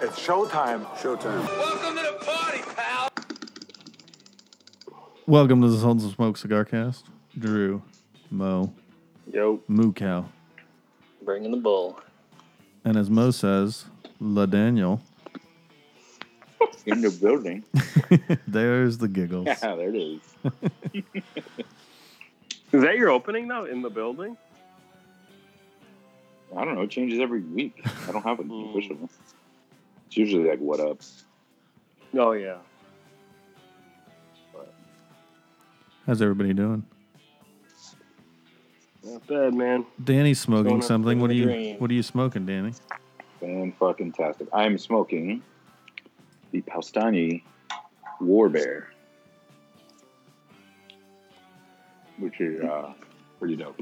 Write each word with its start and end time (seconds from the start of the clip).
It's 0.00 0.24
showtime. 0.24 0.84
Showtime. 0.96 1.44
Welcome 1.58 1.96
to 1.96 2.02
the 2.02 2.24
party, 2.24 2.60
pal. 2.76 3.10
Welcome 5.26 5.60
to 5.62 5.68
the 5.68 5.76
Sultans 5.76 6.04
of 6.04 6.12
Smoke 6.12 6.36
Cigar 6.36 6.64
Cast. 6.64 7.06
Drew, 7.36 7.82
Mo, 8.30 8.72
Yo. 9.32 9.60
Moo 9.66 9.92
Cow. 9.92 10.28
Bringing 11.22 11.50
the 11.50 11.56
bull. 11.56 11.98
And 12.84 12.96
as 12.96 13.10
Mo 13.10 13.32
says, 13.32 13.86
La 14.20 14.46
Daniel. 14.46 15.00
In 16.86 17.00
the 17.00 17.10
building. 17.10 17.64
There's 18.46 18.98
the 18.98 19.08
giggles. 19.08 19.48
Yeah, 19.62 19.74
there 19.74 19.88
it 19.88 19.96
is. 19.96 20.20
Is 22.72 22.82
that 22.82 22.96
your 22.96 23.10
opening 23.10 23.48
now 23.48 23.64
in 23.64 23.82
the 23.82 23.90
building? 23.90 24.36
I 26.56 26.64
don't 26.64 26.76
know. 26.76 26.82
It 26.82 26.90
changes 26.90 27.18
every 27.18 27.40
week. 27.40 27.84
I 28.06 28.12
don't 28.12 28.22
have 28.22 28.38
an 28.38 28.48
mm. 28.48 28.70
official 28.70 28.94
one. 28.94 29.08
It's 30.18 30.28
usually 30.32 30.50
like, 30.50 30.58
what 30.58 30.80
up? 30.80 30.98
Oh 32.14 32.32
yeah. 32.32 32.56
How's 36.08 36.20
everybody 36.20 36.52
doing? 36.54 36.84
Not 39.04 39.24
bad, 39.28 39.54
man. 39.54 39.86
Danny's 40.02 40.40
smoking 40.40 40.64
Going 40.70 40.80
up 40.80 40.84
something. 40.88 41.12
in 41.12 41.20
What 41.20 41.30
are 41.30 41.34
the 41.34 41.38
you 41.38 41.44
dream. 41.44 41.76
what 41.78 41.88
are 41.88 41.94
you 41.94 42.02
smoking, 42.02 42.46
Danny? 42.46 42.72
Fan 43.38 43.72
fucking 43.78 44.10
tastic. 44.10 44.48
I'm 44.52 44.76
smoking 44.78 45.40
the 46.50 46.62
Powstanie 46.62 47.42
War 48.20 48.48
Bear, 48.48 48.88
which 52.18 52.40
is 52.40 52.60
uh, 52.64 52.92
pretty 53.38 53.54
dope. 53.54 53.80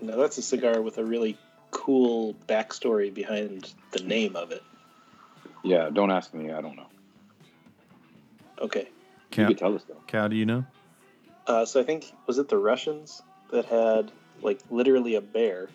Now 0.00 0.16
that's 0.16 0.38
a 0.38 0.42
cigar 0.42 0.80
with 0.80 0.96
a 0.96 1.04
really 1.04 1.36
cool 1.72 2.34
backstory 2.48 3.12
behind 3.12 3.70
the 3.90 4.02
name 4.02 4.34
of 4.34 4.50
it. 4.50 4.62
Yeah, 5.66 5.90
don't 5.92 6.12
ask 6.12 6.32
me. 6.32 6.52
I 6.52 6.60
don't 6.60 6.76
know. 6.76 6.86
Okay. 8.60 8.88
You 8.88 8.88
Cow, 9.32 9.48
could 9.48 9.58
tell 9.58 9.74
us 9.74 9.82
though. 9.84 10.00
Cow 10.06 10.28
do 10.28 10.36
you 10.36 10.46
know? 10.46 10.64
Uh, 11.46 11.64
so 11.64 11.80
I 11.80 11.82
think 11.82 12.12
was 12.26 12.38
it 12.38 12.48
the 12.48 12.56
Russians 12.56 13.20
that 13.50 13.64
had 13.66 14.12
like 14.42 14.60
literally 14.70 15.16
a 15.16 15.20
bear 15.20 15.68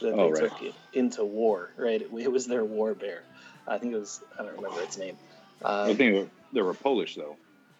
that 0.00 0.12
Oh, 0.12 0.26
they 0.26 0.40
right. 0.42 0.50
took 0.50 0.62
it 0.62 0.74
into 0.92 1.24
war, 1.24 1.70
right? 1.78 2.02
It, 2.02 2.10
it 2.12 2.30
was 2.30 2.46
their 2.46 2.64
war 2.64 2.94
bear. 2.94 3.22
I 3.66 3.78
think 3.78 3.94
it 3.94 3.98
was 3.98 4.22
I 4.38 4.42
don't 4.42 4.56
remember 4.56 4.82
its 4.82 4.98
name. 4.98 5.16
I 5.64 5.82
Um, 5.90 5.96
think 5.96 6.28
they 6.52 6.62
were, 6.62 6.74
Polish 6.74 7.16
though. 7.16 7.36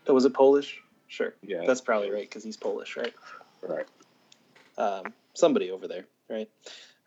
it 0.07 0.13
was 0.13 0.25
it 0.25 0.33
Polish? 0.33 0.81
Sure. 1.09 1.35
Yeah. 1.43 1.65
That's 1.67 1.81
probably 1.83 2.11
right 2.11 2.23
because 2.29 2.43
he's 2.43 2.57
Polish, 2.57 2.97
right? 2.97 3.13
right. 3.63 3.87
um, 4.79 5.13
somebody 5.35 5.71
over 5.71 5.89
there, 5.89 6.05
right? 6.31 6.49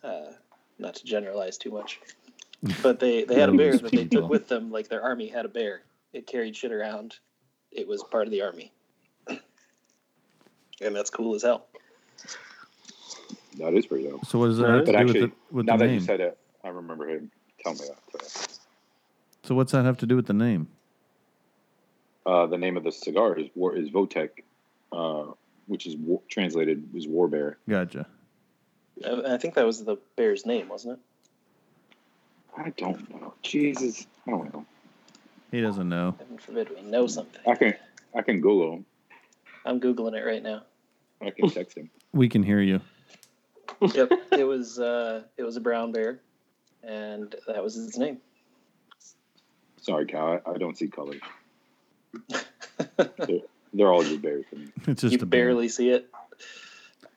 Uh, 0.03 0.31
not 0.77 0.95
to 0.95 1.05
generalize 1.05 1.57
too 1.57 1.71
much, 1.71 1.99
but 2.81 2.99
they 2.99 3.23
they 3.23 3.35
had 3.39 3.49
a 3.49 3.53
bear 3.57 3.77
that 3.77 3.91
they 3.91 4.05
took 4.05 4.29
with 4.29 4.47
them. 4.47 4.71
Like 4.71 4.87
their 4.89 5.01
army 5.01 5.27
had 5.27 5.45
a 5.45 5.49
bear. 5.49 5.81
It 6.13 6.27
carried 6.27 6.55
shit 6.55 6.71
around. 6.71 7.17
It 7.71 7.87
was 7.87 8.03
part 8.03 8.25
of 8.27 8.31
the 8.31 8.41
army, 8.43 8.71
and 9.27 10.95
that's 10.95 11.09
cool 11.09 11.35
as 11.35 11.41
hell. 11.43 11.65
That 13.57 13.73
is 13.73 13.85
pretty 13.85 14.07
dope. 14.07 14.25
So 14.25 14.39
what 14.39 14.47
does 14.47 14.57
that 14.57 14.63
Right. 14.67 14.75
have 14.75 14.85
to 14.85 14.91
But 14.91 14.97
do 14.97 14.97
actually, 15.09 15.21
with 15.21 15.31
the, 15.31 15.55
with 15.55 15.65
now 15.65 15.73
the 15.73 15.83
that 15.83 15.85
name? 15.87 15.93
you 15.95 15.99
said 16.01 16.19
it, 16.21 16.37
I 16.63 16.69
remember 16.69 17.07
him 17.07 17.31
telling 17.63 17.79
me 17.79 17.85
that. 18.13 18.29
So. 18.29 18.53
so 19.43 19.55
what's 19.55 19.71
that 19.73 19.85
have 19.85 19.97
to 19.97 20.05
do 20.05 20.15
with 20.15 20.25
the 20.27 20.33
name? 20.33 20.67
Uh, 22.25 22.45
the 22.47 22.57
name 22.57 22.77
of 22.77 22.83
the 22.83 22.91
cigar 22.91 23.37
is 23.37 23.47
War 23.53 23.75
is 23.75 23.89
Wojtek, 23.91 24.29
uh, 24.91 25.33
which 25.67 25.85
is 25.85 25.95
war, 25.97 26.21
translated 26.29 26.87
is 26.95 27.07
War 27.07 27.27
Bear. 27.27 27.57
Gotcha. 27.69 28.07
I, 29.05 29.33
I 29.33 29.37
think 29.37 29.55
that 29.55 29.65
was 29.65 29.83
the 29.83 29.97
bear's 30.15 30.45
name, 30.45 30.69
wasn't 30.69 30.93
it? 30.99 30.99
I 32.57 32.69
don't 32.77 33.09
know. 33.09 33.33
Jesus, 33.41 34.05
I 34.27 34.31
don't 34.31 34.53
know. 34.53 34.65
He 35.51 35.61
doesn't 35.61 35.87
know. 35.89 36.15
Heaven 36.17 36.37
forbid 36.37 36.69
we 36.75 36.81
know 36.81 37.07
something. 37.07 37.41
I 37.47 37.55
can 37.55 37.73
I 38.15 38.21
can 38.21 38.41
Google. 38.41 38.73
him. 38.73 38.85
I'm 39.65 39.79
googling 39.79 40.15
it 40.15 40.23
right 40.25 40.41
now. 40.43 40.63
I 41.21 41.29
can 41.31 41.49
text 41.49 41.77
him. 41.77 41.89
We 42.13 42.29
can 42.29 42.43
hear 42.43 42.61
you. 42.61 42.79
Yep, 43.81 44.11
it 44.33 44.43
was 44.43 44.77
uh, 44.79 45.23
it 45.35 45.41
was 45.41 45.57
a 45.57 45.61
brown 45.61 45.91
bear, 45.91 46.19
and 46.83 47.35
that 47.47 47.63
was 47.63 47.75
its 47.75 47.97
name. 47.97 48.19
Sorry, 49.81 50.05
Cal. 50.05 50.39
I, 50.45 50.51
I 50.51 50.57
don't 50.59 50.77
see 50.77 50.87
colors. 50.87 51.21
They're, 52.97 53.39
they're 53.73 53.91
all 53.91 54.03
just 54.03 54.21
bears 54.21 54.45
to 54.51 54.57
me. 54.57 54.67
It's 54.87 55.01
just 55.01 55.13
you 55.13 55.17
a 55.21 55.25
bear. 55.25 55.45
barely 55.47 55.69
see 55.69 55.89
it. 55.89 56.07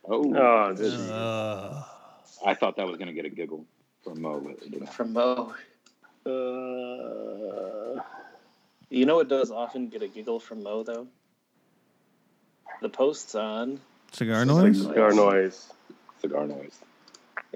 Oh, 0.09 0.35
Oh, 0.35 0.73
this 0.73 0.95
Uh, 0.95 1.85
I 2.47 2.55
thought 2.55 2.77
that 2.77 2.87
was 2.87 2.97
gonna 2.97 3.13
get 3.13 3.27
a 3.27 3.31
giggle 3.31 3.67
from 4.07 4.23
Mo. 4.23 4.41
but 4.41 4.53
it 4.63 4.71
didn't. 4.71 4.93
From 4.93 5.13
Mo. 5.13 5.55
uh, 6.27 8.01
You 8.91 9.05
know 9.07 9.17
what 9.17 9.29
does 9.29 9.51
often 9.51 9.89
get 9.89 10.03
a 10.03 10.09
giggle 10.09 10.39
from 10.41 10.63
Mo 10.63 10.83
though? 10.83 11.07
The 12.83 12.89
posts 12.89 13.35
on. 13.35 13.81
cigar 14.13 14.45
Cigar 14.45 14.63
noise? 14.63 14.79
noise. 14.85 14.95
cigar 14.95 15.13
noise. 15.13 15.73
Cigar 16.21 16.47
noise. 16.47 16.79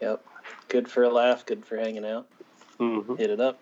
Yep. 0.02 0.24
Good 0.68 0.88
for 0.90 1.04
a 1.04 1.08
laugh, 1.10 1.44
good 1.46 1.64
for 1.64 1.76
hanging 1.76 2.04
out. 2.04 2.26
hmm 2.78 3.14
Hit 3.16 3.30
it 3.30 3.40
up. 3.40 3.60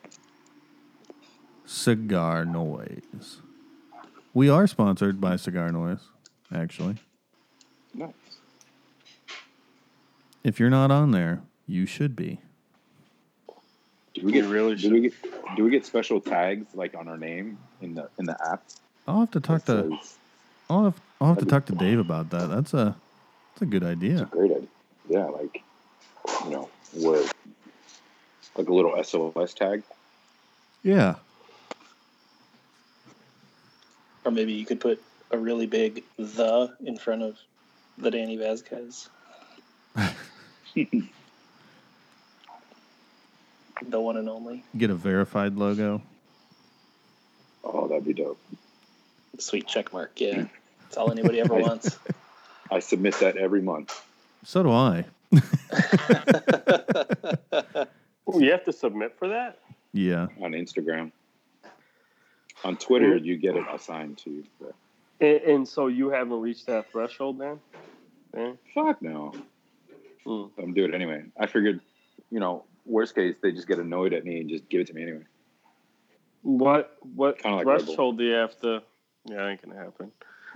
Cigar 1.66 2.44
noise. 2.44 3.41
We 4.32 4.49
are 4.49 4.66
sponsored 4.66 5.20
by 5.20 5.37
Cigar 5.37 5.70
Noise, 5.72 6.00
actually. 6.55 6.97
Nice. 7.93 8.12
If 10.44 10.60
you're 10.60 10.70
not 10.70 10.91
on 10.91 11.10
there, 11.10 11.43
you 11.66 11.84
should 11.87 12.15
be. 12.15 12.41
Do 14.15 14.25
we 14.25 14.33
get 14.33 14.45
You 14.45 14.51
really 14.51 14.75
do 14.75 14.91
we 14.91 15.01
get 15.01 15.13
do 15.57 15.65
we 15.65 15.71
get 15.71 15.85
special 15.87 16.21
tags 16.21 16.67
like 16.75 16.95
on 16.97 17.09
our 17.09 17.17
name 17.19 17.59
in 17.81 17.95
the 17.95 18.09
in 18.19 18.25
the 18.27 18.37
app? 18.51 18.63
I'll 19.07 19.21
have 19.21 19.31
to 19.33 19.41
talk 19.41 19.65
to 19.67 19.89
says- 19.91 20.17
I'll 20.71 20.85
have, 20.85 21.01
I'll 21.21 21.29
have 21.29 21.39
to 21.39 21.47
talk 21.47 21.65
to 21.67 21.73
Dave 21.75 21.99
about 21.99 22.31
that. 22.31 22.49
That's 22.49 22.75
a 22.75 22.95
that's 23.55 23.63
a 23.63 23.67
good 23.67 23.83
It's 23.83 23.89
a 23.89 23.91
idea. 23.93 24.29
great 24.31 24.51
idea. 24.51 24.69
Yeah, 25.09 25.25
like 25.27 25.63
you 26.45 26.51
know, 26.51 26.69
where 26.95 27.23
like 28.57 28.69
a 28.69 28.75
little 28.75 29.03
SOS 29.03 29.55
tag. 29.55 29.83
Yeah. 30.83 31.15
Or 34.25 34.31
maybe 34.33 34.53
you 34.53 34.67
could 34.67 34.81
put 34.81 35.03
a 35.31 35.39
really 35.39 35.67
big 35.67 36.03
the 36.19 36.75
in 36.85 36.97
front 36.99 37.23
of 37.23 37.39
the 37.97 38.11
Danny 38.11 38.37
Vasquez. 38.37 39.09
the 43.87 44.00
one 44.00 44.16
and 44.16 44.28
only. 44.28 44.65
Get 44.77 44.91
a 44.91 44.94
verified 44.94 45.56
logo. 45.56 46.03
Oh, 47.65 47.89
that'd 47.89 48.05
be 48.05 48.15
dope. 48.15 48.41
Sweet 49.39 49.66
check 49.66 49.93
mark, 49.93 50.12
yeah. 50.21 50.47
That's 50.83 50.97
all 50.97 51.11
anybody 51.11 51.41
ever 51.41 51.55
wants. 51.61 51.99
I 52.71 52.81
submit 52.81 53.15
that 53.21 53.37
every 53.37 53.62
month. 53.62 54.05
So 54.44 54.62
do 54.62 54.71
I. 54.71 55.05
You 58.34 58.50
have 58.53 58.65
to 58.67 58.75
submit 58.75 59.17
for 59.19 59.28
that. 59.28 59.59
Yeah. 59.94 60.27
on 60.43 60.53
Instagram. 60.53 61.12
On 62.62 62.77
Twitter, 62.77 63.17
you 63.17 63.38
get 63.38 63.56
it 63.56 63.65
assigned 63.72 64.19
to 64.19 64.31
you. 64.31 64.44
But 64.61 64.75
And, 65.21 65.41
and 65.43 65.69
so 65.69 65.87
you 65.87 66.11
haven't 66.11 66.38
reached 66.41 66.67
that 66.67 66.93
threshold, 66.93 67.38
then? 67.38 67.59
Yeah. 68.37 68.53
fuck 68.75 69.00
no, 69.00 69.33
Hmm. 70.27 70.44
I'm 70.62 70.75
doing 70.75 70.93
it 70.93 70.94
anyway. 70.94 71.22
I 71.41 71.47
figured, 71.47 71.81
you 72.31 72.38
know, 72.38 72.65
worst 72.88 73.15
case, 73.15 73.37
they 73.43 73.53
just 73.53 73.69
get 73.69 73.78
annoyed 73.78 74.12
at 74.12 74.25
me 74.25 74.41
and 74.41 74.49
just 74.49 74.69
give 74.69 74.81
it 74.81 74.87
to 74.88 74.94
me 74.94 75.03
anyway. 75.03 75.25
What 76.43 76.97
what 77.15 77.38
Kinda 77.38 77.59
like 77.59 77.65
threshold 77.65 78.19
do 78.19 78.25
you 78.25 78.32
have 78.32 78.59
to? 78.60 78.82
Yeah, 79.26 79.49
ain't 79.49 79.62
gonna 79.62 79.78
happen. 79.78 80.12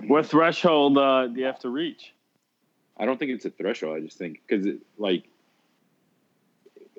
What 0.07 0.27
threshold 0.27 0.97
uh, 0.99 1.27
do 1.27 1.39
you 1.39 1.47
have 1.47 1.59
to 1.61 1.69
reach? 1.69 2.13
I 2.97 3.05
don't 3.05 3.19
think 3.19 3.31
it's 3.33 3.45
a 3.45 3.51
threshold. 3.51 3.97
I 3.97 4.01
just 4.01 4.17
think 4.17 4.41
because 4.47 4.67
like, 4.97 5.25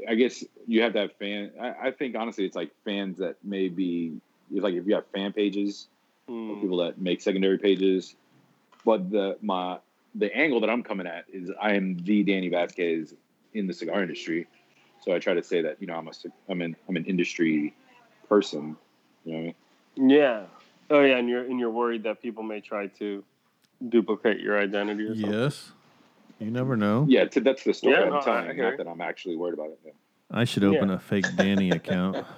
I 0.07 0.15
guess 0.15 0.43
you 0.67 0.81
have 0.81 0.93
that 0.93 1.17
fan. 1.17 1.51
I, 1.59 1.87
I 1.87 1.91
think 1.91 2.15
honestly, 2.15 2.45
it's 2.45 2.55
like 2.55 2.71
fans 2.85 3.17
that 3.19 3.37
maybe 3.43 4.19
like 4.51 4.73
if 4.73 4.85
you 4.85 4.95
have 4.95 5.07
fan 5.07 5.33
pages, 5.33 5.87
or 6.27 6.55
Hmm. 6.55 6.61
people 6.61 6.77
that 6.77 6.99
make 6.99 7.21
secondary 7.21 7.57
pages. 7.57 8.15
But 8.85 9.09
the 9.09 9.37
my 9.41 9.79
the 10.15 10.35
angle 10.35 10.59
that 10.61 10.69
I'm 10.69 10.83
coming 10.83 11.07
at 11.07 11.25
is 11.31 11.49
I 11.61 11.73
am 11.73 11.97
the 11.97 12.23
Danny 12.23 12.49
Vasquez 12.49 13.13
in 13.53 13.67
the 13.67 13.73
cigar 13.73 14.01
industry. 14.01 14.47
So 15.03 15.13
I 15.13 15.19
try 15.19 15.33
to 15.33 15.43
say 15.43 15.61
that 15.61 15.77
you 15.81 15.87
know 15.87 15.95
I'm 15.95 16.07
a 16.07 16.13
ci- 16.13 16.29
I'm 16.49 16.61
an 16.61 16.75
I'm 16.87 16.95
an 16.95 17.05
industry 17.05 17.73
person. 18.29 18.77
You 19.25 19.31
know 19.33 19.37
what 19.39 19.39
I 19.39 19.43
mean? 19.97 20.09
Yeah. 20.09 20.43
Oh 20.89 21.01
yeah, 21.01 21.17
and 21.17 21.27
you're 21.29 21.43
and 21.43 21.59
you're 21.59 21.71
worried 21.71 22.03
that 22.03 22.21
people 22.21 22.43
may 22.43 22.61
try 22.61 22.87
to 22.99 23.23
duplicate 23.89 24.39
your 24.39 24.59
identity 24.59 25.03
or 25.03 25.15
something. 25.15 25.31
Yes. 25.31 25.71
You 26.39 26.51
never 26.51 26.75
know. 26.77 27.05
Yeah, 27.09 27.25
t- 27.25 27.39
that's 27.41 27.63
the 27.63 27.73
story 27.73 27.95
Yeah, 27.95 28.03
I'm 28.03 28.09
no, 28.09 28.21
telling. 28.21 28.49
I 28.49 28.53
not 28.53 28.77
that 28.77 28.87
I'm 28.87 29.01
actually 29.01 29.35
worried 29.35 29.53
about 29.53 29.67
it. 29.67 29.79
Yeah. 29.85 29.91
I 30.31 30.45
should 30.45 30.63
open 30.63 30.89
Yeah. 30.89 30.95
a 30.95 30.99
fake 30.99 31.25
Danny 31.35 31.69
account. 31.69 32.25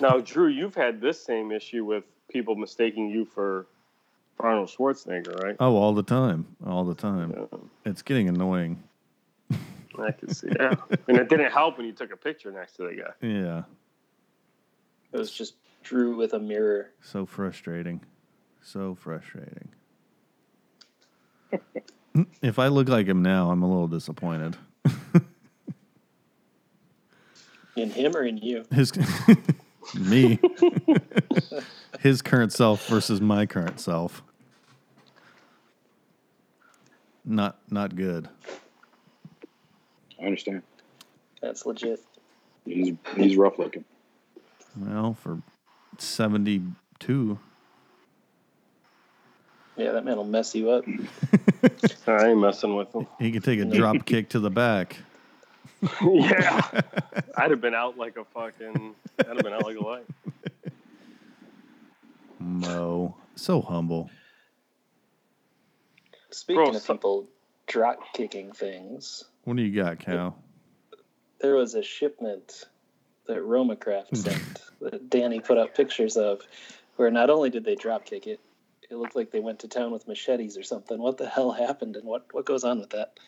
Now, 0.00 0.18
Drew, 0.18 0.48
you've 0.48 0.74
had 0.74 1.00
this 1.00 1.24
same 1.24 1.52
issue 1.52 1.84
with 1.84 2.04
people 2.28 2.56
mistaking 2.56 3.10
you 3.10 3.24
for 3.24 3.66
Arnold 4.40 4.68
Schwarzenegger, 4.68 5.40
right? 5.42 5.56
Oh, 5.60 5.76
all 5.76 5.94
the 5.94 6.02
time. 6.02 6.46
All 6.66 6.84
the 6.84 6.94
time. 6.94 7.32
Yeah. 7.36 7.58
It's 7.84 8.02
getting 8.02 8.28
annoying. 8.28 8.82
I 9.98 10.10
could 10.12 10.34
see. 10.34 10.48
Yeah, 10.58 10.74
and 11.08 11.16
it 11.16 11.28
didn't 11.28 11.52
help 11.52 11.78
when 11.78 11.86
you 11.86 11.92
took 11.92 12.12
a 12.12 12.16
picture 12.16 12.50
next 12.50 12.76
to 12.76 12.82
the 12.82 12.94
guy. 12.94 13.26
Yeah. 13.26 13.62
It 15.12 15.18
was 15.18 15.30
just 15.30 15.54
Drew 15.82 16.16
with 16.16 16.32
a 16.32 16.38
mirror. 16.38 16.90
So 17.02 17.26
frustrating. 17.26 18.00
So 18.62 18.94
frustrating. 18.94 19.68
if 22.42 22.58
I 22.58 22.68
look 22.68 22.88
like 22.88 23.06
him 23.06 23.22
now, 23.22 23.50
I'm 23.50 23.62
a 23.62 23.68
little 23.68 23.88
disappointed. 23.88 24.56
In 27.76 27.90
him 27.90 28.16
or 28.16 28.22
in 28.22 28.38
you? 28.38 28.64
His 28.72 28.92
me. 29.94 30.38
His 32.00 32.22
current 32.22 32.52
self 32.52 32.86
versus 32.86 33.20
my 33.20 33.46
current 33.46 33.80
self. 33.80 34.22
Not 37.24 37.58
not 37.70 37.96
good. 37.96 38.28
I 40.20 40.24
understand. 40.26 40.62
That's 41.40 41.66
legit. 41.66 42.00
He's 42.64 42.94
he's 43.16 43.36
rough 43.36 43.58
looking. 43.58 43.84
Well, 44.76 45.14
for 45.14 45.40
72. 45.98 47.38
Yeah, 49.76 49.92
that 49.92 50.04
man 50.04 50.16
will 50.16 50.24
mess 50.24 50.54
you 50.54 50.70
up. 50.70 50.84
I 52.06 52.28
ain't 52.28 52.38
messing 52.38 52.74
with 52.76 52.94
him. 52.94 53.06
He 53.18 53.32
can 53.32 53.42
take 53.42 53.60
a 53.60 53.64
drop 53.64 54.04
kick 54.06 54.28
to 54.30 54.38
the 54.40 54.50
back. 54.50 54.96
yeah, 56.00 56.80
I'd 57.36 57.50
have 57.50 57.60
been 57.60 57.74
out 57.74 57.98
like 57.98 58.16
a 58.16 58.24
fucking. 58.24 58.94
I'd 59.18 59.26
have 59.26 59.38
been 59.38 59.52
out 59.52 59.64
like 59.64 59.76
a 59.76 59.84
light. 59.84 60.06
Mo. 62.38 63.14
So 63.36 63.60
humble. 63.60 64.10
Speaking 66.30 66.64
Bro, 66.64 66.74
of 66.74 66.82
so- 66.82 66.94
people 66.94 67.26
drop 67.66 67.98
kicking 68.14 68.52
things, 68.52 69.24
What 69.44 69.56
do 69.56 69.62
you 69.62 69.82
got, 69.82 69.98
Cal? 69.98 70.36
there 71.44 71.54
was 71.54 71.74
a 71.74 71.82
shipment 71.82 72.64
that 73.26 73.36
RoMa 73.36 73.78
Craft 73.78 74.16
sent 74.16 74.62
that 74.80 75.10
Danny 75.10 75.40
put 75.40 75.58
up 75.58 75.76
pictures 75.76 76.16
of, 76.16 76.40
where 76.96 77.10
not 77.10 77.28
only 77.28 77.50
did 77.50 77.64
they 77.64 77.74
drop 77.74 78.06
kick 78.06 78.26
it, 78.26 78.40
it 78.90 78.96
looked 78.96 79.14
like 79.14 79.30
they 79.30 79.40
went 79.40 79.58
to 79.58 79.68
town 79.68 79.90
with 79.90 80.08
machetes 80.08 80.56
or 80.56 80.62
something. 80.62 80.98
What 80.98 81.18
the 81.18 81.28
hell 81.28 81.52
happened, 81.52 81.96
and 81.96 82.04
what 82.04 82.26
what 82.32 82.44
goes 82.44 82.64
on 82.64 82.80
with 82.80 82.90
that? 82.90 83.18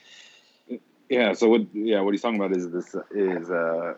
Yeah. 1.08 1.32
So 1.34 1.48
what? 1.48 1.62
Yeah, 1.74 2.00
what 2.00 2.14
he's 2.14 2.22
talking 2.22 2.40
about 2.40 2.56
is 2.56 2.70
this 2.70 2.94
is 3.10 3.50
uh, 3.50 3.94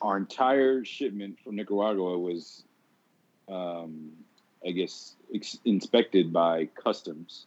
our 0.00 0.16
entire 0.16 0.84
shipment 0.84 1.38
from 1.44 1.56
Nicaragua 1.56 2.18
was, 2.18 2.64
um, 3.48 4.10
I 4.66 4.70
guess, 4.72 5.14
ex- 5.34 5.58
inspected 5.64 6.32
by 6.32 6.66
customs, 6.66 7.46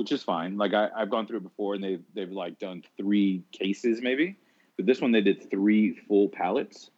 which 0.00 0.12
is 0.12 0.22
fine. 0.22 0.56
Like 0.56 0.72
I, 0.72 0.88
I've 0.96 1.10
gone 1.10 1.26
through 1.26 1.36
it 1.36 1.42
before, 1.42 1.74
and 1.74 1.84
they've 1.84 2.02
they've 2.14 2.30
like 2.30 2.58
done 2.58 2.82
three 2.96 3.42
cases 3.52 4.00
maybe, 4.00 4.34
but 4.78 4.86
this 4.86 4.98
one 4.98 5.12
they 5.12 5.20
did 5.20 5.50
three 5.50 5.92
full 6.08 6.30
pallets, 6.30 6.88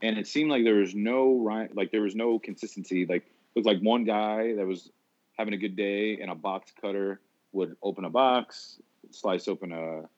and 0.00 0.16
it 0.16 0.26
seemed 0.26 0.50
like 0.50 0.64
there 0.64 0.76
was 0.76 0.94
no 0.94 1.38
right, 1.40 1.68
like 1.76 1.92
there 1.92 2.00
was 2.00 2.14
no 2.14 2.38
consistency. 2.38 3.04
Like 3.04 3.24
looked 3.54 3.66
like 3.66 3.80
one 3.80 4.04
guy 4.04 4.54
that 4.54 4.66
was 4.66 4.90
having 5.36 5.52
a 5.52 5.58
good 5.58 5.76
day, 5.76 6.18
and 6.22 6.30
a 6.30 6.34
box 6.34 6.72
cutter 6.80 7.20
would 7.52 7.76
open 7.82 8.06
a 8.06 8.10
box, 8.10 8.80
slice 9.10 9.46
open 9.46 9.70
a, 9.70 10.08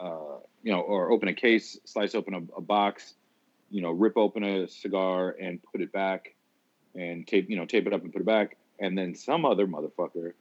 uh, 0.00 0.38
you 0.62 0.70
know, 0.70 0.82
or 0.82 1.10
open 1.10 1.26
a 1.26 1.34
case, 1.34 1.80
slice 1.84 2.14
open 2.14 2.34
a, 2.34 2.58
a 2.58 2.60
box, 2.60 3.14
you 3.72 3.82
know, 3.82 3.90
rip 3.90 4.16
open 4.16 4.44
a 4.44 4.68
cigar 4.68 5.34
and 5.40 5.60
put 5.64 5.80
it 5.80 5.90
back, 5.92 6.36
and 6.94 7.26
tape, 7.26 7.50
you 7.50 7.56
know, 7.56 7.66
tape 7.66 7.88
it 7.88 7.92
up 7.92 8.04
and 8.04 8.12
put 8.12 8.22
it 8.22 8.26
back, 8.26 8.56
and 8.78 8.96
then 8.96 9.16
some 9.16 9.44
other 9.44 9.66
motherfucker 9.66 10.34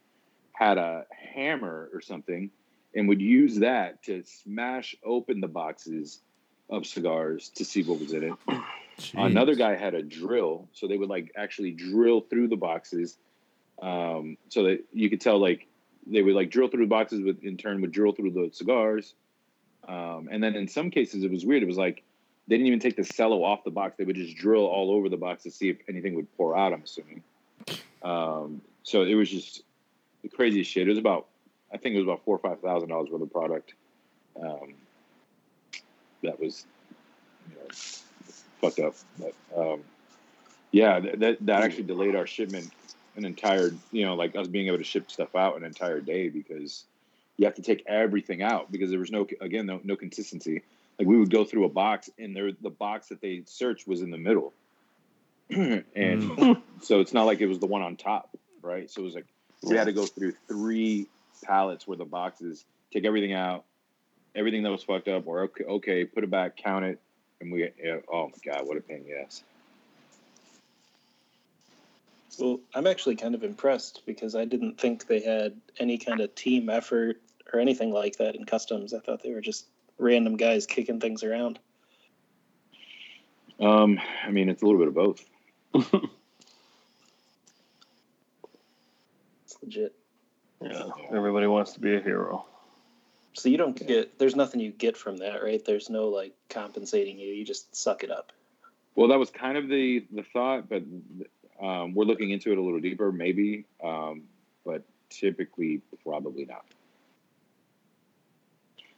had 0.53 0.77
a 0.77 1.05
hammer 1.33 1.89
or 1.93 2.01
something 2.01 2.51
and 2.93 3.07
would 3.07 3.21
use 3.21 3.59
that 3.59 4.03
to 4.03 4.23
smash 4.23 4.95
open 5.03 5.39
the 5.39 5.47
boxes 5.47 6.19
of 6.69 6.85
cigars 6.85 7.49
to 7.49 7.65
see 7.65 7.83
what 7.83 7.99
was 7.99 8.13
in 8.13 8.23
it. 8.23 8.33
Another 9.13 9.55
guy 9.55 9.75
had 9.75 9.93
a 9.93 10.01
drill, 10.01 10.67
so 10.73 10.87
they 10.87 10.97
would 10.97 11.09
like 11.09 11.31
actually 11.35 11.71
drill 11.71 12.21
through 12.21 12.47
the 12.47 12.55
boxes, 12.55 13.17
um, 13.81 14.37
so 14.49 14.63
that 14.63 14.83
you 14.93 15.09
could 15.09 15.21
tell 15.21 15.39
like 15.39 15.67
they 16.05 16.21
would 16.21 16.35
like 16.35 16.51
drill 16.51 16.67
through 16.67 16.85
the 16.85 16.89
boxes, 16.89 17.21
with 17.21 17.43
in 17.43 17.57
turn 17.57 17.81
would 17.81 17.91
drill 17.91 18.13
through 18.13 18.31
the 18.31 18.49
cigars, 18.53 19.15
um, 19.87 20.29
and 20.31 20.43
then 20.43 20.55
in 20.55 20.67
some 20.67 20.91
cases 20.91 21.23
it 21.23 21.31
was 21.31 21.45
weird. 21.45 21.63
It 21.63 21.67
was 21.67 21.77
like 21.77 22.03
they 22.47 22.57
didn't 22.57 22.67
even 22.67 22.79
take 22.79 22.95
the 22.95 23.03
cello 23.03 23.43
off 23.43 23.63
the 23.63 23.71
box; 23.71 23.95
they 23.97 24.03
would 24.03 24.15
just 24.15 24.37
drill 24.37 24.65
all 24.65 24.91
over 24.91 25.09
the 25.09 25.17
box 25.17 25.43
to 25.43 25.51
see 25.51 25.69
if 25.69 25.77
anything 25.89 26.15
would 26.15 26.31
pour 26.37 26.55
out. 26.55 26.73
I'm 26.73 26.83
assuming. 26.83 27.23
Um, 28.03 28.61
so 28.83 29.03
it 29.03 29.15
was 29.15 29.29
just 29.29 29.63
the 30.21 30.29
craziest 30.29 30.69
shit. 30.69 30.87
It 30.87 30.91
was 30.91 30.97
about, 30.97 31.27
I 31.73 31.77
think 31.77 31.95
it 31.95 31.99
was 31.99 32.05
about 32.05 32.23
four 32.23 32.35
or 32.35 32.39
five 32.39 32.61
thousand 32.61 32.89
dollars 32.89 33.09
worth 33.09 33.21
of 33.21 33.31
product. 33.31 33.73
Um, 34.41 34.73
that 36.23 36.39
was, 36.39 36.65
you 37.49 37.55
know, 37.55 37.67
fucked 38.61 38.79
up. 38.79 38.95
But 39.19 39.33
um, 39.57 39.81
yeah, 40.71 40.99
that, 40.99 41.19
that 41.19 41.37
that 41.45 41.63
actually 41.63 41.83
delayed 41.83 42.15
our 42.15 42.27
shipment 42.27 42.71
an 43.15 43.25
entire, 43.25 43.71
you 43.91 44.05
know, 44.05 44.15
like 44.15 44.35
us 44.35 44.47
being 44.47 44.67
able 44.67 44.77
to 44.77 44.83
ship 44.83 45.11
stuff 45.11 45.35
out 45.35 45.57
an 45.57 45.63
entire 45.63 45.99
day 45.99 46.29
because 46.29 46.85
you 47.37 47.45
have 47.45 47.55
to 47.55 47.61
take 47.61 47.83
everything 47.87 48.41
out 48.41 48.71
because 48.71 48.89
there 48.89 48.99
was 48.99 49.11
no, 49.11 49.27
again, 49.41 49.65
no, 49.65 49.81
no 49.83 49.95
consistency. 49.95 50.61
Like 50.97 51.07
we 51.07 51.17
would 51.17 51.31
go 51.31 51.43
through 51.43 51.65
a 51.65 51.69
box 51.69 52.09
and 52.19 52.35
there, 52.35 52.51
the 52.51 52.69
box 52.69 53.07
that 53.07 53.21
they 53.21 53.43
searched 53.45 53.87
was 53.87 54.01
in 54.01 54.11
the 54.11 54.17
middle, 54.17 54.53
and 55.49 56.57
so 56.81 56.99
it's 56.99 57.13
not 57.13 57.25
like 57.25 57.41
it 57.41 57.47
was 57.47 57.59
the 57.59 57.65
one 57.65 57.81
on 57.81 57.95
top, 57.95 58.29
right? 58.61 58.89
So 58.89 59.01
it 59.01 59.05
was 59.05 59.15
like 59.15 59.25
we 59.63 59.75
had 59.75 59.85
to 59.85 59.93
go 59.93 60.05
through 60.05 60.33
three 60.47 61.07
pallets 61.43 61.87
worth 61.87 61.99
of 61.99 62.09
boxes, 62.09 62.65
take 62.91 63.05
everything 63.05 63.33
out, 63.33 63.65
everything 64.35 64.63
that 64.63 64.71
was 64.71 64.83
fucked 64.83 65.07
up, 65.07 65.27
or 65.27 65.43
okay, 65.43 65.63
okay 65.63 66.05
put 66.05 66.23
it 66.23 66.29
back, 66.29 66.57
count 66.57 66.85
it, 66.85 66.99
and 67.39 67.51
we. 67.51 67.69
Yeah, 67.81 67.97
oh 68.11 68.27
my 68.27 68.51
god, 68.51 68.67
what 68.67 68.77
a 68.77 68.81
pain! 68.81 68.97
in 68.97 69.03
the 69.05 69.21
ass. 69.21 69.43
Well, 72.39 72.59
I'm 72.73 72.87
actually 72.87 73.17
kind 73.17 73.35
of 73.35 73.43
impressed 73.43 74.03
because 74.05 74.35
I 74.35 74.45
didn't 74.45 74.79
think 74.79 75.05
they 75.05 75.19
had 75.19 75.59
any 75.79 75.97
kind 75.97 76.21
of 76.21 76.33
team 76.33 76.69
effort 76.69 77.21
or 77.53 77.59
anything 77.59 77.91
like 77.91 78.17
that 78.17 78.35
in 78.35 78.45
customs. 78.45 78.93
I 78.93 78.99
thought 78.99 79.21
they 79.21 79.33
were 79.33 79.41
just 79.41 79.65
random 79.99 80.37
guys 80.37 80.65
kicking 80.65 80.99
things 80.99 81.23
around. 81.23 81.59
Um, 83.59 83.99
I 84.25 84.31
mean, 84.31 84.49
it's 84.49 84.63
a 84.63 84.65
little 84.65 84.79
bit 84.79 84.87
of 84.87 84.95
both. 84.95 86.09
It's 89.50 89.50
legit. 89.63 89.93
Yeah, 90.61 90.89
everybody 91.13 91.47
wants 91.47 91.73
to 91.73 91.79
be 91.79 91.95
a 91.95 92.01
hero. 92.01 92.45
So 93.33 93.49
you 93.49 93.57
don't 93.57 93.75
get 93.75 94.19
there's 94.19 94.35
nothing 94.35 94.59
you 94.59 94.71
get 94.71 94.97
from 94.97 95.17
that, 95.17 95.41
right? 95.41 95.63
There's 95.63 95.89
no 95.89 96.09
like 96.09 96.33
compensating 96.49 97.17
you. 97.17 97.33
You 97.33 97.45
just 97.45 97.75
suck 97.75 98.03
it 98.03 98.11
up. 98.11 98.31
Well, 98.95 99.07
that 99.07 99.19
was 99.19 99.29
kind 99.29 99.57
of 99.57 99.69
the 99.69 100.05
the 100.11 100.23
thought, 100.23 100.69
but 100.69 100.83
um, 101.61 101.93
we're 101.93 102.05
looking 102.05 102.31
into 102.31 102.51
it 102.51 102.57
a 102.57 102.61
little 102.61 102.79
deeper, 102.79 103.11
maybe, 103.11 103.65
um, 103.83 104.23
but 104.65 104.83
typically, 105.09 105.81
probably 106.03 106.45
not. 106.45 106.65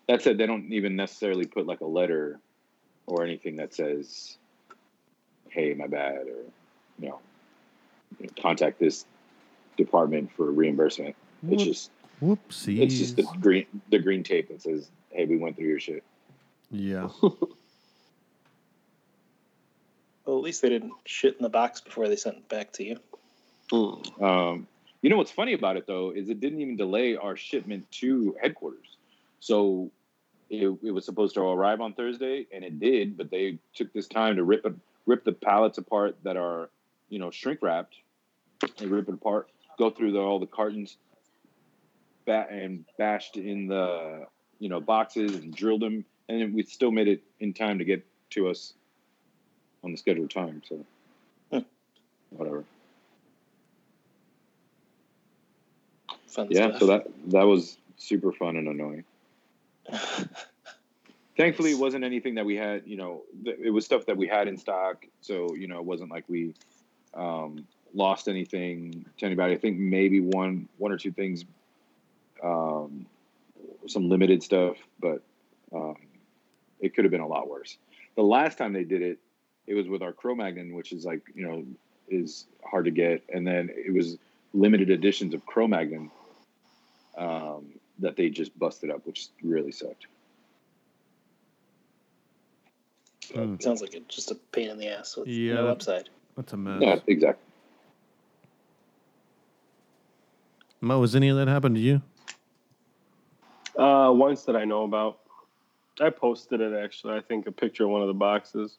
That 0.07 0.21
said, 0.21 0.37
they 0.37 0.45
don't 0.45 0.71
even 0.73 0.95
necessarily 0.95 1.45
put 1.45 1.65
like 1.67 1.81
a 1.81 1.85
letter 1.85 2.39
or 3.05 3.23
anything 3.23 3.57
that 3.57 3.73
says, 3.73 4.37
"Hey, 5.49 5.73
my 5.73 5.87
bad," 5.87 6.27
or 6.27 6.43
you 6.99 7.09
know, 7.09 7.19
contact 8.41 8.79
this 8.79 9.05
department 9.77 10.31
for 10.35 10.51
reimbursement. 10.51 11.15
It's 11.49 11.63
just 11.63 11.91
Whoopsies. 12.21 12.81
it's 12.81 12.97
just 12.97 13.15
the 13.15 13.23
green 13.41 13.65
the 13.89 13.99
green 13.99 14.23
tape 14.23 14.49
that 14.49 14.61
says, 14.61 14.89
"Hey, 15.09 15.25
we 15.25 15.37
went 15.37 15.55
through 15.55 15.67
your 15.67 15.79
shit." 15.79 16.03
yeah. 16.69 17.09
Well, 20.25 20.37
at 20.37 20.43
least 20.43 20.61
they 20.61 20.69
didn't 20.69 20.93
shit 21.05 21.35
in 21.35 21.43
the 21.43 21.49
box 21.49 21.81
before 21.81 22.07
they 22.07 22.15
sent 22.15 22.37
it 22.37 22.49
back 22.49 22.71
to 22.73 22.83
you. 22.85 22.97
Hmm. 23.71 24.23
Um, 24.23 24.67
you 25.01 25.09
know 25.09 25.17
what's 25.17 25.31
funny 25.31 25.53
about 25.53 25.75
it 25.75 25.85
though 25.85 26.11
is 26.11 26.29
it 26.29 26.39
didn't 26.39 26.61
even 26.61 26.77
delay 26.77 27.17
our 27.17 27.35
shipment 27.35 27.91
to 27.93 28.35
headquarters. 28.41 28.97
So 29.41 29.91
it, 30.49 30.67
it 30.81 30.91
was 30.91 31.05
supposed 31.05 31.35
to 31.35 31.41
arrive 31.41 31.81
on 31.81 31.93
Thursday, 31.93 32.47
and 32.53 32.63
it 32.63 32.79
did, 32.79 33.17
but 33.17 33.31
they 33.31 33.59
took 33.73 33.91
this 33.91 34.07
time 34.07 34.37
to 34.37 34.43
rip 34.43 34.65
it, 34.65 34.73
rip 35.05 35.25
the 35.25 35.33
pallets 35.33 35.77
apart 35.77 36.15
that 36.23 36.37
are, 36.37 36.69
you 37.09 37.19
know, 37.19 37.31
shrink 37.31 37.61
wrapped. 37.61 37.95
They 38.77 38.85
rip 38.85 39.09
it 39.09 39.15
apart, 39.15 39.49
go 39.77 39.89
through 39.89 40.11
the, 40.13 40.19
all 40.19 40.39
the 40.39 40.45
cartons, 40.45 40.97
bat 42.25 42.49
and 42.51 42.85
bashed 42.97 43.37
in 43.37 43.67
the, 43.67 44.25
you 44.59 44.69
know, 44.69 44.79
boxes 44.79 45.35
and 45.35 45.53
drilled 45.53 45.81
them, 45.81 46.05
and 46.29 46.41
then 46.41 46.53
we 46.53 46.63
still 46.63 46.91
made 46.91 47.07
it 47.07 47.23
in 47.39 47.53
time 47.53 47.79
to 47.79 47.85
get 47.85 48.05
to 48.31 48.47
us 48.47 48.73
on 49.83 49.91
the 49.91 49.97
scheduled 49.97 50.31
time. 50.31 50.61
So, 50.67 50.85
whatever. 52.29 52.63
Fun 56.33 56.47
yeah 56.49 56.69
stuff. 56.69 56.79
so 56.79 56.87
that 56.87 57.07
that 57.27 57.43
was 57.43 57.77
super 57.97 58.31
fun 58.31 58.55
and 58.57 58.67
annoying 58.67 59.03
thankfully 61.37 61.71
it 61.71 61.77
wasn't 61.77 62.03
anything 62.03 62.33
that 62.35 62.45
we 62.45 62.55
had 62.55 62.81
you 62.87 62.97
know 62.97 63.21
th- 63.43 63.59
it 63.63 63.69
was 63.69 63.85
stuff 63.85 64.07
that 64.07 64.17
we 64.17 64.27
had 64.27 64.47
in 64.47 64.57
stock 64.57 65.05
so 65.21 65.53
you 65.53 65.67
know 65.67 65.77
it 65.77 65.85
wasn't 65.85 66.09
like 66.09 66.23
we 66.27 66.55
um, 67.13 67.67
lost 67.93 68.27
anything 68.27 69.05
to 69.17 69.25
anybody 69.25 69.53
i 69.53 69.57
think 69.57 69.77
maybe 69.77 70.19
one 70.19 70.67
one 70.77 70.91
or 70.91 70.97
two 70.97 71.11
things 71.11 71.45
um, 72.43 73.05
some 73.87 74.09
limited 74.09 74.43
stuff, 74.43 74.77
but 74.99 75.21
um, 75.73 75.95
it 76.79 76.93
could 76.95 77.05
have 77.05 77.11
been 77.11 77.21
a 77.21 77.27
lot 77.27 77.47
worse. 77.49 77.77
The 78.15 78.23
last 78.23 78.57
time 78.57 78.73
they 78.73 78.83
did 78.83 79.01
it, 79.01 79.19
it 79.65 79.73
was 79.73 79.87
with 79.87 80.01
our 80.01 80.11
Cro-Magnon, 80.11 80.73
which 80.73 80.91
is 80.91 81.05
like 81.05 81.21
you 81.33 81.47
know 81.47 81.65
is 82.09 82.45
hard 82.69 82.85
to 82.85 82.91
get, 82.91 83.23
and 83.33 83.47
then 83.47 83.69
it 83.73 83.93
was 83.93 84.17
limited 84.53 84.89
editions 84.89 85.33
of 85.33 85.45
Cro-Magnon 85.45 86.11
um, 87.17 87.67
that 87.99 88.17
they 88.17 88.29
just 88.29 88.57
busted 88.59 88.91
up, 88.91 89.05
which 89.05 89.27
really 89.41 89.71
sucked. 89.71 90.07
Hmm. 93.33 93.55
Sounds 93.59 93.81
like 93.81 93.95
it's 93.95 94.13
just 94.13 94.31
a 94.31 94.35
pain 94.51 94.69
in 94.69 94.77
the 94.77 94.89
ass 94.89 95.15
with 95.15 95.27
Yeah. 95.27 95.55
no 95.55 95.67
upside. 95.69 96.09
That's 96.35 96.51
a 96.53 96.57
mess. 96.57 96.81
Yeah, 96.81 96.99
exactly. 97.07 97.52
Mo, 100.83 100.99
has 100.99 101.15
any 101.15 101.29
of 101.29 101.37
that 101.37 101.47
happened 101.47 101.75
to 101.75 101.81
you? 101.81 102.01
Uh, 103.77 104.11
once 104.13 104.43
that 104.43 104.57
I 104.57 104.65
know 104.65 104.83
about. 104.83 105.19
I 106.01 106.09
posted 106.09 106.59
it 106.59 106.73
actually. 106.73 107.15
I 107.15 107.21
think 107.21 107.47
a 107.47 107.51
picture 107.51 107.85
of 107.85 107.91
one 107.91 108.01
of 108.01 108.07
the 108.09 108.13
boxes 108.13 108.77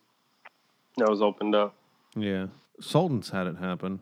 that 0.98 1.08
was 1.08 1.22
opened 1.22 1.54
up. 1.54 1.74
Yeah. 2.14 2.48
Sultan's 2.80 3.30
had 3.30 3.46
it 3.46 3.56
happen 3.56 4.00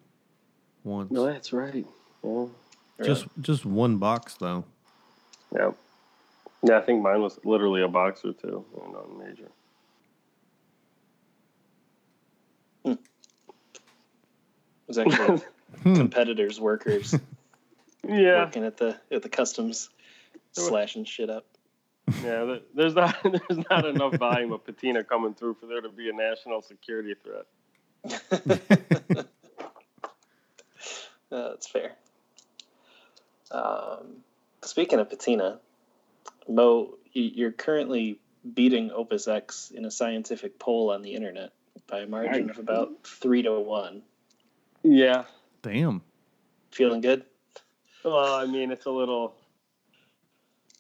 once. 0.83 1.13
No, 1.13 1.27
that's 1.27 1.53
right. 1.53 1.87
Yeah. 2.25 2.47
Just 3.05 3.27
just 3.41 3.65
one 3.65 3.99
box 3.99 4.35
though. 4.35 4.65
Yeah. 5.55 5.71
Yeah, 6.65 6.79
I 6.79 6.81
think 6.81 7.03
mine 7.03 7.23
was 7.23 7.39
literally 7.45 7.83
a 7.83 7.89
box 7.89 8.25
or 8.25 8.33
two. 8.33 8.65
Yeah, 8.77 8.91
not 8.91 9.17
major. 9.17 9.49
It 12.85 12.99
was 14.89 14.99
actually 14.99 15.41
Hmm. 15.83 15.95
competitors, 15.97 16.61
workers 16.61 17.15
Yeah. 18.07 18.45
working 18.45 18.65
at 18.65 18.77
the 18.77 18.97
at 19.11 19.23
the 19.23 19.29
customs, 19.29 19.91
slashing 20.53 21.05
shit 21.05 21.31
up. 21.31 21.47
Yeah, 22.23 22.59
there's 22.75 22.95
not 22.95 23.17
there's 23.23 23.65
not 23.71 23.87
enough 23.87 24.15
volume 24.15 24.53
of 24.53 24.65
patina 24.65 25.05
coming 25.05 25.35
through 25.35 25.55
for 25.55 25.67
there 25.67 25.81
to 25.81 25.89
be 25.89 26.09
a 26.09 26.13
national 26.13 26.63
security 26.63 27.15
threat. 27.23 27.47
Uh, 31.33 31.49
that's 31.49 31.67
fair. 31.67 31.93
Um, 33.51 34.19
speaking 34.63 35.01
of 35.01 35.09
patina, 35.09 35.61
Mo, 36.47 36.99
you're 37.15 37.53
currently 37.53 38.19
beating 38.55 38.91
Opus 38.91 39.27
X 39.29 39.73
in 39.75 39.87
a 39.87 39.91
scientific 39.91 40.59
poll 40.59 40.91
on 40.91 41.01
the 41.01 41.15
internet 41.15 41.53
by 41.87 42.01
a 42.01 42.07
margin 42.07 42.51
of 42.51 42.59
about 42.59 42.91
three 43.05 43.43
to 43.43 43.59
one. 43.61 44.03
Yeah. 44.83 45.25
Damn. 45.63 46.03
Feeling 46.71 47.01
good? 47.01 47.25
Well, 48.05 48.35
I 48.35 48.47
mean, 48.47 48.71
it's 48.71 48.87
a 48.87 48.91
little 48.91 49.35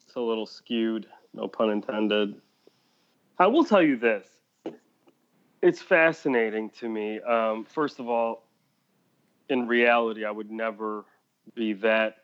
it's 0.07 0.17
a 0.17 0.21
little 0.21 0.47
skewed, 0.47 1.07
no 1.35 1.49
pun 1.49 1.71
intended. 1.71 2.35
I 3.38 3.47
will 3.47 3.64
tell 3.64 3.83
you 3.83 3.97
this. 3.97 4.26
It's 5.62 5.81
fascinating 5.81 6.71
to 6.81 6.88
me. 6.88 7.21
Um, 7.21 7.64
first 7.64 8.00
of 8.00 8.09
all, 8.09 8.45
in 9.49 9.67
reality, 9.69 10.25
I 10.25 10.31
would 10.31 10.50
never 10.50 11.05
be 11.55 11.73
that 11.75 12.19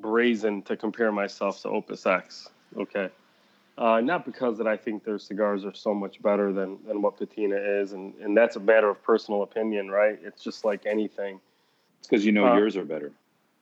brazen 0.00 0.62
to 0.62 0.76
compare 0.76 1.12
myself 1.12 1.62
to 1.62 1.68
Opus 1.68 2.06
X. 2.06 2.48
Okay. 2.76 3.08
Uh, 3.78 4.00
not 4.00 4.24
because 4.24 4.58
that 4.58 4.66
I 4.66 4.76
think 4.76 5.04
their 5.04 5.18
cigars 5.18 5.64
are 5.64 5.74
so 5.74 5.94
much 5.94 6.20
better 6.22 6.52
than, 6.52 6.78
than 6.86 7.02
what 7.02 7.18
Patina 7.18 7.56
is, 7.56 7.92
and, 7.92 8.14
and 8.22 8.36
that's 8.36 8.56
a 8.56 8.60
matter 8.60 8.88
of 8.88 9.02
personal 9.02 9.42
opinion, 9.42 9.90
right? 9.90 10.18
It's 10.22 10.42
just 10.42 10.64
like 10.64 10.86
anything. 10.86 11.40
It's 11.98 12.08
because 12.08 12.24
you 12.24 12.32
know 12.32 12.46
Uh, 12.46 12.56
yours 12.56 12.76
are 12.76 12.84
better. 12.84 13.12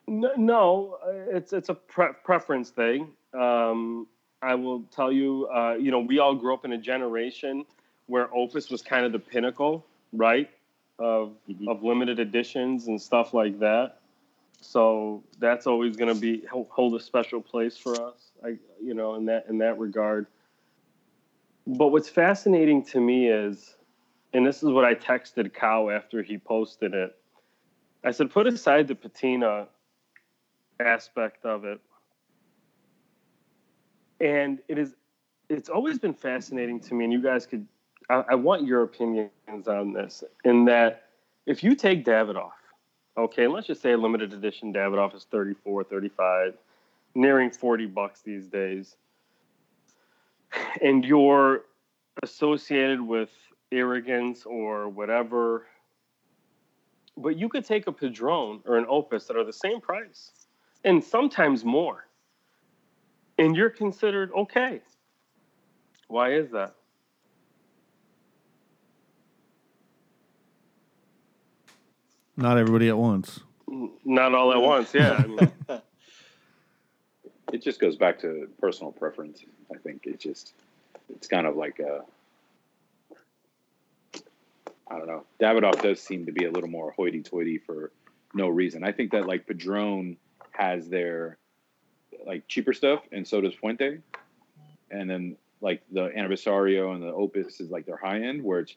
No, 0.07 0.99
uh, 1.07 1.37
it's 1.37 1.53
it's 1.53 1.69
a 1.71 1.75
pre- 1.75 2.13
preference 2.25 2.71
thing. 2.71 3.13
Um, 3.33 4.07
I 4.43 4.55
will 4.55 4.83
tell 4.95 5.11
you, 5.11 5.49
uh, 5.55 5.75
you 5.75 5.91
know, 5.91 6.01
we 6.01 6.19
all 6.19 6.35
grew 6.35 6.53
up 6.53 6.65
in 6.65 6.73
a 6.73 6.79
generation 6.79 7.65
where 8.07 8.35
Opus 8.35 8.71
was 8.71 8.83
kind 8.83 9.07
of 9.07 9.13
the 9.13 9.19
pinnacle, 9.19 9.87
right, 10.13 10.51
of 10.99 11.35
Mhm. 11.49 11.69
of 11.69 11.83
limited 11.83 12.19
editions 12.19 12.89
and 12.89 13.01
stuff 13.01 13.33
like 13.33 13.59
that. 13.61 13.99
So 14.61 15.23
that's 15.39 15.67
always 15.67 15.97
going 15.97 16.15
to 16.15 16.21
be 16.21 16.45
hold- 16.47 16.69
hold 16.69 16.95
a 16.95 17.01
special 17.01 17.41
place 17.41 17.77
for 17.77 18.01
us, 18.01 18.33
I, 18.45 18.59
you 18.83 18.95
know, 18.95 19.15
in 19.15 19.25
that 19.27 19.47
in 19.49 19.59
that 19.59 19.79
regard. 19.79 20.27
But 21.67 21.89
what's 21.89 22.11
fascinating 22.11 22.85
to 22.87 23.01
me 23.01 23.29
is, 23.29 23.77
and 24.35 24.47
this 24.47 24.63
is 24.63 24.69
what 24.71 24.85
I 24.85 24.95
texted 24.95 25.55
Cow 25.55 25.89
after 25.91 26.23
he 26.23 26.37
posted 26.39 26.93
it. 26.95 27.17
I 28.05 28.11
said, 28.11 28.31
put 28.31 28.47
aside 28.47 28.89
the 28.89 28.95
patina 28.95 29.69
aspect 30.85 31.45
of 31.45 31.65
it. 31.65 31.81
And 34.21 34.59
it 34.69 34.79
is 34.79 34.95
it's 35.49 35.69
always 35.69 35.99
been 35.99 36.15
fascinating 36.15 36.81
to 36.81 36.95
me, 36.95 37.05
and 37.05 37.13
you 37.13 37.23
guys 37.23 37.47
could 37.47 37.67
I, 38.09 38.25
I 38.31 38.35
want 38.35 38.67
your 38.67 38.83
opinions 38.83 39.69
on 39.69 39.93
this, 39.93 40.23
in 40.45 40.65
that 40.67 41.05
if 41.47 41.63
you 41.63 41.75
take 41.75 42.05
Davidoff, 42.05 42.53
okay, 43.17 43.45
and 43.45 43.53
let's 43.53 43.67
just 43.67 43.83
say 43.83 43.93
a 43.93 43.97
limited 43.97 44.33
edition 44.33 44.73
Davidoff 44.73 45.15
is 45.15 45.25
34, 45.31 45.85
35, 45.85 46.55
nearing 47.15 47.51
40 47.51 47.87
bucks 47.87 48.21
these 48.23 48.47
days, 48.47 48.97
and 50.83 51.05
you're 51.05 51.65
associated 52.23 53.01
with 53.01 53.31
arrogance 53.73 54.45
or 54.45 54.89
whatever, 54.89 55.67
but 57.17 57.37
you 57.37 57.49
could 57.49 57.65
take 57.65 57.87
a 57.87 57.93
Padron 57.93 58.61
or 58.67 58.77
an 58.77 58.87
Opus 58.89 59.25
that 59.27 59.37
are 59.37 59.45
the 59.45 59.53
same 59.53 59.81
price 59.81 60.44
and 60.85 61.03
sometimes 61.03 61.65
more. 61.65 62.07
And 63.39 63.57
you're 63.57 63.71
considered 63.71 64.31
okay. 64.33 64.81
Why 66.09 66.35
is 66.35 66.51
that? 66.53 66.75
Not 72.37 72.59
everybody 72.59 72.89
at 72.89 72.99
once. 72.99 73.41
Not 74.05 74.35
all 74.35 74.53
at 74.53 74.61
once, 74.61 74.93
yeah. 74.95 75.13
I 75.13 75.27
mean, 75.27 75.53
It 77.55 77.63
just 77.63 77.79
goes 77.79 77.95
back 77.95 78.19
to 78.21 78.49
personal 78.61 78.91
preference. 78.91 79.45
I 79.73 79.79
think 79.79 80.07
it 80.07 80.19
just 80.19 80.55
it's 81.09 81.29
kind 81.29 81.47
of 81.47 81.55
like 81.55 81.79
a 81.79 82.01
I 84.91 84.99
don't 84.99 85.07
know. 85.07 85.25
Davidoff 85.41 85.81
does 85.81 86.01
seem 86.01 86.27
to 86.27 86.33
be 86.33 86.47
a 86.47 86.51
little 86.51 86.69
more 86.69 86.91
hoity-toity 86.91 87.59
for 87.59 87.93
no 88.35 88.49
reason. 88.49 88.83
I 88.83 88.91
think 88.91 89.13
that 89.13 89.29
like 89.29 89.47
Padron 89.47 90.17
has 90.57 90.89
their 90.89 91.37
like 92.27 92.47
cheaper 92.49 92.73
stuff, 92.73 93.01
and 93.13 93.27
so 93.27 93.41
does 93.41 93.55
Fuente, 93.55 93.99
and 94.91 95.11
then 95.11 95.37
like 95.61 95.83
the 95.93 96.09
Anniversario 96.11 96.95
and 96.95 97.03
the 97.03 97.09
Opus 97.13 97.61
is 97.61 97.71
like 97.71 97.87
their 97.87 97.97
high 97.97 98.21
end. 98.21 98.43
Where 98.43 98.61
it's, 98.61 98.75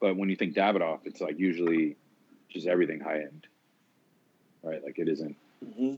but 0.00 0.16
when 0.16 0.28
you 0.28 0.36
think 0.36 0.54
Davidoff, 0.54 1.00
it's 1.04 1.20
like 1.20 1.38
usually 1.38 1.96
just 2.48 2.66
everything 2.66 3.00
high 3.00 3.20
end, 3.22 3.46
right? 4.62 4.82
Like 4.82 4.98
it 4.98 5.08
isn't. 5.08 5.36
hmm 5.76 5.94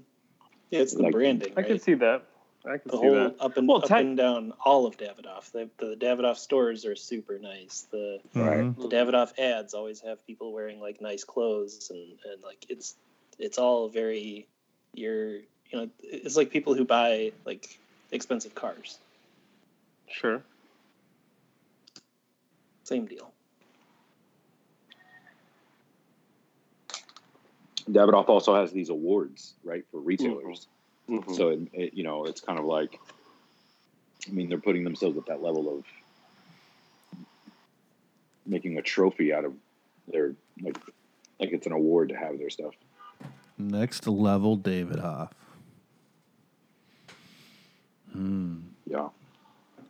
Yeah, 0.71 0.81
it's 0.81 0.95
the 0.95 1.03
Like- 1.05 1.13
branding. 1.13 1.53
I 1.57 1.63
can 1.63 1.79
see 1.79 1.95
that. 1.95 2.23
I 2.65 2.77
can 2.79 2.91
the 2.91 2.91
see 2.93 2.97
whole 2.99 3.15
that. 3.15 3.37
up 3.41 3.57
and 3.57 3.69
Well, 3.69 3.79
up 3.79 3.85
tech- 3.85 4.01
and 4.01 4.17
down 4.17 4.53
all 4.65 4.85
of 4.87 4.97
Davidoff. 4.99 5.53
The, 5.53 5.71
the 5.79 5.95
Davidoff 5.97 6.37
stores 6.37 6.85
are 6.85 6.97
super 6.97 7.39
nice. 7.39 7.87
The 7.93 8.21
Mhm. 8.35 8.77
the 8.77 8.89
Davidoff 8.89 9.39
ads 9.39 9.75
always 9.75 10.01
have 10.01 10.27
people 10.27 10.53
wearing 10.53 10.81
like 10.81 11.01
nice 11.01 11.23
clothes 11.25 11.91
and, 11.91 12.19
and 12.33 12.43
like 12.43 12.67
it's 12.69 12.97
it's 13.39 13.59
all 13.59 13.89
very 13.89 14.49
you're 14.99 15.37
you 15.37 15.75
know 15.75 15.89
it's 16.03 16.37
like 16.37 16.51
people 16.51 16.75
who 16.75 16.85
buy 16.85 17.33
like 17.45 17.79
expensive 18.13 18.55
cars. 18.55 18.99
Sure. 20.11 20.43
Same 22.85 23.07
deal. 23.07 23.33
Davidoff 27.91 28.29
also 28.29 28.55
has 28.55 28.73
these 28.73 28.91
awards, 28.91 29.55
right, 29.65 29.85
for 29.91 30.01
retailers. 30.01 30.67
Mhm. 31.09 31.35
So 31.35 31.49
it, 31.49 31.61
it, 31.73 31.95
you 31.95 32.05
know, 32.05 32.25
it's 32.25 32.41
kind 32.41 32.59
of 32.59 32.67
like, 32.67 32.99
I 34.27 34.31
mean, 34.31 34.49
they're 34.49 34.59
putting 34.59 34.85
themselves 34.85 35.17
at 35.17 35.27
that 35.27 35.43
level 35.43 35.79
of 35.79 35.85
making 38.47 38.79
a 38.79 38.83
trophy 38.83 39.33
out 39.33 39.45
of 39.45 39.55
their 40.07 40.35
like, 40.61 40.79
like 41.41 41.53
it's 41.53 41.67
an 41.67 41.73
award 41.73 42.11
to 42.11 42.17
have 42.17 42.39
their 42.39 42.51
stuff. 42.51 42.75
Next 43.59 44.07
level 44.07 44.57
Davidoff. 44.57 45.31
Hmm. 48.13 48.59
Yeah, 48.87 49.09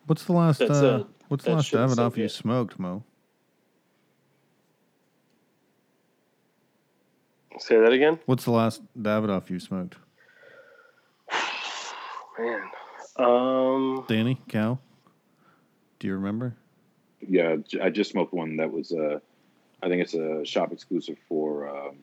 What's 0.08 0.24
the 0.24 0.32
last 0.32 0.60
That's, 0.60 0.70
uh, 0.70 0.86
uh, 0.86 1.04
what's 1.28 1.44
the 1.44 1.50
last 1.50 1.66
shit's 1.66 1.94
so 1.94 2.00
Davidoff 2.00 2.16
you 2.16 2.30
smoked, 2.30 2.78
Mo? 2.78 3.04
Say 7.58 7.78
that 7.78 7.92
again? 7.92 8.18
What's 8.24 8.44
the 8.44 8.52
last 8.52 8.80
Davidoff 8.98 9.50
you 9.50 9.60
smoked? 9.60 9.96
Man. 12.38 12.70
Um, 13.16 14.06
Danny, 14.08 14.40
Cal? 14.48 14.80
Do 15.98 16.06
you 16.06 16.14
remember? 16.14 16.56
yeah. 17.20 17.56
I 17.82 17.90
just 17.90 18.10
smoked 18.10 18.32
one 18.32 18.56
that 18.56 18.72
was, 18.72 18.92
uh, 18.92 19.18
I 19.82 19.88
think 19.88 20.00
it's 20.00 20.14
a 20.14 20.42
shop 20.46 20.72
exclusive 20.72 21.18
for 21.28 21.68
um, 21.68 21.96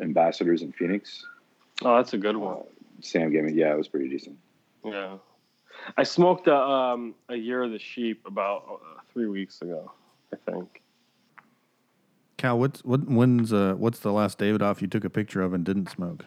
ambassadors 0.00 0.62
in 0.62 0.72
Phoenix. 0.72 1.24
oh, 1.82 1.96
that's 1.96 2.12
a 2.14 2.18
good 2.18 2.36
Uh, 2.36 2.40
one. 2.40 2.62
Sam 3.00 3.30
gave 3.32 3.44
me, 3.44 3.52
yeah, 3.52 3.72
it 3.72 3.76
was 3.78 3.88
pretty 3.88 4.08
decent. 4.08 4.36
Yeah, 4.84 5.16
I 5.96 6.02
smoked 6.02 6.46
a 6.48 6.56
um, 6.56 7.14
a 7.28 7.36
year 7.36 7.62
of 7.62 7.70
the 7.70 7.78
sheep 7.78 8.26
about 8.26 8.64
uh, 8.82 9.00
three 9.12 9.26
weeks 9.26 9.62
ago, 9.62 9.90
I 10.32 10.36
think. 10.50 10.82
Cal, 12.36 12.58
what's 12.58 12.84
what 12.84 13.06
when's 13.08 13.52
uh 13.52 13.74
what's 13.76 13.98
the 14.00 14.12
last 14.12 14.38
Davidoff 14.38 14.80
you 14.80 14.88
took 14.88 15.04
a 15.04 15.10
picture 15.10 15.42
of 15.42 15.52
and 15.54 15.64
didn't 15.64 15.90
smoke? 15.90 16.24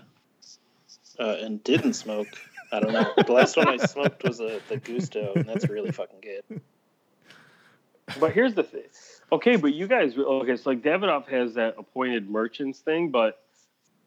Uh, 1.19 1.37
and 1.41 1.63
didn't 1.63 1.93
smoke. 1.93 2.27
I 2.71 2.79
don't 2.79 2.93
know. 2.93 3.13
The 3.25 3.31
last 3.31 3.55
one 3.55 3.67
I 3.67 3.77
smoked 3.77 4.23
was 4.23 4.39
a, 4.39 4.59
the 4.67 4.77
Gusto, 4.77 5.33
and 5.35 5.45
that's 5.45 5.69
really 5.69 5.91
fucking 5.91 6.21
good. 6.21 6.61
But 8.19 8.33
here's 8.33 8.53
the 8.55 8.63
thing. 8.63 8.83
Okay, 9.31 9.55
but 9.55 9.73
you 9.73 9.87
guys 9.87 10.17
okay? 10.17 10.55
So 10.57 10.71
like 10.71 10.81
Davidoff 10.81 11.27
has 11.27 11.53
that 11.53 11.75
appointed 11.77 12.29
merchants 12.29 12.79
thing, 12.79 13.09
but 13.09 13.39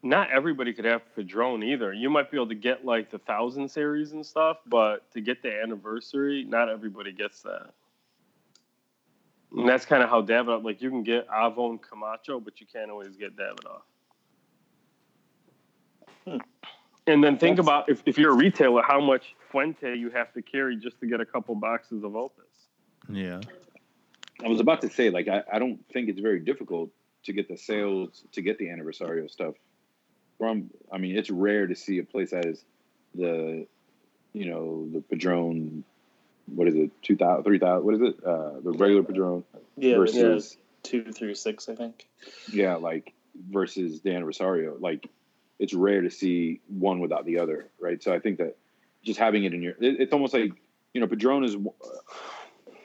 not 0.09 0.31
everybody 0.31 0.73
could 0.73 0.85
have 0.85 1.03
Padron 1.15 1.63
either. 1.63 1.93
You 1.93 2.11
might 2.11 2.31
be 2.31 2.37
able 2.37 2.49
to 2.49 2.55
get 2.55 2.85
like 2.85 3.11
the 3.11 3.19
thousand 3.19 3.69
series 3.71 4.13
and 4.13 4.25
stuff, 4.25 4.59
but 4.67 5.11
to 5.13 5.21
get 5.21 5.43
the 5.43 5.53
anniversary, 5.61 6.45
not 6.45 6.69
everybody 6.69 7.13
gets 7.13 7.43
that. 7.43 7.71
And 9.53 9.69
that's 9.69 9.85
kind 9.85 10.03
of 10.03 10.11
how 10.11 10.23
Davidoff, 10.23 10.65
like 10.65 10.83
you 10.83 10.91
can 10.91 11.03
get 11.03 11.29
Avo 11.29 11.81
Camacho, 11.81 12.41
but 12.41 12.61
you 12.61 12.67
can't 12.67 12.91
always 12.91 13.17
get 13.17 13.37
Davidoff. 13.37 13.83
Hmm. 16.25 16.39
And 17.07 17.23
then 17.23 17.39
think 17.39 17.57
That's- 17.57 17.61
about 17.61 17.89
if, 17.89 18.03
if 18.05 18.19
you're 18.19 18.33
a 18.33 18.37
retailer, 18.37 18.83
how 18.83 19.01
much 19.01 19.35
Fuente 19.51 19.95
you 19.95 20.11
have 20.11 20.33
to 20.35 20.43
carry 20.43 20.77
just 20.77 20.99
to 21.01 21.07
get 21.07 21.21
a 21.21 21.27
couple 21.27 21.55
boxes 21.55 22.03
of 22.03 22.17
Opus. 22.17 22.45
Yeah. 23.09 23.41
I 24.45 24.49
was 24.49 24.61
about 24.61 24.81
to 24.83 24.91
say, 24.91 25.11
like, 25.11 25.29
I, 25.29 25.43
I 25.51 25.59
don't 25.59 25.79
think 25.93 26.09
it's 26.09 26.21
very 26.21 26.41
difficult 26.41 26.91
to 27.23 27.33
get 27.33 27.49
the 27.49 27.57
sales 27.57 28.25
to 28.33 28.43
get 28.43 28.59
the 28.59 28.67
anniversario 28.67 29.31
stuff 29.31 29.55
from. 30.39 30.71
I 30.93 30.99
mean, 30.99 31.17
it's 31.17 31.31
rare 31.31 31.67
to 31.67 31.75
see 31.75 31.99
a 31.99 32.05
place 32.05 32.31
that 32.31 32.45
is 32.47 32.63
the, 33.15 33.67
you 34.33 34.51
know, 34.51 34.89
the 34.93 35.01
Padron. 35.01 35.85
What 36.47 36.69
is 36.69 36.75
it? 36.77 36.91
Two 37.03 37.17
thousand, 37.17 37.45
three 37.45 37.59
thousand. 37.59 37.85
What 37.85 37.95
is 37.95 38.01
it? 38.03 38.25
Uh, 38.25 38.61
the 38.63 38.73
regular 38.73 39.03
Padron 39.03 39.45
Yeah, 39.77 39.97
versus 39.97 40.17
versus 40.17 40.57
two 40.83 41.13
through 41.13 41.35
six, 41.35 41.69
I 41.69 41.75
think. 41.75 42.07
yeah, 42.53 42.77
like 42.77 43.13
versus 43.51 44.01
Dan 44.01 44.25
Rosario. 44.25 44.77
Like, 44.79 45.09
it's 45.59 45.75
rare 45.75 46.03
to 46.03 46.11
see 46.11 46.61
one 46.69 47.01
without 47.01 47.25
the 47.25 47.39
other, 47.41 47.69
right? 47.81 48.03
So 48.03 48.13
I 48.13 48.21
think 48.21 48.39
that 48.39 48.57
just 49.03 49.19
having 49.19 49.45
it 49.45 49.55
in 49.55 49.63
your, 49.63 49.73
it, 49.73 50.01
it's 50.01 50.13
almost 50.13 50.35
like 50.35 50.53
you 50.95 51.01
know, 51.01 51.07
Padron 51.07 51.45
is 51.45 51.57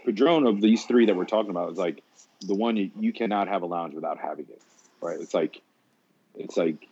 Padron 0.04 0.46
of 0.46 0.60
these 0.60 0.84
three 0.84 1.06
that 1.06 1.16
we're 1.16 1.26
talking 1.26 1.52
about 1.52 1.72
is 1.72 1.78
like 1.78 2.04
the 2.42 2.56
one 2.56 2.76
you, 2.76 2.92
you 3.00 3.14
cannot 3.14 3.48
have 3.48 3.62
a 3.62 3.66
lounge 3.66 3.94
without 3.94 4.18
having 4.18 4.46
it, 4.50 4.62
right? 5.00 5.20
It's 5.20 5.34
like, 5.34 5.62
it's 6.36 6.58
like 6.58 6.88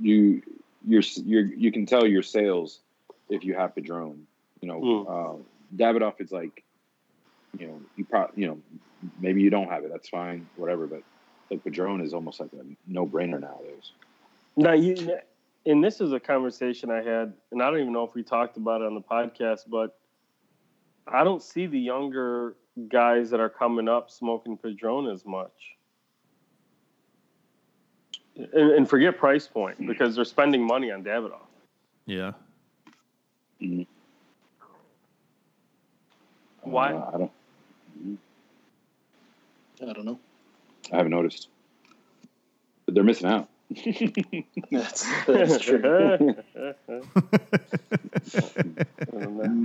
you 0.00 0.42
you're 0.86 1.02
you're 1.24 1.44
you 1.54 1.72
can 1.72 1.86
tell 1.86 2.06
your 2.06 2.22
sales 2.22 2.80
if 3.28 3.44
you 3.44 3.54
have 3.54 3.74
Padron. 3.74 4.26
You 4.60 4.68
know, 4.68 4.80
Mm. 4.80 5.06
uh, 5.08 5.42
Davidoff 5.76 6.20
is 6.20 6.32
like, 6.32 6.62
you 7.58 7.66
know, 7.66 7.80
you 7.96 8.04
probably 8.04 8.42
you 8.42 8.48
know 8.48 8.58
maybe 9.20 9.42
you 9.42 9.50
don't 9.50 9.68
have 9.68 9.84
it. 9.84 9.90
That's 9.90 10.08
fine, 10.08 10.48
whatever. 10.56 10.86
But 10.86 11.02
like 11.50 11.64
Padron 11.64 12.00
is 12.00 12.14
almost 12.14 12.40
like 12.40 12.50
a 12.52 12.64
no 12.86 13.06
brainer 13.06 13.40
nowadays. 13.40 13.92
Now 14.56 14.72
you, 14.72 15.18
and 15.66 15.82
this 15.82 16.00
is 16.00 16.12
a 16.12 16.20
conversation 16.20 16.90
I 16.90 17.02
had, 17.02 17.34
and 17.52 17.62
I 17.62 17.70
don't 17.70 17.80
even 17.80 17.92
know 17.92 18.04
if 18.04 18.14
we 18.14 18.22
talked 18.22 18.56
about 18.56 18.80
it 18.80 18.86
on 18.86 18.94
the 18.94 19.00
podcast, 19.00 19.60
but 19.68 19.98
I 21.06 21.24
don't 21.24 21.42
see 21.42 21.66
the 21.66 21.78
younger 21.78 22.56
guys 22.88 23.30
that 23.30 23.40
are 23.40 23.50
coming 23.50 23.88
up 23.88 24.10
smoking 24.10 24.56
Padron 24.56 25.08
as 25.08 25.24
much. 25.24 25.73
And, 28.36 28.72
and 28.72 28.88
forget 28.88 29.16
price 29.16 29.46
point 29.46 29.86
because 29.86 30.16
they're 30.16 30.24
spending 30.24 30.66
money 30.66 30.90
on 30.90 31.04
Davidoff. 31.04 31.46
Yeah. 32.06 32.32
Why? 36.62 36.92
Uh, 36.92 37.10
I 37.14 37.18
don't. 37.18 37.30
I 39.82 39.92
don't 39.92 40.04
know. 40.04 40.18
I 40.92 40.96
haven't 40.96 41.12
noticed. 41.12 41.48
But 42.86 42.94
they're 42.94 43.04
missing 43.04 43.28
out. 43.28 43.48
That's, 44.70 45.06
that's 45.26 45.58
true. 45.58 45.80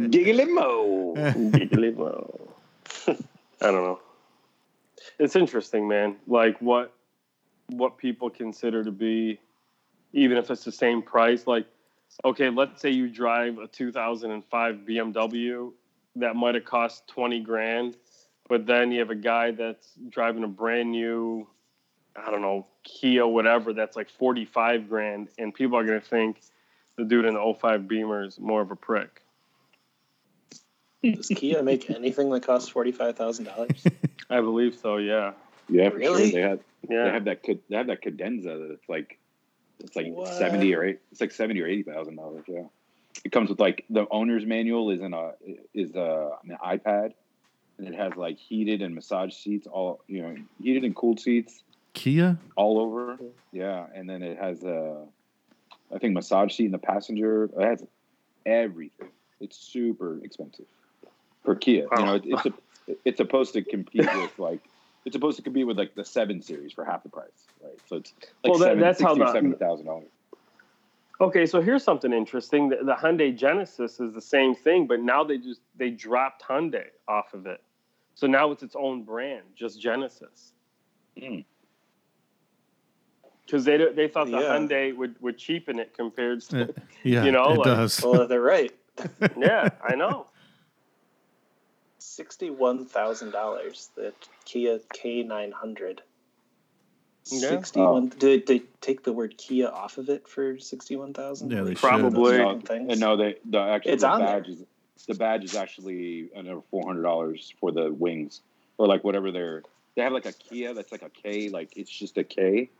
Giggly 0.09 0.45
mo. 0.45 1.13
Giggly 1.51 1.91
mo. 1.91 2.39
I 3.07 3.15
don't 3.59 3.83
know. 3.83 3.99
It's 5.19 5.35
interesting, 5.35 5.87
man. 5.87 6.15
Like 6.27 6.59
what 6.61 6.93
what 7.69 7.97
people 7.97 8.29
consider 8.29 8.83
to 8.83 8.91
be, 8.91 9.39
even 10.13 10.37
if 10.37 10.49
it's 10.51 10.63
the 10.63 10.71
same 10.71 11.01
price. 11.01 11.47
Like, 11.47 11.65
okay, 12.25 12.49
let's 12.49 12.81
say 12.81 12.89
you 12.89 13.09
drive 13.09 13.57
a 13.57 13.67
2005 13.67 14.75
BMW 14.87 15.71
that 16.15 16.35
might 16.35 16.55
have 16.55 16.65
cost 16.65 17.07
20 17.07 17.39
grand, 17.41 17.95
but 18.47 18.65
then 18.65 18.91
you 18.91 18.99
have 18.99 19.09
a 19.11 19.15
guy 19.15 19.51
that's 19.51 19.93
driving 20.09 20.43
a 20.43 20.47
brand 20.47 20.91
new, 20.91 21.47
I 22.15 22.31
don't 22.31 22.41
know, 22.41 22.67
Kia, 22.83 23.25
whatever, 23.27 23.73
that's 23.73 23.95
like 23.95 24.09
45 24.09 24.89
grand, 24.89 25.29
and 25.37 25.53
people 25.53 25.77
are 25.77 25.83
gonna 25.85 26.01
think 26.01 26.41
the 26.97 27.03
dude 27.05 27.25
in 27.25 27.35
the 27.35 27.55
05 27.59 27.87
Beamer 27.87 28.23
is 28.23 28.39
more 28.39 28.61
of 28.61 28.71
a 28.71 28.75
prick. 28.75 29.21
Does 31.03 31.27
Kia 31.29 31.63
make 31.63 31.89
anything 31.89 32.29
that 32.31 32.43
costs 32.43 32.67
forty 32.67 32.91
five 32.91 33.15
thousand 33.15 33.45
dollars? 33.45 33.85
I 34.29 34.41
believe 34.41 34.75
so. 34.75 34.97
Yeah. 34.97 35.31
Yeah, 35.69 35.89
for 35.91 35.97
Really? 35.97 36.31
sure. 36.31 36.41
They 36.41 36.47
had 36.49 36.59
Yeah. 36.87 37.05
they 37.05 37.11
have 37.11 37.25
that 37.25 37.43
they 37.69 37.75
have 37.75 37.87
that 37.87 38.01
cadenza 38.01 38.67
that's 38.69 38.87
like 38.87 39.19
it's 39.79 39.95
like 39.95 40.07
What? 40.07 40.27
seventy 40.27 40.73
or 40.75 40.83
eight 40.83 40.99
it's 41.11 41.21
like 41.21 41.31
seventy 41.31 41.61
or 41.61 41.67
eighty 41.67 41.83
thousand 41.83 42.15
dollars. 42.15 42.45
Yeah, 42.47 42.63
it 43.23 43.31
comes 43.31 43.49
with 43.49 43.59
like 43.59 43.85
the 43.89 44.05
owner's 44.11 44.45
manual 44.45 44.89
is 44.91 45.01
in 45.01 45.13
a 45.13 45.31
is 45.73 45.95
a 45.95 46.31
an 46.47 46.57
iPad, 46.63 47.13
and 47.77 47.87
it 47.87 47.95
has 47.95 48.15
like 48.15 48.37
heated 48.37 48.81
and 48.81 48.95
massage 48.95 49.33
seats 49.33 49.67
all 49.67 50.01
you 50.07 50.21
know 50.21 50.35
heated 50.61 50.83
and 50.83 50.95
cooled 50.95 51.19
seats 51.19 51.63
Kia? 51.93 52.37
all 52.55 52.79
over. 52.79 53.17
Yeah, 53.51 53.85
and 53.93 54.09
then 54.09 54.23
it 54.23 54.37
has 54.37 54.63
a 54.63 55.03
I 55.93 55.97
think 55.97 56.13
massage 56.13 56.55
seat 56.55 56.65
in 56.65 56.71
the 56.71 56.77
passenger. 56.77 57.45
It 57.45 57.61
has 57.61 57.83
everything. 58.45 59.09
It's 59.39 59.57
super 59.57 60.19
expensive 60.23 60.65
for 61.43 61.55
Kia. 61.55 61.87
You 61.91 62.05
know, 62.05 62.15
it, 62.15 62.23
it's 62.25 62.45
a, 62.45 62.53
it's 63.05 63.17
supposed 63.17 63.53
to 63.53 63.63
compete 63.63 64.07
with 64.13 64.37
like 64.39 64.59
it's 65.05 65.13
supposed 65.15 65.37
to 65.37 65.43
compete 65.43 65.65
with 65.67 65.77
like 65.77 65.95
the 65.95 66.03
seven 66.05 66.41
series 66.41 66.73
for 66.73 66.83
half 66.85 67.03
the 67.03 67.09
price, 67.09 67.47
right? 67.63 67.77
So 67.87 67.97
it's 67.97 68.13
like 68.43 68.51
Well, 68.51 68.59
that- 68.59 68.65
seven, 68.65 68.79
that's 68.79 69.01
how 69.01 69.09
60 69.15 69.21
or 69.21 69.25
the- 69.25 69.31
seventy 69.33 69.55
thousand 69.57 69.85
dollars. 69.85 70.09
Okay, 71.21 71.45
so 71.45 71.59
here's 71.61 71.83
something 71.83 72.13
interesting. 72.13 72.69
The, 72.69 72.77
the 72.77 72.93
Hyundai 72.95 73.35
Genesis 73.35 73.99
is 73.99 74.13
the 74.13 74.21
same 74.21 74.55
thing, 74.55 74.87
but 74.87 75.01
now 75.01 75.23
they 75.23 75.37
just 75.37 75.59
they 75.75 75.89
dropped 75.89 76.43
Hyundai 76.43 76.85
off 77.07 77.33
of 77.33 77.45
it. 77.45 77.61
So 78.15 78.25
now 78.27 78.51
it's 78.51 78.63
its 78.63 78.75
own 78.75 79.03
brand, 79.03 79.43
just 79.55 79.81
Genesis. 79.81 80.53
Mm. 81.17 81.43
Because 83.45 83.65
they 83.65 83.77
they 83.93 84.07
thought 84.07 84.25
the 84.27 84.37
Yeah. 84.39 84.57
Hyundai 84.57 84.95
would, 84.95 85.15
would 85.21 85.37
cheapen 85.37 85.79
it 85.79 85.93
compared 85.93 86.41
to. 86.49 86.73
Yeah, 87.03 87.23
You 87.25 87.31
know, 87.31 87.51
it 87.51 87.57
like- 87.57 87.65
does. 87.65 88.01
well, 88.03 88.27
they're 88.27 88.41
right. 88.41 88.71
yeah, 89.37 89.69
I 89.83 89.95
know. 89.95 90.27
Sixty 92.09 92.49
one 92.49 92.85
thousand 92.85 93.31
dollars. 93.31 93.91
The 93.95 94.13
Kia 94.43 94.79
K 94.91 95.21
nine 95.21 95.51
hundred. 95.51 96.01
Yeah. 97.25 97.51
Sixty 97.51 97.81
one. 97.81 98.11
Oh. 98.11 98.17
Did 98.17 98.47
they 98.47 98.63
take 98.81 99.03
the 99.03 99.13
word 99.13 99.37
Kia 99.37 99.67
off 99.67 99.99
of 99.99 100.09
it 100.09 100.27
for 100.27 100.57
sixty 100.57 100.95
one 100.95 101.13
thousand? 101.13 101.51
Yeah, 101.51 101.61
they. 101.61 101.75
Probably. 101.75 102.39
No, 102.39 102.59
things. 102.61 102.99
no, 102.99 103.15
they 103.15 103.35
the 103.45 103.59
actual 103.59 103.91
It's 103.91 104.01
the 104.01 104.09
on 104.09 104.21
badge 104.21 104.47
is 104.47 104.63
the 105.07 105.13
badge 105.13 105.43
is 105.43 105.55
actually 105.55 106.29
another 106.35 106.61
four 106.71 106.83
hundred 106.83 107.03
dollars 107.03 107.53
for 107.59 107.71
the 107.71 107.93
wings 107.93 108.41
or 108.79 108.87
like 108.87 109.03
whatever 109.03 109.31
they're 109.31 109.61
they 109.95 110.01
have 110.01 110.11
like 110.11 110.25
a 110.25 110.33
Kia 110.33 110.73
that's 110.73 110.91
like 110.91 111.03
a 111.03 111.09
K 111.09 111.49
like 111.49 111.77
it's 111.77 111.91
just 111.91 112.17
a 112.17 112.23
K. 112.23 112.71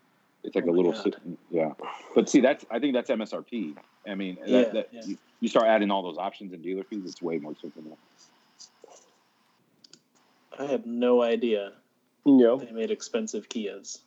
It's 0.43 0.55
like 0.55 0.65
Oh 0.65 0.69
a 0.69 0.71
little 0.71 0.93
si- 0.95 1.13
yeah, 1.51 1.73
but 2.15 2.29
see 2.29 2.41
that's 2.41 2.65
I 2.71 2.79
think 2.79 2.95
that's 2.95 3.11
MSRP. 3.11 3.75
I 4.07 4.15
mean, 4.15 4.37
that, 4.41 4.49
Yeah, 4.49 4.63
that, 4.69 4.89
yeah. 4.91 5.01
You, 5.05 5.17
you 5.39 5.49
start 5.49 5.67
adding 5.67 5.91
all 5.91 6.01
those 6.01 6.17
options 6.17 6.51
and 6.53 6.63
dealer 6.63 6.83
fees, 6.83 7.03
it's 7.05 7.21
way 7.21 7.37
more 7.37 7.51
expensive. 7.51 7.83
Now. 10.59 10.65
I 10.65 10.67
had 10.67 10.85
no 10.85 11.21
idea 11.23 11.73
Yep, 12.25 12.59
they 12.59 12.71
made 12.71 12.91
expensive 12.91 13.47
Kias. 13.49 13.99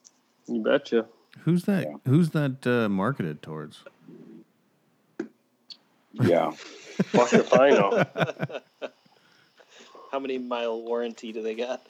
you 0.47 0.63
betcha. 0.63 1.07
Who's 1.41 1.65
that? 1.65 1.85
Yeah. 1.89 1.97
Who's 2.07 2.31
that 2.31 2.67
uh, 2.67 2.89
marketed 2.89 3.43
towards? 3.43 3.83
Yeah, 6.13 6.51
Fuck 7.07 7.33
if 7.33 7.55
I 7.59 7.71
know. 7.71 8.05
How 10.13 10.19
many 10.19 10.37
mile 10.37 10.83
warranty 10.83 11.33
do 11.33 11.43
they 11.43 11.55
got? 11.55 11.81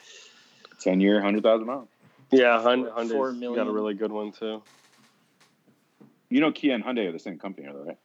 ten 0.79 1.01
year, 1.01 1.21
hundred 1.21 1.43
thousand 1.43 1.67
miles. 1.67 1.89
Yeah, 2.31 2.61
Hyundai, 2.63 2.87
Four- 3.11 3.31
Hyundai's 3.33 3.43
four 3.43 3.55
got 3.55 3.67
a 3.67 3.71
really 3.71 3.93
good 3.95 4.11
one 4.13 4.31
too. 4.31 4.63
You 6.29 6.39
know, 6.39 6.51
Kia 6.51 6.73
and 6.73 6.83
Hyundai 6.83 7.07
are 7.09 7.11
the 7.11 7.19
same 7.19 7.37
company, 7.37 7.67
though, 7.71 7.83
right? 7.83 7.97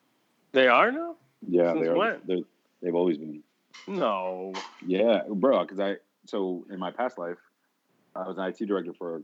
They 0.52 0.66
are 0.66 0.90
now? 0.92 1.14
Yeah, 1.48 1.72
Since 1.72 1.84
they 1.84 1.88
are. 1.88 1.96
when? 1.96 2.16
They're, 2.26 2.38
they've 2.82 2.94
always 2.94 3.16
been. 3.16 3.42
No. 3.86 4.52
Yeah, 4.84 5.22
bro. 5.30 5.62
Because 5.62 5.78
I 5.80 5.96
so 6.26 6.66
in 6.70 6.78
my 6.78 6.90
past 6.90 7.18
life, 7.18 7.38
I 8.14 8.26
was 8.26 8.36
an 8.38 8.44
IT 8.44 8.66
director 8.66 8.92
for 8.92 9.22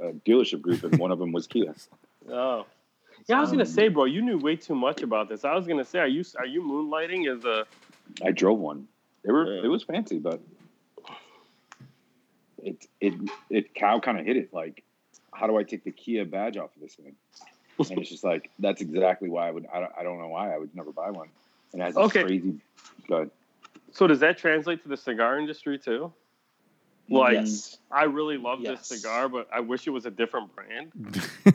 a, 0.00 0.08
a 0.08 0.12
dealership 0.12 0.60
group, 0.60 0.84
and 0.84 0.98
one 0.98 1.10
of 1.10 1.18
them 1.18 1.32
was 1.32 1.46
Kia. 1.46 1.74
Oh. 2.28 2.66
Yeah, 3.28 3.38
I 3.38 3.40
was 3.40 3.50
gonna 3.50 3.62
Um, 3.62 3.66
say, 3.68 3.88
bro, 3.88 4.04
you 4.04 4.20
knew 4.20 4.36
way 4.36 4.56
too 4.56 4.74
much 4.74 5.02
about 5.02 5.28
this. 5.28 5.44
I 5.44 5.54
was 5.54 5.66
gonna 5.66 5.84
say, 5.84 6.00
are 6.00 6.08
you 6.08 6.24
are 6.38 6.44
you 6.46 6.60
moonlighting 6.60 7.32
as 7.32 7.44
a? 7.44 7.64
I 8.24 8.32
drove 8.32 8.58
one. 8.58 8.88
They 9.24 9.30
were 9.32 9.56
Yeah. 9.58 9.64
it 9.64 9.68
was 9.68 9.84
fancy, 9.84 10.18
but 10.18 10.40
it 12.62 12.84
it 13.00 13.14
it 13.48 13.74
cow 13.74 14.00
kind 14.00 14.18
of 14.18 14.26
hit 14.26 14.36
it 14.36 14.52
like, 14.52 14.82
how 15.32 15.46
do 15.46 15.56
I 15.56 15.62
take 15.62 15.84
the 15.84 15.92
Kia 15.92 16.24
badge 16.24 16.56
off 16.56 16.74
of 16.74 16.82
this 16.82 16.94
thing? 16.96 17.14
And 17.78 17.98
it's 18.00 18.10
just 18.10 18.24
like 18.24 18.50
that's 18.58 18.80
exactly 18.80 19.28
why 19.28 19.48
I 19.48 19.50
would 19.52 19.66
I 19.72 19.80
don't, 19.80 19.92
I 19.98 20.02
don't 20.02 20.18
know 20.18 20.28
why 20.28 20.52
I 20.54 20.58
would 20.58 20.74
never 20.74 20.92
buy 20.92 21.10
one. 21.10 21.28
And 21.72 21.80
it 21.80 21.84
has 21.84 21.94
this 21.94 22.04
Okay. 22.06 22.22
crazy. 22.22 22.54
Good. 23.08 23.30
So 23.92 24.06
does 24.06 24.20
that 24.20 24.36
translate 24.36 24.82
to 24.82 24.88
the 24.88 24.96
cigar 24.96 25.38
industry 25.38 25.78
too? 25.78 26.12
Like, 27.08 27.34
yes. 27.34 27.78
I 27.90 28.04
really 28.04 28.36
love 28.36 28.60
Yes. 28.60 28.88
this 28.88 29.00
cigar, 29.00 29.28
but 29.28 29.48
I 29.52 29.60
wish 29.60 29.86
it 29.86 29.90
was 29.90 30.06
a 30.06 30.10
different 30.10 30.50
brand. 30.54 30.92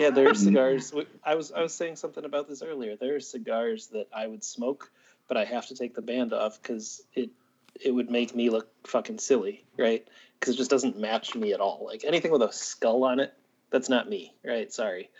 Yeah, 0.00 0.10
there 0.10 0.28
are 0.30 0.34
cigars. 0.48 0.92
I 1.22 1.34
was 1.34 1.52
I 1.52 1.60
was 1.60 1.74
saying 1.74 1.96
something 1.96 2.24
about 2.24 2.48
this 2.48 2.62
earlier. 2.62 2.96
There 2.96 3.14
are 3.14 3.20
cigars 3.20 3.88
that 3.88 4.08
I 4.14 4.26
would 4.26 4.42
smoke, 4.42 4.90
but 5.28 5.36
I 5.36 5.44
have 5.44 5.66
to 5.66 5.74
take 5.74 5.94
the 5.94 6.00
band 6.02 6.32
off 6.32 6.60
because 6.60 7.02
it 7.14 7.30
it 7.78 7.90
would 7.90 8.10
make 8.10 8.34
me 8.34 8.48
look 8.48 8.68
fucking 8.86 9.18
silly, 9.18 9.64
right? 9.78 10.06
Because 10.40 10.54
it 10.54 10.56
just 10.56 10.70
doesn't 10.70 10.98
match 10.98 11.34
me 11.34 11.52
at 11.52 11.60
all. 11.60 11.84
Like 11.84 12.04
anything 12.04 12.30
with 12.32 12.40
a 12.42 12.50
skull 12.52 13.04
on 13.04 13.20
it, 13.20 13.34
that's 13.70 13.90
not 13.90 14.08
me, 14.08 14.34
right? 14.42 14.72
Sorry. 14.72 15.10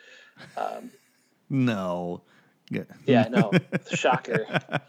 Um, 0.56 0.90
no. 1.50 2.22
Yeah. 2.70 2.83
yeah, 3.07 3.29
no, 3.29 3.52
shocker. 3.92 4.44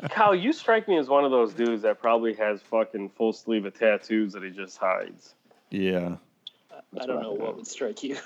Kyle, 0.09 0.33
you 0.33 0.51
strike 0.51 0.87
me 0.87 0.97
as 0.97 1.07
one 1.07 1.25
of 1.25 1.31
those 1.31 1.53
dudes 1.53 1.83
that 1.83 2.01
probably 2.01 2.33
has 2.33 2.59
fucking 2.61 3.09
full 3.09 3.33
sleeve 3.33 3.65
of 3.65 3.77
tattoos 3.77 4.33
that 4.33 4.43
he 4.43 4.49
just 4.49 4.77
hides. 4.77 5.35
yeah. 5.69 6.15
I 6.71 6.79
That's 6.93 7.05
don't 7.07 7.15
what 7.17 7.25
I 7.25 7.27
know 7.27 7.33
what 7.33 7.55
would 7.57 7.67
strike 7.67 8.03
you. 8.03 8.17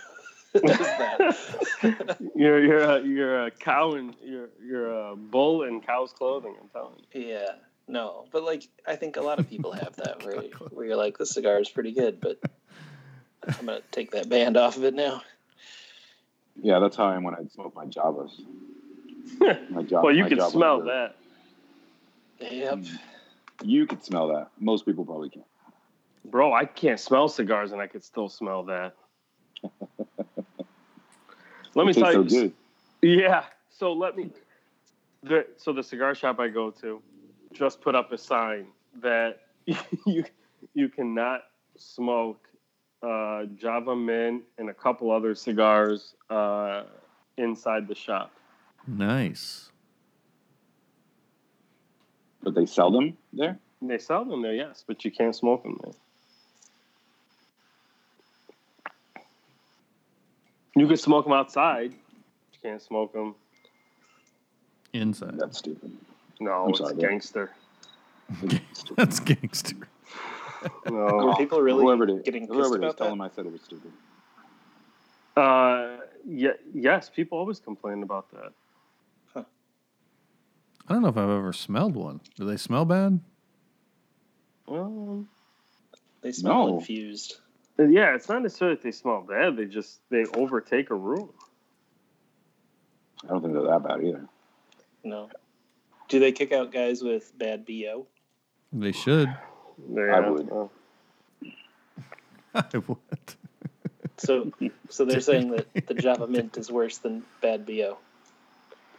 That. 0.54 1.38
You're 2.36 2.64
you're 2.64 2.80
a, 2.80 3.02
you're 3.02 3.46
a 3.46 3.52
cow 3.52 3.94
and 3.94 4.14
you're 4.24 4.50
you're 4.64 5.12
a 5.12 5.16
bull 5.16 5.64
in 5.64 5.80
cow's 5.82 6.12
clothing. 6.12 6.56
I'm 6.62 6.68
telling 6.70 6.96
you. 7.14 7.28
Yeah, 7.28 7.46
no, 7.88 8.26
but 8.32 8.44
like 8.44 8.68
I 8.86 8.96
think 8.98 9.16
a 9.18 9.22
lot 9.22 9.40
of 9.40 9.50
people 9.50 9.72
have 9.72 9.96
that 9.96 10.24
where 10.26 10.42
where 10.70 10.86
you're 10.86 10.98
like, 10.98 11.18
this 11.18 11.32
cigar 11.32 11.60
is 11.60 11.70
pretty 11.70 11.92
good, 11.94 12.20
but 12.20 12.40
I'm 13.48 13.66
gonna 13.66 13.80
take 13.92 14.12
that 14.12 14.28
band 14.30 14.58
off 14.58 14.76
of 14.78 14.84
it 14.84 14.94
now. 14.94 15.22
Yeah, 16.62 16.80
that's 16.80 16.98
how 16.98 17.06
I 17.06 17.16
am 17.16 17.24
when 17.24 17.34
I 17.36 17.44
smoke 17.54 17.74
my 17.76 17.86
Javas. 17.86 18.32
My 19.70 19.84
Java, 19.84 20.06
well, 20.06 20.16
you 20.16 20.24
my 20.24 20.30
can 20.30 20.38
Java 20.38 20.52
smell 20.52 20.82
that. 20.82 21.16
Yep. 22.40 22.80
You 23.64 23.86
could 23.86 24.04
smell 24.04 24.28
that. 24.30 24.48
Most 24.60 24.86
people 24.86 25.06
probably 25.06 25.30
can't. 25.30 25.46
Bro, 26.26 26.54
I 26.54 26.66
can't 26.66 27.00
smell 27.00 27.28
cigars 27.28 27.72
and 27.72 27.82
I 27.82 27.88
could 27.88 28.04
still 28.04 28.30
smell 28.30 28.64
that. 28.64 28.96
Let 31.76 31.86
me 31.86 31.92
It 31.92 31.94
tastes 31.94 32.12
tell 32.12 32.14
so 32.14 32.22
you. 32.24 32.30
good. 32.30 32.54
Yeah. 33.02 33.44
So 33.70 33.94
let 33.94 34.16
me. 34.18 34.32
The, 35.24 35.46
so 35.58 35.72
the 35.72 35.84
cigar 35.84 36.16
shop 36.16 36.40
I 36.40 36.48
go 36.50 36.72
to 36.82 37.02
just 37.54 37.82
put 37.82 37.96
up 37.96 38.12
a 38.12 38.18
sign 38.18 38.68
that 39.02 39.40
you 40.06 40.26
you 40.74 40.90
cannot 40.90 41.44
smoke 41.78 42.48
uh, 43.04 43.46
Java 43.56 43.96
Mint 43.96 44.44
and 44.58 44.70
a 44.70 44.74
couple 44.74 45.12
other 45.12 45.34
cigars 45.36 46.16
uh, 46.30 46.84
inside 47.38 47.88
the 47.88 47.96
shop. 47.96 48.32
Nice. 48.88 49.72
But 52.44 52.56
they 52.56 52.66
sell 52.66 52.92
them 52.92 53.18
there. 53.34 53.60
They 53.82 53.98
sell 53.98 54.26
them 54.26 54.42
there, 54.42 54.54
yes, 54.54 54.84
but 54.86 55.04
you 55.06 55.12
can't 55.12 55.36
smoke 55.36 55.64
them 55.64 55.80
there. 55.84 55.94
You 60.76 60.88
can 60.88 60.98
smoke 60.98 61.26
them 61.26 61.34
outside. 61.34 61.92
You 61.92 62.60
can't 62.62 62.82
smoke 62.82 63.14
them. 63.14 63.36
Inside. 64.94 65.38
That's 65.38 65.58
stupid. 65.58 65.92
No, 66.40 66.52
I'm 66.66 66.70
it's 66.70 66.80
sorry, 66.80 66.96
gangster. 66.96 67.52
That's 68.96 69.20
gangster. 69.20 69.76
No. 70.90 71.30
Are 71.30 71.38
people 71.38 71.62
really 71.62 71.84
whoever 71.84 72.04
it 72.06 72.10
is, 72.10 72.22
getting 72.24 72.48
pissed 72.48 72.54
whoever 72.54 72.76
it 72.76 72.80
is, 72.80 72.84
about 72.84 72.98
tell 72.98 73.08
that? 73.08 73.12
them 73.12 73.22
I 73.22 73.30
said 73.30 73.46
it 73.46 73.52
was 73.52 73.62
stupid. 73.62 73.92
Uh, 75.36 75.98
yeah, 76.28 76.52
yes, 76.74 77.10
people 77.10 77.38
always 77.38 77.60
complain 77.60 78.04
about 78.04 78.32
that. 78.32 78.52
I 80.92 80.96
don't 80.96 81.04
know 81.04 81.08
if 81.08 81.16
I've 81.16 81.30
ever 81.30 81.54
smelled 81.54 81.96
one. 81.96 82.20
Do 82.36 82.44
they 82.44 82.58
smell 82.58 82.84
bad? 82.84 83.22
Well, 84.68 85.26
They 86.20 86.34
smell 86.34 86.68
No. 86.68 86.80
infused. 86.80 87.40
Uh, 87.80 87.84
yeah, 87.84 88.14
it's 88.14 88.28
not 88.28 88.42
necessarily 88.42 88.76
that 88.76 88.84
they 88.84 88.92
smell 88.92 89.22
bad. 89.22 89.56
They 89.56 89.68
just 89.68 90.02
they 90.10 90.26
overtake 90.26 90.90
a 90.90 90.96
room. 90.96 91.30
I 93.24 93.28
don't 93.28 93.42
think 93.42 93.54
they're 93.54 93.64
that 93.64 93.84
bad 93.88 94.04
either. 94.04 94.28
No. 95.06 95.30
Do 96.10 96.20
they 96.20 96.34
kick 96.34 96.52
out 96.52 96.74
guys 96.74 97.02
with 97.02 97.32
bad 97.40 97.66
bo? 97.66 98.08
They 98.74 98.92
should. 98.92 99.34
Yeah, 99.96 100.30
would. 100.30 100.52
I 102.54 102.64
would. 102.86 102.98
So, 104.18 104.52
so 104.90 105.06
they're 105.06 105.22
saying 105.22 105.52
that 105.52 105.88
the 105.88 105.94
Java 105.94 106.28
Mint 106.28 106.58
is 106.58 106.70
worse 106.70 106.98
than 106.98 107.24
bad 107.42 107.66
bo. 107.66 107.98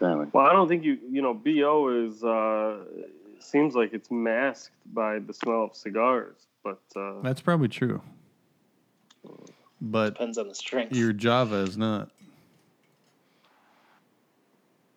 Apparently. 0.03 0.27
well, 0.33 0.47
I 0.47 0.53
don't 0.53 0.67
think 0.69 0.83
you 0.85 0.99
you 1.11 1.23
know 1.23 1.33
bo 1.33 1.89
is 2.07 2.25
uh, 2.25 2.79
seems 3.39 3.75
like 3.77 3.93
it's 3.93 4.11
masked 4.11 4.73
by 4.93 5.21
the 5.21 5.33
smell 5.33 5.65
of 5.65 5.77
cigars, 5.77 6.47
but 6.65 6.81
uh, 6.97 7.21
That's 7.23 7.41
probably 7.41 7.69
true. 7.69 8.03
But 9.81 10.15
Depends 10.15 10.39
on 10.39 10.49
the 10.49 10.55
strength. 10.57 10.97
your 10.97 11.13
Java 11.13 11.57
is 11.57 11.77
not. 11.77 12.11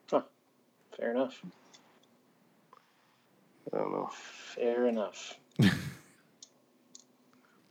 Huh. 0.10 0.22
Fair 0.98 1.12
enough. 1.12 1.40
I 3.74 3.78
don't 3.78 3.92
know. 3.92 4.10
Fair 4.12 4.88
enough. 4.88 5.36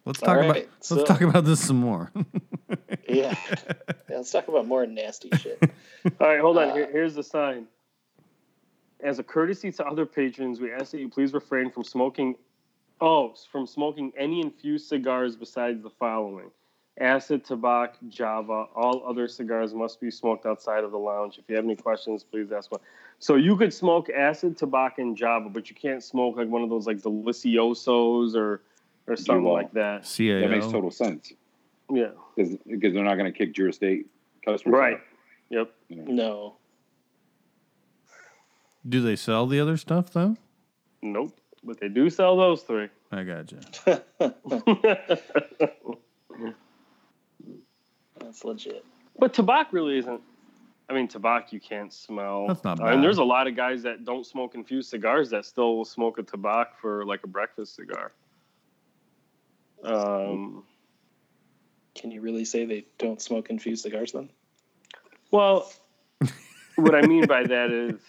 Let's 0.07 0.23
All 0.23 0.27
talk 0.29 0.37
about 0.37 0.49
right, 0.51 0.69
let's 0.75 0.89
so- 0.89 1.05
talk 1.05 1.23
about 1.23 1.45
this 1.47 1.65
some 1.65 1.77
more. 1.79 2.13
Yeah. 3.15 3.37
yeah. 3.79 4.17
Let's 4.17 4.31
talk 4.31 4.49
about 4.49 4.67
more 4.67 4.87
nasty 4.87 5.31
shit. 5.39 5.59
All 6.21 6.29
right, 6.29 6.41
hold 6.41 6.59
on. 6.59 6.71
Uh, 6.71 6.75
Here, 6.75 6.89
here's 6.91 7.15
the 7.15 7.23
sign. 7.23 7.67
As 9.01 9.19
a 9.19 9.23
courtesy 9.23 9.71
to 9.73 9.87
other 9.87 10.07
patrons, 10.07 10.61
we 10.61 10.73
ask 10.73 10.93
that 10.93 11.01
you 11.01 11.09
please 11.09 11.33
refrain 11.33 11.71
from 11.71 11.85
smoking. 11.85 12.37
Oh, 13.01 13.35
from 13.51 13.67
smoking 13.67 14.13
any 14.17 14.41
infused 14.41 14.89
cigars 14.89 15.37
besides 15.37 15.83
the 15.83 15.91
following: 15.91 16.51
acid, 16.99 17.45
Tabak, 17.45 17.95
Java. 18.09 18.67
All 18.75 19.03
other 19.07 19.29
cigars 19.29 19.75
must 19.75 20.01
be 20.01 20.11
smoked 20.11 20.47
outside 20.47 20.85
of 20.85 20.91
the 20.91 20.99
lounge. 20.99 21.39
If 21.39 21.45
you 21.49 21.57
have 21.57 21.65
any 21.65 21.77
questions, 21.77 22.25
please 22.25 22.51
ask 22.53 22.71
one. 22.71 22.81
So 23.19 23.37
you 23.37 23.57
could 23.57 23.75
smoke 23.75 24.09
acid, 24.11 24.57
Tabak, 24.57 24.99
and 24.99 25.17
Java, 25.17 25.49
but 25.49 25.69
you 25.69 25.77
can't 25.77 26.03
smoke 26.03 26.37
like 26.37 26.49
one 26.49 26.63
of 26.63 26.71
those 26.71 26.87
like 26.87 26.99
deliciosos 26.99 28.35
or 28.35 28.63
or 29.07 29.17
something 29.17 29.45
like 29.45 29.73
that. 29.73 30.03
CAO. 30.03 30.41
That 30.41 30.51
makes 30.51 30.67
total 30.67 30.91
sense 30.91 31.33
Yeah. 31.91 32.09
because 32.37 32.93
they're 32.95 33.05
not 33.05 33.17
going 33.17 33.31
to 33.33 33.37
kick 33.37 33.55
Jura 33.55 33.73
State 33.73 34.07
customers. 34.45 34.73
Right. 34.79 34.95
out, 34.95 35.01
Yep. 35.51 35.75
you 35.89 35.97
know. 35.97 36.13
No. 36.13 36.57
Do 38.89 39.01
they 39.03 39.17
sell 39.17 39.47
the 39.47 39.61
other 39.61 39.77
stuff 39.77 40.11
though? 40.13 40.37
Nope. 41.03 41.37
But 41.63 41.81
they 41.81 41.89
do 41.89 42.11
sell 42.11 42.37
those 42.37 42.63
three. 42.63 42.89
I 43.11 43.23
got 43.25 43.47
gotcha. 43.47 44.03
That's 48.19 48.45
legit. 48.45 48.85
But 49.19 49.33
Tabak 49.33 49.67
really 49.73 49.99
isn't. 49.99 50.21
I 50.89 50.93
mean, 50.93 51.09
Tabak 51.09 51.53
you 51.53 51.61
can't 51.61 51.93
smell. 51.93 52.47
That's 52.49 52.63
not 52.65 52.81
I 52.83 52.91
mean, 52.93 53.01
there's 53.01 53.19
a 53.19 53.25
lot 53.25 53.47
of 53.47 53.57
guys 53.57 53.83
that 53.85 54.05
don't 54.05 54.27
smoke 54.27 54.55
infused 54.55 54.91
cigars 54.91 55.31
that 55.31 55.47
still 55.47 55.77
will 55.77 55.85
smoke 55.85 56.19
a 56.19 56.23
Tabak 56.23 56.67
for 56.81 57.05
like 57.07 57.25
a 57.25 57.27
breakfast 57.29 57.75
cigar. 57.77 58.13
Um, 59.83 60.65
Can 61.95 62.11
you 62.11 62.21
really 62.21 62.45
say 62.45 62.65
they 62.65 62.87
don't 62.99 63.21
smoke 63.23 63.51
infused 63.51 63.83
cigars 63.83 64.13
then? 64.13 64.31
well, 65.31 65.71
what 66.77 66.95
I 66.95 67.03
mean 67.03 67.27
by 67.27 67.45
that 67.45 67.71
is 67.71 68.01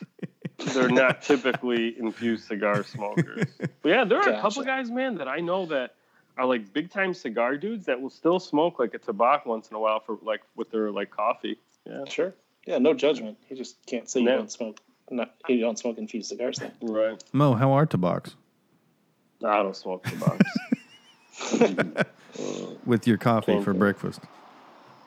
they're 0.73 0.89
not 0.89 1.21
typically 1.21 1.97
infused 1.97 2.47
cigar 2.47 2.83
smokers. 2.83 3.45
But 3.81 3.89
yeah, 3.89 4.03
there 4.05 4.19
are 4.19 4.29
a 4.29 4.41
couple 4.41 4.63
Gotcha. 4.63 4.83
guys, 4.83 4.91
man, 4.91 5.15
that 5.15 5.27
I 5.27 5.39
know 5.39 5.65
that 5.67 5.95
are 6.37 6.45
like 6.45 6.73
big 6.73 6.91
time 6.91 7.13
cigar 7.13 7.57
dudes 7.57 7.85
that 7.85 7.99
will 8.01 8.09
still 8.09 8.39
smoke 8.39 8.79
like 8.79 8.93
a 8.93 8.99
Tabak 8.99 9.45
once 9.45 9.69
in 9.69 9.75
a 9.75 9.79
while 9.79 9.99
for 9.99 10.17
like 10.21 10.41
with 10.55 10.71
their 10.71 10.91
like 10.91 11.11
coffee. 11.11 11.59
Yeah. 11.85 12.05
Sure. 12.07 12.33
Yeah, 12.65 12.79
no 12.79 12.93
judgment. 12.93 13.37
He 13.47 13.55
just 13.55 13.85
can't 13.85 14.09
say 14.09 14.21
you 14.21 14.27
don't 14.27 14.51
smoke. 14.51 14.79
Not 15.11 15.35
you 15.47 15.59
don't 15.59 15.77
smoke 15.77 15.97
infused 15.97 16.29
cigars 16.29 16.57
then. 16.57 16.71
Right. 16.81 17.23
Mo, 17.31 17.53
how 17.53 17.73
are 17.73 17.85
tobaccos? 17.85 18.35
I 19.43 19.61
don't 19.61 19.75
smoke 19.75 20.03
tobacco. 20.03 20.37
With 22.85 23.07
your 23.07 23.17
coffee 23.17 23.53
Same 23.53 23.63
for 23.63 23.73
breakfast. 23.73 24.21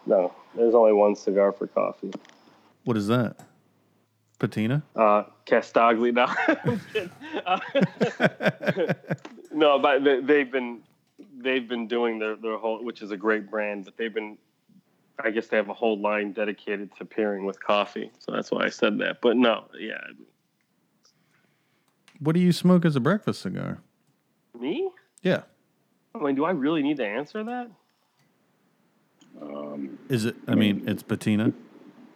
No, 0.07 0.33
there's 0.55 0.75
only 0.75 0.93
one 0.93 1.15
cigar 1.15 1.53
for 1.53 1.67
coffee. 1.67 2.11
What 2.85 2.97
is 2.97 3.07
that? 3.09 3.37
Patina? 4.39 4.83
Uh, 4.97 5.25
Casdagli. 5.47 6.13
No, 6.15 6.27
Uh, 7.47 7.61
no, 9.53 9.79
but 9.79 10.03
they, 10.05 10.21
they've 10.21 10.51
been 10.51 10.81
they've 11.39 11.69
been 11.69 11.87
doing 11.87 12.19
their 12.19 12.37
their 12.37 12.57
whole, 12.57 12.83
which 12.85 13.03
is 13.03 13.11
a 13.11 13.17
great 13.17 13.51
brand, 13.51 13.85
but 13.85 13.97
they've 13.97 14.15
been 14.15 14.39
I 15.23 15.31
guess 15.31 15.49
they 15.49 15.57
have 15.57 15.69
a 15.69 15.75
whole 15.75 15.99
line 15.99 16.33
dedicated 16.33 16.95
to 16.97 17.05
pairing 17.05 17.45
with 17.45 17.63
coffee, 17.63 18.11
so 18.19 18.33
that's 18.33 18.51
why 18.51 18.65
I 18.65 18.69
said 18.71 18.99
that. 18.99 19.21
But 19.21 19.37
no, 19.37 19.65
yeah, 19.79 19.99
What 22.21 22.35
do 22.35 22.41
you 22.41 22.53
smoke 22.53 22.85
as 22.85 22.97
a 22.97 23.01
breakfast 23.01 23.43
cigar? 23.43 23.79
me. 24.59 24.91
Yeah. 25.23 25.43
I 26.15 26.19
mean, 26.19 26.35
do 26.35 26.45
I 26.45 26.51
really 26.51 26.83
need 26.83 26.97
to 26.99 27.07
answer 27.07 27.45
that? 27.45 27.71
Um, 29.41 29.99
Is 30.09 30.25
it? 30.25 30.37
I 30.49 30.55
mean, 30.55 30.85
it's 30.89 31.03
patina. 31.03 31.53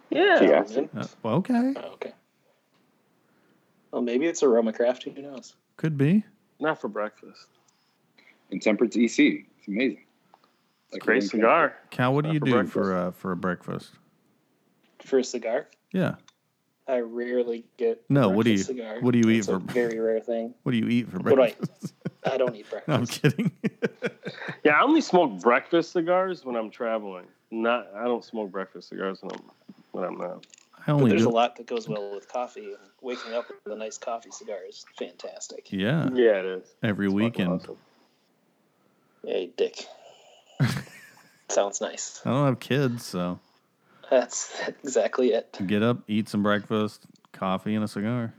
Yeah. 0.09 0.41
Yeah. 0.41 0.63
Uh, 0.95 1.07
well, 1.23 1.35
okay, 1.35 1.73
Oh, 1.77 1.91
okay. 1.93 2.13
Well, 3.91 4.01
maybe 4.01 4.25
it's 4.25 4.43
Aroma 4.43 4.73
Craft. 4.73 5.03
Who 5.03 5.21
knows? 5.21 5.55
could 5.77 5.97
be. 5.97 6.23
Not 6.59 6.79
for 6.81 6.87
breakfast. 6.87 7.47
Intemperance 8.51 8.95
EC. 8.95 9.19
It's 9.57 9.67
amazing. 9.67 10.03
It's 10.87 10.97
a 10.97 10.99
great 10.99 11.23
cigar. 11.23 11.75
Cal, 11.89 12.13
what 12.13 12.23
do 12.23 12.27
Not 12.29 12.33
you 12.35 12.39
for 12.39 12.45
do 12.45 12.51
breakfast. 12.51 12.73
for 12.73 12.95
uh, 12.95 13.11
for 13.11 13.31
a 13.31 13.35
breakfast? 13.35 13.91
For 14.99 15.19
a 15.19 15.23
cigar, 15.23 15.67
Yeah. 15.91 16.15
I 16.87 16.99
rarely 16.99 17.63
get. 17.77 18.03
No, 18.09 18.29
what 18.29 18.45
do 18.45 18.51
you- 18.51 18.57
Cigar. 18.57 18.99
what 19.01 19.11
do 19.11 19.17
you 19.19 19.29
eat 19.29 19.39
It's 19.39 19.47
a 19.47 19.59
for- 19.59 19.71
very 19.73 19.99
rare 19.99 20.19
thing. 20.19 20.53
What 20.63 20.73
do 20.73 20.77
you 20.77 20.87
eat 20.89 21.09
for 21.09 21.17
What 21.19 21.35
do 21.35 21.41
I- 21.41 21.53
breakfast? 21.53 21.93
I 22.25 22.37
don't 22.37 22.55
eat 22.55 22.65
no, 22.87 22.95
I'm 22.95 23.05
kidding. 23.07 23.51
Yeah, 24.63 24.79
I 24.79 24.83
only 24.83 25.01
smoke 25.01 25.41
breakfast 25.41 25.91
cigars 25.91 26.45
when 26.45 26.55
I'm 26.55 26.69
traveling. 26.71 27.25
Not, 27.51 27.87
I 27.95 28.05
don't 28.05 28.23
smoke 28.23 28.51
breakfast 28.51 28.89
cigars 28.89 29.19
when 29.21 29.31
I'm 29.33 29.41
when 29.91 30.03
I'm 30.05 30.17
not. 30.17 30.45
I 30.79 30.85
But 30.87 30.93
only 30.93 31.09
there's 31.09 31.23
do. 31.23 31.29
a 31.29 31.31
lot 31.31 31.55
that 31.57 31.65
goes 31.67 31.87
well 31.87 32.13
with 32.15 32.27
coffee. 32.31 32.73
Waking 33.01 33.33
up 33.33 33.45
with 33.49 33.73
a 33.73 33.75
nice 33.77 33.97
coffee 33.97 34.31
cigar 34.31 34.57
is 34.67 34.85
fantastic. 34.97 35.71
Yeah, 35.71 36.09
Yeah, 36.13 36.39
it 36.39 36.45
is. 36.45 36.67
every 36.81 37.07
It's 37.07 37.13
weekend. 37.15 37.49
awesome. 37.61 37.77
Hey, 39.25 39.51
Dick. 39.57 39.85
Sounds 41.49 41.81
nice. 41.81 42.21
I 42.25 42.29
don't 42.31 42.45
have 42.45 42.59
kids, 42.59 43.05
so 43.05 43.39
That's 44.09 44.59
exactly 44.83 45.33
it. 45.33 45.57
get 45.67 45.83
up, 45.83 45.99
eat 46.07 46.29
some 46.29 46.41
breakfast, 46.43 47.05
coffee, 47.33 47.75
and 47.75 47.83
a 47.83 47.87
cigar. 47.87 48.33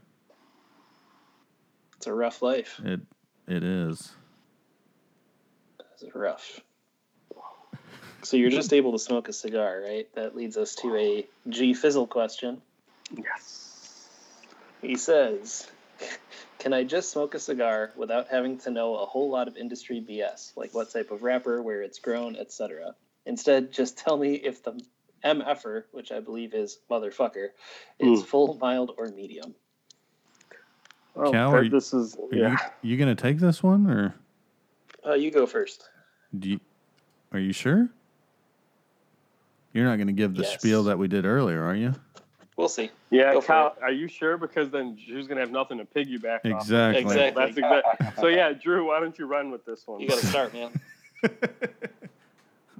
It's 1.97 2.07
a 2.07 2.13
rough 2.15 2.43
life. 2.43 2.81
It 2.85 3.01
it 3.47 3.63
is. 3.63 4.13
That's 5.79 6.15
rough. 6.15 6.61
So 8.23 8.37
you're 8.39 8.51
just 8.51 8.73
able 8.73 8.93
to 8.93 8.99
smoke 8.99 9.29
a 9.29 9.33
cigar, 9.33 9.83
right? 9.85 10.09
That 10.15 10.35
leads 10.35 10.57
us 10.57 10.75
to 10.77 10.97
a 10.97 11.27
G 11.49 11.75
Fizzle 11.75 12.07
question. 12.07 12.63
Yes. 13.15 14.09
He 14.81 14.97
says, 14.97 15.71
"Can 16.59 16.73
I 16.73 16.85
just 16.85 17.11
smoke 17.11 17.35
a 17.35 17.39
cigar 17.39 17.93
without 17.97 18.29
having 18.29 18.59
to 18.61 18.71
know 18.71 18.97
a 18.97 19.05
whole 19.05 19.29
lot 19.31 19.47
of 19.47 19.57
industry 19.59 20.01
BS, 20.01 20.53
like 20.57 20.73
what 20.73 20.91
type 20.91 21.11
of 21.11 21.23
wrapper, 21.23 21.61
where 21.63 21.83
it's 21.83 21.99
grown, 21.99 22.37
etc.? 22.37 22.95
Instead, 23.27 23.73
just 23.73 23.99
tell 23.99 24.17
me 24.17 24.35
if 24.35 24.63
the 24.63 24.81
MFer, 25.23 25.85
which 25.93 26.11
I 26.11 26.21
believe 26.21 26.55
is 26.55 26.79
motherfucker, 26.91 27.51
is 27.99 28.23
Mm. 28.23 28.27
full, 28.27 28.55
mild, 28.55 28.95
or 28.97 29.09
medium." 29.09 29.55
Well, 31.15 31.33
Cal, 31.33 31.55
are 31.55 31.63
you- 31.63 31.71
this 31.71 31.93
is 31.95 32.17
Are 32.17 32.35
yeah. 32.35 32.57
you, 32.83 32.91
you 32.93 32.97
gonna 32.97 33.15
take 33.15 33.39
this 33.39 33.63
one, 33.63 33.89
or 33.91 34.15
Uh, 35.07 35.15
you 35.15 35.31
go 35.31 35.47
first. 35.47 35.89
do 36.39 36.51
you, 36.51 36.61
are 37.33 37.39
you 37.39 37.53
sure? 37.53 37.89
You're 39.73 39.85
not 39.85 39.97
gonna 39.99 40.13
give 40.13 40.35
the 40.35 40.43
Yes. 40.43 40.55
spiel 40.55 40.85
that 40.85 40.99
we 40.99 41.09
did 41.09 41.25
earlier, 41.25 41.63
are 41.63 41.75
you? 41.75 41.95
We'll 42.57 42.69
see. 42.69 42.91
Yeah, 43.11 43.33
Go 43.33 43.41
for 43.41 43.47
Kyle, 43.49 43.77
are 43.83 43.91
you 43.91 44.07
sure? 44.07 44.37
Because 44.39 44.71
then 44.71 44.97
Drew's 44.97 45.27
gonna 45.27 45.41
have 45.41 45.51
nothing 45.51 45.79
to 45.79 45.85
piggyback 45.85 46.39
off. 46.53 46.63
Exactly. 46.63 47.03
Exactly. 47.03 47.45
That's 47.45 47.57
exactly. 47.59 48.23
So 48.23 48.29
yeah, 48.29 48.53
Drew, 48.53 48.87
why 48.89 49.01
don't 49.01 49.19
you 49.19 49.27
run 49.27 49.51
with 49.51 49.65
this 49.65 49.87
one? 49.87 50.01
You 50.01 50.09
got 50.09 50.19
to 50.19 50.27
start, 50.27 50.53
man. 50.53 50.71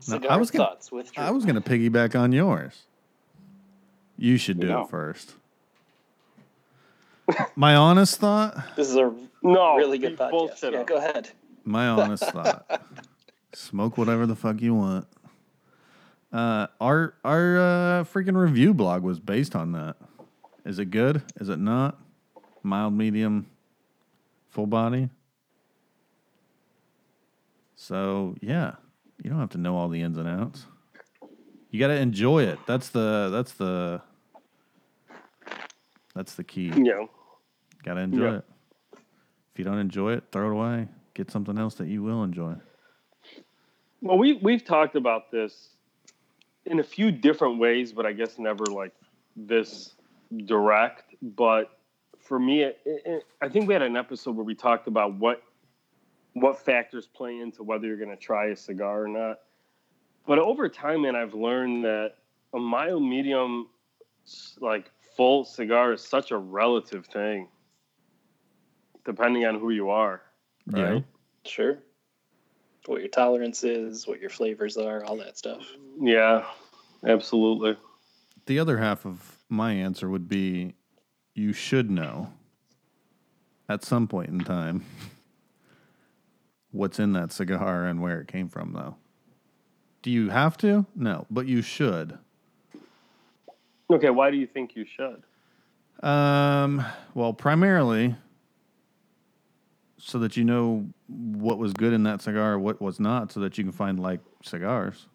No, 0.07 0.19
I 0.29 0.37
was 0.37 0.51
gonna- 0.51 0.67
thoughts 0.67 0.93
with 0.93 1.11
Drew. 1.13 1.25
I 1.25 1.31
was 1.31 1.47
gonna 1.47 1.63
piggyback 1.63 2.19
on 2.19 2.31
yours. 2.33 2.83
You 4.19 4.37
should 4.37 4.61
do 4.61 4.67
No. 4.69 4.83
it 4.83 4.91
first. 4.91 5.35
My 7.57 7.77
honest 7.77 8.17
thought. 8.17 8.57
This 8.77 8.89
is 8.89 8.97
a 8.97 9.15
no, 9.43 9.77
really 9.77 9.99
good 9.99 10.13
you 10.13 10.17
podcast. 10.17 10.73
Yeah, 10.73 10.81
up. 10.81 10.87
go 10.87 10.97
ahead. 10.97 11.31
My 11.65 11.89
honest 11.89 12.25
thought. 12.25 12.83
Smoke 13.55 13.97
whatever 13.97 14.27
the 14.27 14.37
fuck 14.37 14.61
you 14.61 14.75
want. 14.75 15.07
Uh, 16.33 16.67
our 16.81 17.15
our 17.25 17.59
uh, 17.59 18.05
freaking 18.05 18.37
review 18.37 18.75
blog 18.75 19.03
was 19.03 19.21
based 19.21 19.55
on 19.55 19.73
that. 19.73 19.97
Is 20.65 20.79
it 20.79 20.87
good? 20.87 21.23
Is 21.41 21.49
it 21.49 21.59
not? 21.59 21.99
Mild, 22.63 22.95
medium, 22.95 23.47
full 24.51 24.67
body. 24.67 25.11
So 27.77 28.35
yeah, 28.41 28.77
you 29.23 29.31
don't 29.31 29.39
have 29.39 29.51
to 29.51 29.59
know 29.59 29.77
all 29.77 29.89
the 29.89 30.03
ins 30.03 30.19
and 30.19 30.29
outs. 30.29 30.67
You 31.71 31.81
got 31.81 31.89
to 31.89 31.97
enjoy 31.97 32.45
it. 32.45 32.59
That's 32.67 32.89
the 32.89 33.29
that's 33.31 33.53
the 33.53 34.01
that's 36.15 36.35
the 36.35 36.45
key. 36.45 36.73
Yeah. 36.77 37.07
Got 37.83 37.95
to 37.95 38.01
enjoy 38.01 38.25
Yeah. 38.25 38.37
it. 38.39 38.45
If 38.93 39.59
you 39.59 39.65
don't 39.65 39.79
enjoy 39.79 40.15
it, 40.15 40.25
throw 40.33 40.49
it 40.49 40.53
away. 40.53 40.89
Get 41.15 41.31
something 41.31 41.59
else 41.59 41.75
that 41.77 41.87
you 41.87 42.03
will 42.03 42.25
enjoy. 42.25 42.55
Well, 44.01 44.19
we 44.19 44.35
we've 44.35 44.65
talked 44.65 44.97
about 44.97 45.31
this 45.31 45.71
in 46.67 46.81
a 46.81 46.83
few 46.83 47.11
different 47.13 47.59
ways, 47.59 47.93
but 47.93 48.05
I 48.05 48.13
guess 48.13 48.39
never 48.39 48.65
like 48.67 48.93
this 49.37 49.95
direct. 50.47 51.15
But 51.23 51.79
for 52.19 52.39
me, 52.39 52.63
it, 52.63 52.81
it, 52.85 53.25
I 53.41 53.49
think 53.49 53.69
we 53.69 53.75
had 53.75 53.83
an 53.83 53.97
episode 53.97 54.35
where 54.35 54.45
we 54.45 54.55
talked 54.55 54.89
about 54.89 55.15
what 55.15 55.43
what 56.33 56.59
factors 56.59 57.07
play 57.07 57.39
into 57.39 57.63
whether 57.63 57.87
you're 57.87 57.97
going 57.97 58.11
to 58.11 58.17
try 58.17 58.47
a 58.47 58.57
cigar 58.57 59.05
or 59.05 59.09
not. 59.09 59.39
But 60.27 60.39
over 60.41 60.69
time, 60.69 61.05
and 61.05 61.17
I've 61.17 61.35
learned 61.35 61.85
that 61.85 62.15
a 62.55 62.59
mild, 62.59 63.03
medium, 63.03 63.69
like 64.61 64.91
full 65.17 65.45
cigar 65.45 65.93
is 65.93 66.03
such 66.03 66.31
a 66.31 66.37
relative 66.37 67.07
thing, 67.07 67.49
depending 69.05 69.47
on 69.47 69.59
who 69.59 69.71
you 69.71 69.91
are. 69.91 70.23
Right. 70.67 71.05
Sure. 71.45 71.79
What 72.87 73.01
your 73.01 73.09
tolerance 73.09 73.65
is, 73.65 74.07
what 74.07 74.21
your 74.21 74.31
flavors 74.31 74.77
are, 74.77 75.05
all 75.05 75.17
that 75.17 75.39
stuff. 75.39 75.67
Yeah, 76.01 76.45
absolutely. 77.07 77.77
The 78.47 78.59
other 78.59 78.79
half 78.79 79.07
of 79.07 79.39
my 79.49 79.73
answer 79.73 80.11
would 80.11 80.29
be 80.29 80.75
you 81.35 81.53
should 81.53 81.91
know 81.91 82.33
at 83.69 83.85
some 83.85 84.07
point 84.07 84.29
in 84.29 84.41
time 84.41 84.85
what's 86.71 86.99
in 86.99 87.13
that 87.13 87.33
cigar 87.33 87.87
and 87.87 88.03
where 88.03 88.21
it 88.21 88.29
came 88.29 88.49
from, 88.49 88.73
though. 88.73 88.97
Do 90.03 90.11
you 90.11 90.29
have 90.29 90.59
to? 90.59 90.85
No, 90.95 91.27
but 91.31 91.47
you 91.47 91.63
should. 91.63 92.19
Okay, 93.91 94.11
why 94.11 94.31
do 94.31 94.37
you 94.37 94.47
think 94.47 94.75
you 94.77 94.85
should? 94.85 95.23
Um, 96.07 96.85
well, 97.15 97.33
primarily 97.33 98.17
so 99.99 100.19
that 100.19 100.37
you 100.37 100.45
know 100.45 100.87
what 101.09 101.57
was 101.59 101.73
good 101.73 101.93
in 101.93 102.03
that 102.03 102.21
cigar, 102.21 102.59
what 102.59 102.81
was 102.81 103.01
not, 103.01 103.33
so 103.33 103.41
that 103.41 103.57
you 103.57 103.65
can 103.65 103.73
find 103.73 103.99
like 103.99 104.21
cigars. 104.43 105.07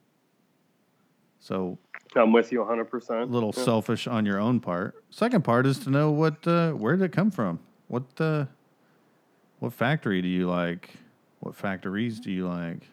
So 1.40 1.78
I'm 2.16 2.34
with 2.34 2.52
you 2.52 2.60
100%. 2.60 3.22
a 3.22 3.26
little 3.26 3.54
Yeah. 3.56 3.64
selfish 3.64 4.08
on 4.08 4.26
your 4.26 4.40
own 4.40 4.60
part. 4.60 4.96
Second 5.12 5.44
part 5.44 5.68
is 5.68 5.80
to 5.80 5.92
know 5.92 6.12
what 6.12 6.46
uh, 6.48 6.72
where 6.72 6.96
did 6.96 7.06
it 7.06 7.12
come 7.12 7.30
from? 7.30 7.60
What 7.88 8.04
uh, 8.20 8.46
what 9.60 9.74
factory 9.74 10.22
do 10.22 10.28
you 10.28 10.48
like? 10.48 10.96
What 11.40 11.56
factories 11.56 12.20
do 12.20 12.32
you 12.32 12.48
like? 12.48 12.88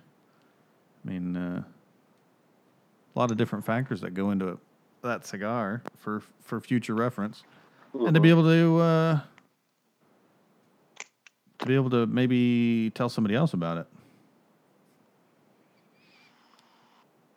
I 1.04 1.08
mean, 1.08 1.36
uh, 1.36 1.62
a 3.14 3.18
lot 3.18 3.30
of 3.30 3.36
different 3.36 3.64
factors 3.64 4.00
that 4.02 4.12
go 4.12 4.30
into 4.32 4.58
that 5.02 5.26
cigar 5.26 5.82
for 5.98 6.22
for 6.42 6.60
future 6.60 6.94
reference, 6.94 7.42
and 7.94 8.14
to 8.14 8.20
be 8.20 8.30
able 8.30 8.44
to 8.44 8.78
uh, 8.78 9.20
to 11.58 11.66
be 11.66 11.74
able 11.74 11.90
to 11.90 12.06
maybe 12.06 12.90
tell 12.94 13.08
somebody 13.08 13.34
else 13.34 13.52
about 13.54 13.78
it. 13.78 13.86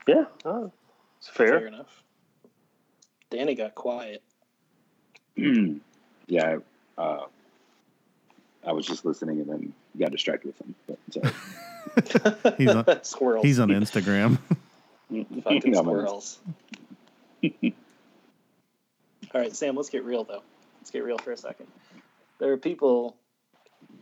Yeah, 0.07 0.25
oh, 0.45 0.71
it's 1.19 1.27
Fair 1.29 1.59
fair. 1.59 1.67
enough. 1.67 2.03
Danny 3.29 3.53
got 3.53 3.75
quiet. 3.75 4.23
yeah, 6.27 6.57
uh, 6.97 7.19
I 8.65 8.71
was 8.71 8.87
just 8.87 9.05
listening 9.05 9.39
and 9.41 9.49
then 9.49 9.73
got 9.99 10.11
distracted 10.11 10.47
with 10.47 10.61
him. 10.61 10.75
But, 10.87 12.33
so, 12.43 12.53
He's 12.57 12.69
on, 12.73 12.85
squirrels. 13.03 13.45
he's 13.45 13.59
on 13.59 13.69
Instagram. 13.69 14.39
Fucking 15.43 15.77
I'm 15.77 15.87
on- 15.87 15.95
squirrels. 15.95 16.39
All 19.33 19.41
right, 19.41 19.55
Sam, 19.55 19.75
let's 19.75 19.89
get 19.89 20.03
real 20.03 20.23
though. 20.23 20.43
Let's 20.79 20.91
get 20.91 21.03
real 21.03 21.17
for 21.17 21.31
a 21.31 21.37
second. 21.37 21.67
There 22.39 22.51
are 22.51 22.57
people 22.57 23.15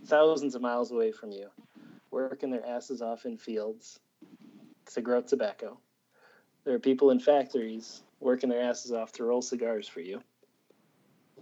thousands 0.06 0.56
of 0.56 0.62
miles 0.62 0.92
away 0.92 1.12
from 1.12 1.32
you 1.32 1.50
working 2.12 2.50
their 2.50 2.66
asses 2.66 3.02
off 3.02 3.26
in 3.26 3.38
fields 3.38 4.00
to 4.94 5.02
grow 5.02 5.22
tobacco. 5.22 5.78
There 6.64 6.74
are 6.74 6.80
people 6.80 7.12
in 7.12 7.20
factories 7.20 8.02
working 8.20 8.50
their 8.50 8.62
asses 8.62 8.92
off 8.92 9.12
to 9.14 9.24
roll 9.24 9.42
cigars 9.42 9.88
for 9.88 10.02
you. 10.02 10.22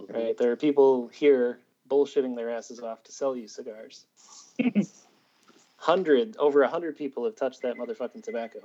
Right? 0.10 0.38
There 0.38 0.52
are 0.52 0.56
people 0.56 1.08
here 1.08 1.60
bullshitting 1.90 2.36
their 2.36 2.50
asses 2.50 2.80
off 2.82 3.04
to 3.04 3.12
sell 3.12 3.36
you 3.36 3.48
cigars. 3.48 4.06
hundred 5.78 6.36
over 6.38 6.64
a 6.64 6.68
hundred 6.68 6.98
people 6.98 7.26
have 7.26 7.36
touched 7.36 7.62
that 7.62 7.78
motherfucking 7.78 8.24
tobacco. 8.24 8.60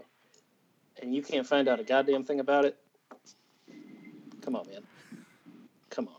and 1.02 1.14
you 1.14 1.22
can't 1.22 1.46
find 1.46 1.68
out 1.68 1.80
a 1.80 1.84
goddamn 1.84 2.24
thing 2.24 2.40
about 2.40 2.64
it. 2.64 2.76
Come 4.42 4.56
on, 4.56 4.66
man. 4.66 4.82
Come 5.90 6.08
on. 6.08 6.14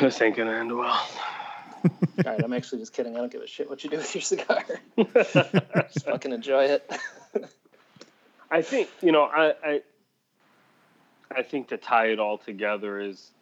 This 0.00 0.20
ain't 0.22 0.36
gonna 0.36 0.52
end 0.52 0.76
well. 0.76 1.08
All 1.84 1.90
right, 2.24 2.42
I'm 2.42 2.52
actually 2.52 2.78
just 2.78 2.92
kidding. 2.92 3.16
I 3.16 3.18
don't 3.18 3.32
give 3.32 3.42
a 3.42 3.46
shit 3.46 3.68
what 3.68 3.82
you 3.82 3.90
do 3.90 3.96
with 3.96 4.14
your 4.14 4.22
cigar. 4.22 4.64
just 4.96 6.04
fucking 6.04 6.32
enjoy 6.32 6.64
it. 6.64 6.90
I 8.50 8.62
think 8.62 8.88
you 9.00 9.12
know 9.12 9.24
I, 9.24 9.54
I 9.64 9.80
I 11.34 11.42
think 11.42 11.68
to 11.68 11.76
tie 11.76 12.06
it 12.06 12.18
all 12.18 12.38
together 12.38 13.00
is 13.00 13.32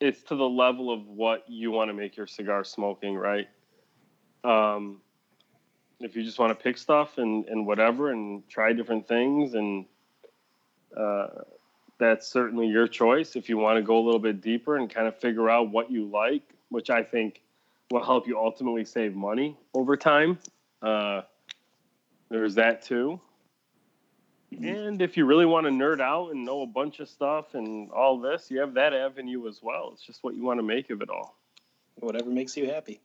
it's 0.00 0.22
to 0.24 0.36
the 0.36 0.48
level 0.48 0.92
of 0.92 1.06
what 1.06 1.44
you 1.48 1.70
want 1.70 1.88
to 1.88 1.94
make 1.94 2.16
your 2.16 2.26
cigar 2.26 2.64
smoking 2.64 3.14
right. 3.14 3.48
Um, 4.42 5.00
if 6.00 6.16
you 6.16 6.24
just 6.24 6.38
want 6.38 6.56
to 6.56 6.62
pick 6.62 6.76
stuff 6.76 7.18
and 7.18 7.46
and 7.46 7.66
whatever 7.66 8.10
and 8.10 8.46
try 8.48 8.72
different 8.72 9.08
things 9.08 9.54
and 9.54 9.86
uh, 10.96 11.26
that's 11.98 12.26
certainly 12.26 12.66
your 12.66 12.88
choice. 12.88 13.36
If 13.36 13.48
you 13.48 13.56
want 13.58 13.76
to 13.76 13.82
go 13.82 13.98
a 13.98 14.04
little 14.04 14.20
bit 14.20 14.40
deeper 14.40 14.76
and 14.76 14.90
kind 14.90 15.06
of 15.06 15.18
figure 15.18 15.48
out 15.48 15.70
what 15.70 15.90
you 15.90 16.06
like, 16.06 16.42
which 16.68 16.90
I 16.90 17.02
think 17.02 17.40
will 17.90 18.04
help 18.04 18.26
you 18.26 18.38
ultimately 18.38 18.84
save 18.84 19.14
money 19.14 19.56
over 19.74 19.96
time. 19.96 20.38
Uh, 20.82 21.22
there's 22.30 22.54
that 22.56 22.82
too. 22.82 23.20
And 24.62 25.02
if 25.02 25.16
you 25.16 25.24
really 25.24 25.46
want 25.46 25.66
to 25.66 25.72
nerd 25.72 26.00
out 26.00 26.30
and 26.30 26.44
know 26.44 26.62
a 26.62 26.66
bunch 26.66 27.00
of 27.00 27.08
stuff 27.08 27.54
and 27.54 27.90
all 27.90 28.20
this, 28.20 28.50
you 28.50 28.60
have 28.60 28.74
that 28.74 28.92
avenue 28.92 29.48
as 29.48 29.60
well. 29.62 29.90
It's 29.92 30.02
just 30.02 30.22
what 30.22 30.34
you 30.34 30.44
want 30.44 30.58
to 30.58 30.62
make 30.62 30.90
of 30.90 31.02
it 31.02 31.10
all. 31.10 31.36
Whatever 31.96 32.30
makes 32.30 32.56
you 32.56 32.70
happy. 32.70 33.00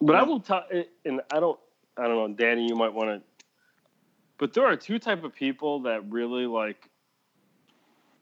But 0.00 0.16
I 0.16 0.22
will 0.22 0.40
tell, 0.40 0.64
and 1.04 1.20
I 1.32 1.40
don't, 1.40 1.58
I 1.96 2.02
don't 2.06 2.14
know, 2.14 2.36
Danny, 2.36 2.68
you 2.68 2.76
might 2.76 2.92
want 2.92 3.10
to. 3.10 3.27
But 4.38 4.54
there 4.54 4.64
are 4.64 4.76
two 4.76 4.98
type 4.98 5.24
of 5.24 5.34
people 5.34 5.80
that 5.82 6.08
really 6.10 6.46
like. 6.46 6.88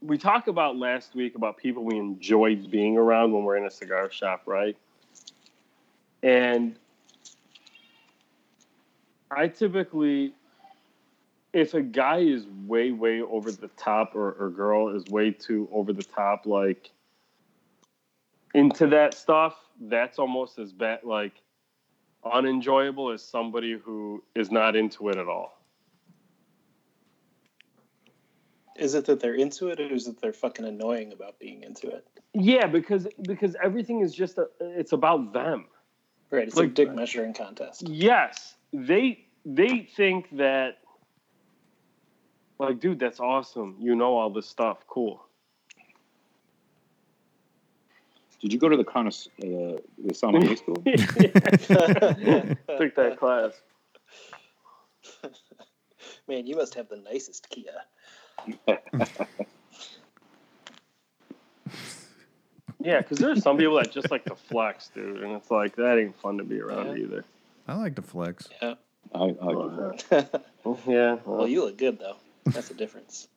We 0.01 0.19
talked 0.19 0.49
about 0.49 0.77
last 0.77 1.15
week 1.15 1.35
about 1.35 1.57
people 1.59 1.85
we 1.85 1.99
enjoy 1.99 2.57
being 2.57 2.97
around 2.97 3.33
when 3.33 3.45
we're 3.45 3.57
in 3.57 3.67
a 3.67 3.71
cigar 3.71 4.11
shop, 4.11 4.43
right? 4.47 4.77
And 6.23 6.77
I 9.31 9.49
typically, 9.49 10.33
if 11.53 11.75
a 11.75 11.83
guy 11.83 12.19
is 12.19 12.47
way, 12.67 12.93
way 12.93 13.21
over 13.21 13.51
the 13.51 13.69
top, 13.77 14.15
or, 14.15 14.33
or 14.33 14.51
girl 14.51 14.95
is 14.95 15.05
way 15.07 15.31
too 15.31 15.69
over 15.73 15.93
the 15.93 16.03
top, 16.03 16.47
like 16.47 16.91
into 18.55 18.87
that 18.89 19.15
stuff, 19.15 19.57
that's 19.81 20.19
almost 20.19 20.59
as 20.59 20.73
bad, 20.73 21.01
like 21.05 21.35
unenjoyable 22.25 23.11
as 23.11 23.23
somebody 23.23 23.79
who 23.79 24.23
is 24.35 24.51
not 24.51 24.77
into 24.77 25.09
it 25.11 25.17
at 25.17 25.29
all. 25.29 25.56
Is 28.79 28.95
it 28.95 29.07
that 29.07 29.21
they're 29.21 29.35
into 29.35 29.69
it, 29.69 29.81
or 29.81 29.93
is 29.93 30.07
it 30.07 30.21
they're 30.21 30.33
fucking 30.33 30.65
annoying 30.65 31.13
about 31.13 31.39
being 31.39 31.63
into 31.63 31.89
it? 31.89 32.07
Yeah, 32.35 32.67
because 32.67 33.07
because 33.23 33.57
everything 33.63 34.01
is 34.01 34.15
just 34.15 34.39
a, 34.39 34.49
it's 34.61 34.93
about 34.93 35.33
them. 35.33 35.67
Right, 36.31 36.47
it's 36.49 36.57
Like- 36.57 36.71
a 36.71 36.73
dick 36.73 36.95
measuring 36.95 37.33
contest. 37.35 37.89
Yes, 37.89 38.55
they 38.73 39.27
they 39.45 39.89
think 39.97 40.29
that 40.37 40.79
like, 42.59 42.81
dude, 42.81 42.99
that's 42.99 43.21
awesome. 43.21 43.77
You 43.79 43.95
know 43.95 44.17
all 44.17 44.31
this 44.31 44.49
stuff. 44.49 44.79
Cool. 44.89 45.23
Did 48.41 48.53
you 48.53 48.59
go 48.59 48.69
to 48.69 48.77
the 48.77 48.85
connoisseur, 48.85 49.31
uh, 49.43 49.79
the 49.99 50.15
sommelier 50.15 50.57
school? 50.57 50.77
Took 50.85 50.87
that 52.97 53.17
class. 53.19 53.53
Man, 56.29 56.47
you 56.47 56.55
must 56.55 56.75
have 56.75 56.89
the 56.89 56.97
nicest 56.97 57.49
Kia. 57.49 57.73
Yeah, 62.81 62.99
because 63.01 63.19
there's 63.19 63.43
some 63.43 63.57
people 63.57 63.77
that 63.77 63.91
just 63.91 64.11
like 64.11 64.25
to 64.27 64.37
flex, 64.37 64.89
dude, 64.95 65.23
and 65.23 65.33
it's 65.33 65.51
like 65.51 65.77
that 65.77 65.99
ain't 65.99 66.15
fun 66.21 66.39
to 66.39 66.45
be 66.45 66.61
around 66.61 66.87
Yeah. 66.99 67.05
either. 67.05 67.25
I 67.67 67.75
like 67.75 67.97
to 67.97 68.03
flex. 68.03 68.49
Yeah. 68.63 68.75
I, 69.15 69.19
I 69.19 69.25
like 69.25 70.09
that. 70.09 70.45
Yeah. 70.87 71.19
well, 71.25 71.47
you 71.47 71.65
look 71.65 71.79
good 71.79 71.99
though. 72.01 72.17
That's 72.45 72.69
the 72.69 72.75
difference. 72.75 73.29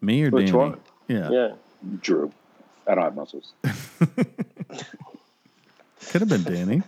Me 0.00 0.24
or 0.24 0.30
Which 0.30 0.46
Danny? 0.46 0.58
one? 0.58 0.80
Yeah. 1.08 1.30
yeah. 1.30 1.52
Drew. 2.02 2.32
I 2.86 2.94
don't 2.96 3.04
have 3.04 3.14
muscles. 3.14 3.52
Could 6.08 6.20
have 6.20 6.28
been 6.28 6.42
Danny. 6.44 6.82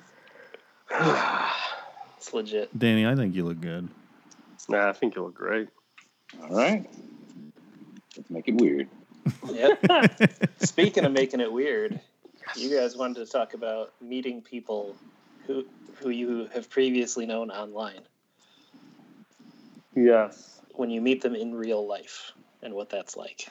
It's 2.19 2.35
legit. 2.35 2.77
Danny, 2.77 3.07
I 3.07 3.15
think 3.15 3.37
you 3.37 3.45
look 3.45 3.61
good. 3.61 3.89
Nah, 4.69 4.89
I 4.89 4.93
think 4.93 5.15
you 5.15 5.23
look 5.23 5.35
great. 5.35 5.69
All 6.43 6.57
right. 6.57 6.89
Let's 8.17 8.31
make 8.31 8.49
it 8.49 8.55
weird. 8.57 8.89
Yep. 9.51 10.51
Speaking 10.59 11.05
of 11.05 11.13
making 11.13 11.41
it 11.41 11.51
weird, 11.53 12.01
you 12.57 12.75
guys 12.75 12.97
wanted 12.97 13.25
to 13.27 13.31
talk 13.31 13.55
about 13.55 13.93
meeting 14.01 14.41
people 14.43 14.97
who 15.47 15.65
who 15.97 16.11
you 16.11 16.49
have 16.53 16.69
previously 16.69 17.25
known 17.27 17.51
online 17.51 18.03
Yes. 19.95 20.61
when 20.75 20.91
you 20.91 21.01
meet 21.01 21.23
them 21.23 21.35
in 21.35 21.55
real 21.55 21.87
life 21.87 22.33
and 22.63 22.75
what 22.75 22.91
that's 22.91 23.17
like. 23.17 23.49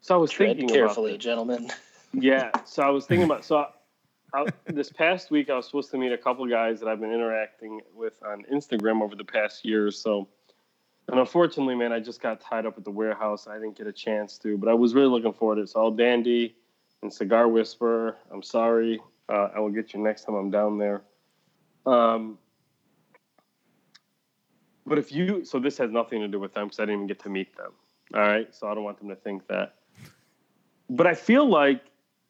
So 0.00 0.14
I 0.14 0.18
was 0.18 0.30
Tread 0.30 0.56
thinking 0.56 0.68
carefully, 0.68 1.10
About 1.12 1.20
gentlemen. 1.20 1.70
yeah. 2.12 2.50
So 2.64 2.82
I 2.82 2.88
was 2.90 3.06
thinking 3.06 3.24
about 3.26 3.44
so. 3.44 3.56
I, 3.58 3.66
I, 4.34 4.46
this 4.66 4.90
past 4.90 5.30
week, 5.30 5.50
I 5.50 5.56
was 5.56 5.66
supposed 5.66 5.90
to 5.92 5.98
meet 5.98 6.12
a 6.12 6.18
couple 6.18 6.46
guys 6.46 6.80
that 6.80 6.88
I've 6.88 7.00
been 7.00 7.12
interacting 7.12 7.80
with 7.94 8.14
on 8.24 8.44
Instagram 8.52 9.02
over 9.02 9.14
the 9.14 9.24
past 9.24 9.64
year 9.64 9.86
or 9.86 9.90
so. 9.92 10.26
And 11.08 11.20
unfortunately, 11.20 11.76
man, 11.76 11.92
I 11.92 12.00
just 12.00 12.20
got 12.20 12.40
tied 12.40 12.66
up 12.66 12.76
at 12.76 12.84
the 12.84 12.90
warehouse. 12.90 13.46
I 13.46 13.54
didn't 13.54 13.78
get 13.78 13.86
a 13.86 13.92
chance 13.92 14.38
to, 14.38 14.58
but 14.58 14.68
I 14.68 14.74
was 14.74 14.94
really 14.94 15.08
looking 15.08 15.32
forward 15.32 15.56
to 15.56 15.62
it. 15.62 15.68
So, 15.68 15.80
all 15.80 15.90
Dandy 15.92 16.56
and 17.02 17.12
Cigar 17.12 17.46
Whisperer, 17.48 18.16
I'm 18.32 18.42
sorry. 18.42 19.00
Uh, 19.28 19.48
I 19.54 19.60
will 19.60 19.70
get 19.70 19.94
you 19.94 20.00
next 20.00 20.24
time 20.24 20.34
I'm 20.34 20.50
down 20.50 20.78
there. 20.78 21.02
Um, 21.84 22.38
but 24.84 24.98
if 24.98 25.12
you, 25.12 25.44
so 25.44 25.60
this 25.60 25.78
has 25.78 25.90
nothing 25.92 26.20
to 26.20 26.28
do 26.28 26.40
with 26.40 26.54
them 26.54 26.66
because 26.66 26.80
I 26.80 26.82
didn't 26.82 26.96
even 26.96 27.06
get 27.06 27.20
to 27.20 27.28
meet 27.28 27.56
them. 27.56 27.72
All 28.14 28.20
right. 28.20 28.52
So, 28.52 28.68
I 28.68 28.74
don't 28.74 28.84
want 28.84 28.98
them 28.98 29.08
to 29.08 29.16
think 29.16 29.46
that. 29.46 29.76
But 30.90 31.06
I 31.06 31.14
feel 31.14 31.48
like 31.48 31.82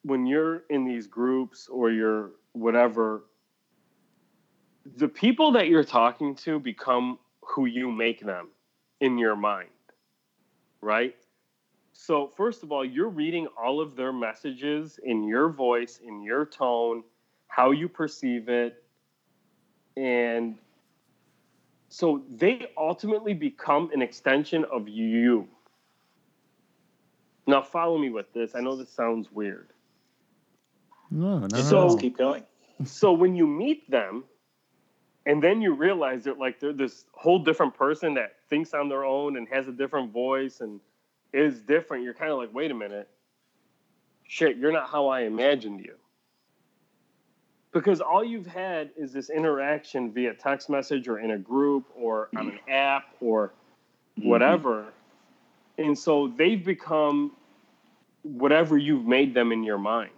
when 0.03 0.27
you're 0.27 0.63
in 0.69 0.85
these 0.85 1.07
groups 1.07 1.67
or 1.67 1.89
you're 1.89 2.31
whatever, 2.53 3.23
the 4.97 5.07
people 5.07 5.51
that 5.53 5.67
you're 5.67 5.83
talking 5.83 6.35
to 6.35 6.59
become 6.59 7.17
who 7.41 7.65
you 7.65 7.91
make 7.91 8.23
them 8.23 8.49
in 8.99 9.17
your 9.17 9.35
mind, 9.35 9.69
right? 10.81 11.15
So, 11.93 12.27
first 12.27 12.63
of 12.63 12.71
all, 12.71 12.85
you're 12.85 13.09
reading 13.09 13.47
all 13.61 13.81
of 13.81 13.95
their 13.95 14.13
messages 14.13 14.99
in 15.03 15.23
your 15.23 15.49
voice, 15.49 15.99
in 16.05 16.21
your 16.21 16.45
tone, 16.45 17.03
how 17.47 17.71
you 17.71 17.87
perceive 17.89 18.49
it. 18.49 18.83
And 19.95 20.57
so 21.89 22.21
they 22.29 22.67
ultimately 22.77 23.33
become 23.33 23.89
an 23.93 24.01
extension 24.01 24.63
of 24.71 24.87
you. 24.87 25.47
Now, 27.47 27.61
follow 27.61 27.97
me 27.97 28.09
with 28.09 28.31
this. 28.33 28.53
I 28.55 28.59
know 28.59 28.75
this 28.75 28.91
sounds 28.91 29.31
weird. 29.31 29.69
No, 31.09 31.39
no. 31.39 31.47
So- 31.61 31.87
Let's 31.87 32.01
keep 32.01 32.17
going. 32.17 32.43
So 32.83 33.11
when 33.11 33.35
you 33.35 33.47
meet 33.47 33.89
them, 33.89 34.25
and 35.27 35.43
then 35.43 35.61
you 35.61 35.73
realize 35.73 36.23
that 36.23 36.39
like 36.39 36.57
they're 36.61 36.71
this 36.71 37.03
whole 37.11 37.37
different 37.37 37.75
person 37.75 38.13
that 38.13 38.37
thinks 38.49 38.73
on 38.73 38.87
their 38.87 39.03
own 39.03 39.35
and 39.35 39.45
has 39.49 39.67
a 39.67 39.73
different 39.73 40.13
voice 40.13 40.61
and 40.61 40.79
is 41.33 41.59
different, 41.59 42.05
you're 42.05 42.13
kind 42.13 42.31
of 42.31 42.37
like, 42.37 42.53
wait 42.53 42.71
a 42.71 42.73
minute, 42.73 43.09
shit, 44.23 44.55
you're 44.55 44.71
not 44.71 44.89
how 44.89 45.09
I 45.09 45.23
imagined 45.23 45.81
you. 45.81 45.95
Because 47.73 47.99
all 47.99 48.23
you've 48.23 48.47
had 48.47 48.91
is 48.95 49.11
this 49.11 49.29
interaction 49.29 50.13
via 50.13 50.33
text 50.33 50.69
message 50.69 51.09
or 51.09 51.19
in 51.19 51.31
a 51.31 51.37
group 51.37 51.83
or 51.93 52.29
on 52.37 52.47
an 52.47 52.59
app 52.69 53.03
or 53.19 53.51
mm-hmm. 54.17 54.29
whatever. 54.29 54.85
And 55.77 55.99
so 55.99 56.29
they've 56.37 56.63
become 56.63 57.35
whatever 58.23 58.77
you've 58.77 59.05
made 59.05 59.33
them 59.33 59.51
in 59.51 59.65
your 59.65 59.77
mind. 59.77 60.11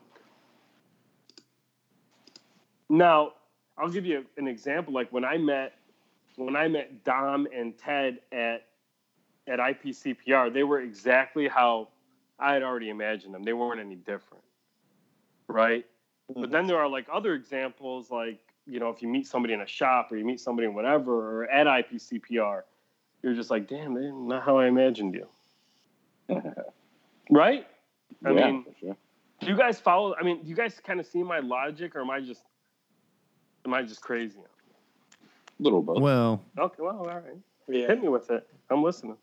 Now, 2.88 3.34
I'll 3.80 3.90
give 3.90 4.06
you 4.06 4.26
an 4.38 4.48
example. 4.48 4.94
Like 4.94 5.12
when 5.12 5.26
I 5.26 5.38
met 5.38 5.74
when 6.36 6.56
I 6.56 6.68
met 6.68 7.04
Dom 7.04 7.48
and 7.56 7.78
Ted 7.78 8.20
at 8.32 8.66
at 9.48 9.60
IPCPR, 9.60 10.54
they 10.54 10.64
were 10.64 10.82
exactly 10.82 11.48
how 11.48 11.90
I 12.40 12.54
had 12.54 12.64
already 12.64 12.90
imagined 12.90 13.34
them. 13.34 13.44
They 13.44 13.54
weren't 13.54 13.80
any 13.80 13.96
different. 13.96 14.44
Right? 15.48 15.86
But 16.28 16.38
mm-hmm. 16.38 16.52
then 16.52 16.68
there 16.68 16.78
are 16.78 16.88
like 16.88 17.08
other 17.12 17.34
examples 17.34 18.12
like, 18.12 18.40
you 18.68 18.80
know, 18.80 18.90
if 18.90 19.02
you 19.02 19.08
meet 19.08 19.26
somebody 19.26 19.54
in 19.54 19.62
a 19.62 19.68
shop 19.68 20.12
or 20.12 20.18
you 20.18 20.26
meet 20.26 20.40
somebody 20.40 20.68
in 20.68 20.76
whatever 20.76 21.42
or 21.42 21.50
at 21.50 21.66
IPCPR, 21.66 22.62
you're 23.24 23.34
just 23.34 23.50
like, 23.50 23.68
damn, 23.68 23.96
they're 23.96 24.14
not 24.14 24.44
how 24.44 24.60
I 24.60 24.68
imagined 24.68 25.16
you. 25.16 25.28
right? 27.32 27.68
I 28.24 28.32
yeah, 28.32 28.46
mean, 28.46 28.66
sure. 28.80 28.96
do 29.40 29.48
you 29.48 29.58
guys 29.58 29.80
follow? 29.80 30.16
I 30.16 30.24
mean, 30.24 30.44
do 30.44 30.50
you 30.50 30.56
guys 30.56 30.80
kind 30.86 31.00
of 31.00 31.08
see 31.08 31.24
my 31.24 31.40
logic, 31.40 31.96
or 31.96 32.02
am 32.02 32.12
I 32.12 32.20
just 32.20 32.44
am 33.66 33.74
I 33.74 33.84
just 33.84 34.02
crazy? 34.02 34.40
A 34.40 35.64
little 35.64 35.82
both. 35.82 36.00
Well, 36.00 36.42
Okay, 36.58 36.82
well, 36.82 36.98
all 37.00 37.06
right. 37.06 37.24
Yeah. 37.68 37.88
Hit 37.88 38.02
me 38.02 38.08
with 38.08 38.30
it. 38.32 38.48
I'm 38.70 38.82
listening. 38.84 39.18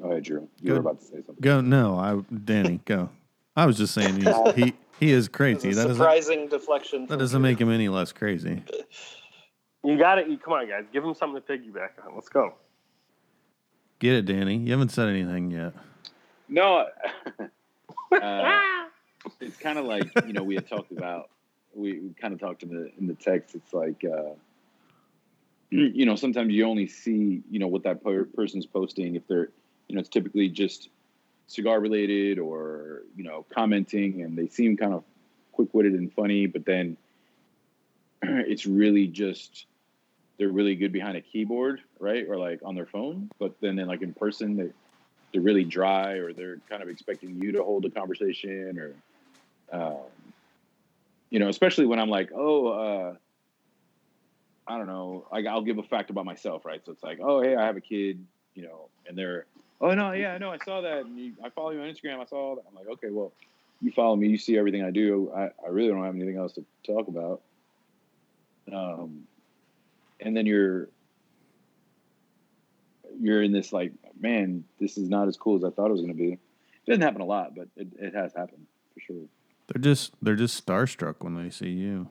Go 0.00 0.10
ahead, 0.10 0.22
Drew. 0.24 0.48
You 0.60 0.68
Good. 0.68 0.72
were 0.74 0.78
about 0.90 0.98
to 1.00 1.04
say 1.04 1.16
something. 1.16 1.36
go. 1.40 1.60
No, 1.60 1.98
I, 1.98 2.20
Danny, 2.44 2.80
go. 2.84 3.10
I 3.56 3.66
was 3.66 3.76
just 3.76 3.92
saying 3.92 4.20
he's, 4.22 4.54
he 4.54 4.74
he 4.98 5.12
is 5.12 5.28
crazy. 5.28 5.68
was 5.68 5.76
a 5.76 5.80
That 5.80 5.88
doesn't 5.88 5.96
surprising 6.02 6.48
deflection. 6.48 7.06
that 7.06 7.18
doesn't 7.18 7.40
Drew. 7.40 7.50
make 7.50 7.60
him 7.60 7.70
any 7.70 7.88
less 7.88 8.12
crazy. 8.12 8.62
You 9.82 9.96
got 9.96 10.18
it. 10.18 10.28
You, 10.28 10.36
come 10.36 10.52
on, 10.52 10.68
guys. 10.68 10.84
Give 10.92 11.02
him 11.02 11.14
something 11.14 11.40
to 11.40 11.52
piggyback 11.52 12.06
on. 12.06 12.14
Let's 12.14 12.28
go. 12.28 12.52
Get 13.98 14.12
it, 14.12 14.26
Danny. 14.26 14.58
You 14.58 14.72
haven't 14.72 14.90
said 14.90 15.08
anything 15.08 15.50
yet. 15.50 15.72
No, 16.50 16.84
uh, 18.12 18.60
it's 19.40 19.56
kind 19.56 19.78
of 19.78 19.86
like 19.86 20.04
you 20.26 20.34
know 20.34 20.42
we 20.42 20.54
had 20.56 20.68
talked 20.68 20.92
about. 20.92 21.30
We, 21.74 22.00
we 22.00 22.14
kind 22.20 22.34
of 22.34 22.40
talked 22.40 22.62
in 22.62 22.70
the 22.70 22.90
in 22.98 23.06
the 23.06 23.14
text. 23.14 23.54
It's 23.54 23.72
like 23.72 24.04
uh, 24.04 24.34
you 25.70 26.04
know 26.06 26.16
sometimes 26.16 26.52
you 26.52 26.66
only 26.66 26.86
see 26.86 27.42
you 27.50 27.58
know 27.58 27.68
what 27.68 27.84
that 27.84 28.02
per- 28.02 28.24
person's 28.24 28.66
posting 28.66 29.14
if 29.14 29.26
they're 29.28 29.50
you 29.88 29.94
know 29.94 30.00
it's 30.00 30.08
typically 30.08 30.48
just 30.48 30.88
cigar 31.46 31.80
related 31.80 32.38
or 32.38 33.02
you 33.16 33.24
know 33.24 33.44
commenting 33.50 34.22
and 34.22 34.36
they 34.36 34.46
seem 34.46 34.76
kind 34.76 34.94
of 34.94 35.04
quick 35.52 35.72
witted 35.74 35.92
and 35.94 36.12
funny, 36.12 36.46
but 36.46 36.64
then 36.64 36.96
it's 38.22 38.66
really 38.66 39.06
just 39.06 39.66
they're 40.38 40.48
really 40.48 40.74
good 40.74 40.92
behind 40.92 41.18
a 41.18 41.20
keyboard, 41.20 41.82
right, 41.98 42.26
or 42.26 42.36
like 42.36 42.60
on 42.64 42.74
their 42.74 42.86
phone. 42.86 43.30
But 43.38 43.60
then, 43.60 43.76
then 43.76 43.88
like 43.88 44.02
in 44.02 44.14
person, 44.14 44.56
they 44.56 44.70
they're 45.32 45.42
really 45.42 45.64
dry 45.64 46.14
or 46.14 46.32
they're 46.32 46.58
kind 46.68 46.82
of 46.82 46.88
expecting 46.88 47.36
you 47.40 47.52
to 47.52 47.62
hold 47.62 47.84
a 47.84 47.90
conversation 47.90 48.78
or 48.78 48.94
um, 49.72 49.98
you 51.30 51.38
know 51.38 51.48
especially 51.48 51.86
when 51.86 51.98
i'm 51.98 52.10
like 52.10 52.30
oh 52.34 52.66
uh, 52.68 53.14
i 54.66 54.76
don't 54.76 54.86
know 54.86 55.26
like 55.32 55.46
i'll 55.46 55.62
give 55.62 55.78
a 55.78 55.82
fact 55.82 56.10
about 56.10 56.24
myself 56.24 56.64
right 56.64 56.84
so 56.84 56.92
it's 56.92 57.02
like 57.02 57.18
oh 57.22 57.40
hey 57.40 57.56
i 57.56 57.64
have 57.64 57.76
a 57.76 57.80
kid 57.80 58.24
you 58.54 58.62
know 58.62 58.88
and 59.06 59.16
they're 59.16 59.46
oh 59.80 59.94
no 59.94 60.12
yeah 60.12 60.36
no 60.38 60.50
i 60.50 60.58
saw 60.64 60.80
that 60.80 61.04
and 61.04 61.18
you, 61.18 61.32
i 61.44 61.48
follow 61.50 61.70
you 61.70 61.80
on 61.80 61.86
instagram 61.86 62.20
i 62.20 62.24
saw 62.24 62.54
that 62.54 62.62
i'm 62.68 62.74
like 62.74 62.88
okay 62.88 63.08
well 63.10 63.32
you 63.80 63.90
follow 63.90 64.14
me 64.14 64.28
you 64.28 64.38
see 64.38 64.58
everything 64.58 64.84
i 64.84 64.90
do 64.90 65.32
i, 65.34 65.44
I 65.64 65.68
really 65.70 65.88
don't 65.88 66.04
have 66.04 66.14
anything 66.14 66.36
else 66.36 66.52
to 66.54 66.64
talk 66.84 67.08
about 67.08 67.40
um, 68.72 69.24
and 70.20 70.36
then 70.36 70.46
you're 70.46 70.88
you're 73.18 73.42
in 73.42 73.52
this 73.52 73.72
like, 73.72 73.92
man, 74.20 74.64
this 74.78 74.96
is 74.96 75.08
not 75.08 75.28
as 75.28 75.36
cool 75.36 75.56
as 75.56 75.64
I 75.64 75.70
thought 75.70 75.88
it 75.88 75.92
was 75.92 76.00
going 76.00 76.12
to 76.12 76.18
be. 76.18 76.32
It 76.32 76.40
doesn't 76.86 77.02
happen 77.02 77.20
a 77.20 77.26
lot, 77.26 77.54
but 77.54 77.68
it, 77.76 77.88
it 77.98 78.14
has 78.14 78.32
happened 78.34 78.66
for 78.94 79.00
sure. 79.00 79.24
They're 79.72 79.80
just 79.82 80.12
they're 80.20 80.36
just 80.36 80.64
starstruck 80.66 81.16
when 81.20 81.34
they 81.42 81.50
see 81.50 81.70
you. 81.70 82.08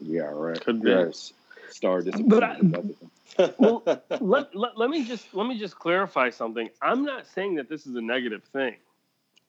Yeah, 0.00 0.22
right. 0.24 0.60
Could 0.60 0.82
be. 0.82 0.90
Yes. 0.90 1.32
Star 1.70 2.02
disappointment. 2.02 2.30
But 2.30 2.44
I- 2.44 2.56
That's 2.62 2.86
the 2.88 2.94
thing. 2.94 3.54
well, 3.58 3.82
let, 4.20 4.54
let, 4.54 4.76
let 4.76 4.90
me 4.90 5.04
just 5.04 5.32
let 5.34 5.46
me 5.46 5.58
just 5.58 5.78
clarify 5.78 6.28
something. 6.30 6.68
I'm 6.82 7.04
not 7.04 7.26
saying 7.26 7.54
that 7.54 7.68
this 7.68 7.86
is 7.86 7.94
a 7.96 8.00
negative 8.00 8.42
thing. 8.52 8.76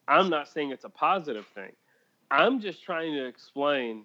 I'm 0.08 0.30
not 0.30 0.48
saying 0.48 0.70
it's 0.70 0.84
a 0.84 0.90
positive 0.90 1.46
thing. 1.54 1.72
I'm 2.30 2.60
just 2.60 2.82
trying 2.82 3.12
to 3.14 3.26
explain 3.26 4.04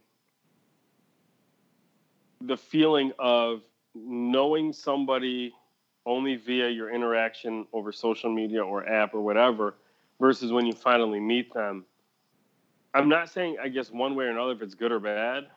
the 2.41 2.57
feeling 2.57 3.11
of 3.19 3.61
knowing 3.95 4.73
somebody 4.73 5.53
only 6.05 6.35
via 6.35 6.69
your 6.69 6.93
interaction 6.93 7.65
over 7.73 7.91
social 7.91 8.33
media 8.33 8.63
or 8.63 8.87
app 8.87 9.13
or 9.13 9.21
whatever 9.21 9.75
versus 10.19 10.51
when 10.51 10.65
you 10.65 10.73
finally 10.73 11.19
meet 11.19 11.53
them. 11.53 11.85
I'm 12.99 13.09
not 13.09 13.29
saying 13.29 13.57
I 13.61 13.69
guess 13.69 13.91
one 13.91 14.15
way 14.15 14.25
or 14.25 14.29
another 14.29 14.53
if 14.53 14.61
it's 14.61 14.75
good 14.75 14.91
or 14.91 14.99
bad. 14.99 15.47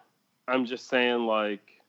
I'm 0.48 0.64
just 0.66 0.88
saying 0.88 1.26
like 1.26 1.82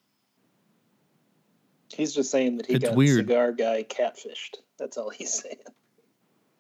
He's 1.94 2.14
just 2.14 2.32
saying 2.32 2.58
that 2.58 2.66
he 2.66 2.80
got 2.80 2.96
weird. 2.96 3.28
cigar 3.28 3.52
guy 3.52 3.84
catfished. 3.84 4.56
That's 4.78 4.98
all 4.98 5.10
he's 5.10 5.34
saying. 5.34 5.58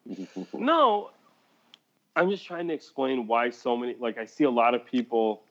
No, 0.53 1.11
I'm 2.15 2.29
just 2.29 2.45
trying 2.45 2.67
to 2.67 2.73
explain 2.73 3.25
why 3.25 3.49
so 3.49 3.77
many. 3.77 3.95
Like, 3.97 4.17
I 4.17 4.25
see 4.25 4.43
a 4.43 4.49
lot 4.49 4.75
of 4.75 4.85
people 4.85 5.43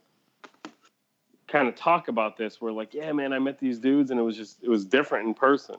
kind 1.49 1.69
of 1.69 1.75
talk 1.75 2.09
about 2.09 2.37
this. 2.37 2.61
Where 2.61 2.71
like, 2.71 2.93
yeah, 2.93 3.13
man, 3.13 3.33
I 3.33 3.39
met 3.39 3.59
these 3.59 3.79
dudes, 3.79 4.11
and 4.11 4.21
it 4.21 4.23
was 4.23 4.37
just 4.37 4.63
it 4.63 4.69
was 4.69 4.85
different 4.85 5.27
in 5.27 5.35
person. 5.35 5.77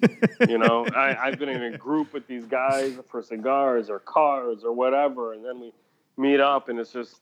you 0.48 0.56
know, 0.56 0.86
I, 0.94 1.16
I've 1.16 1.38
been 1.38 1.48
in 1.48 1.74
a 1.74 1.76
group 1.76 2.12
with 2.12 2.28
these 2.28 2.44
guys 2.44 2.96
for 3.08 3.22
cigars 3.22 3.90
or 3.90 3.98
cars 3.98 4.62
or 4.62 4.72
whatever, 4.72 5.32
and 5.32 5.44
then 5.44 5.60
we 5.60 5.72
meet 6.16 6.40
up, 6.40 6.68
and 6.68 6.78
it's 6.78 6.92
just 6.92 7.20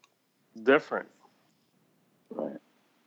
different. 0.62 1.08
right. 2.30 2.56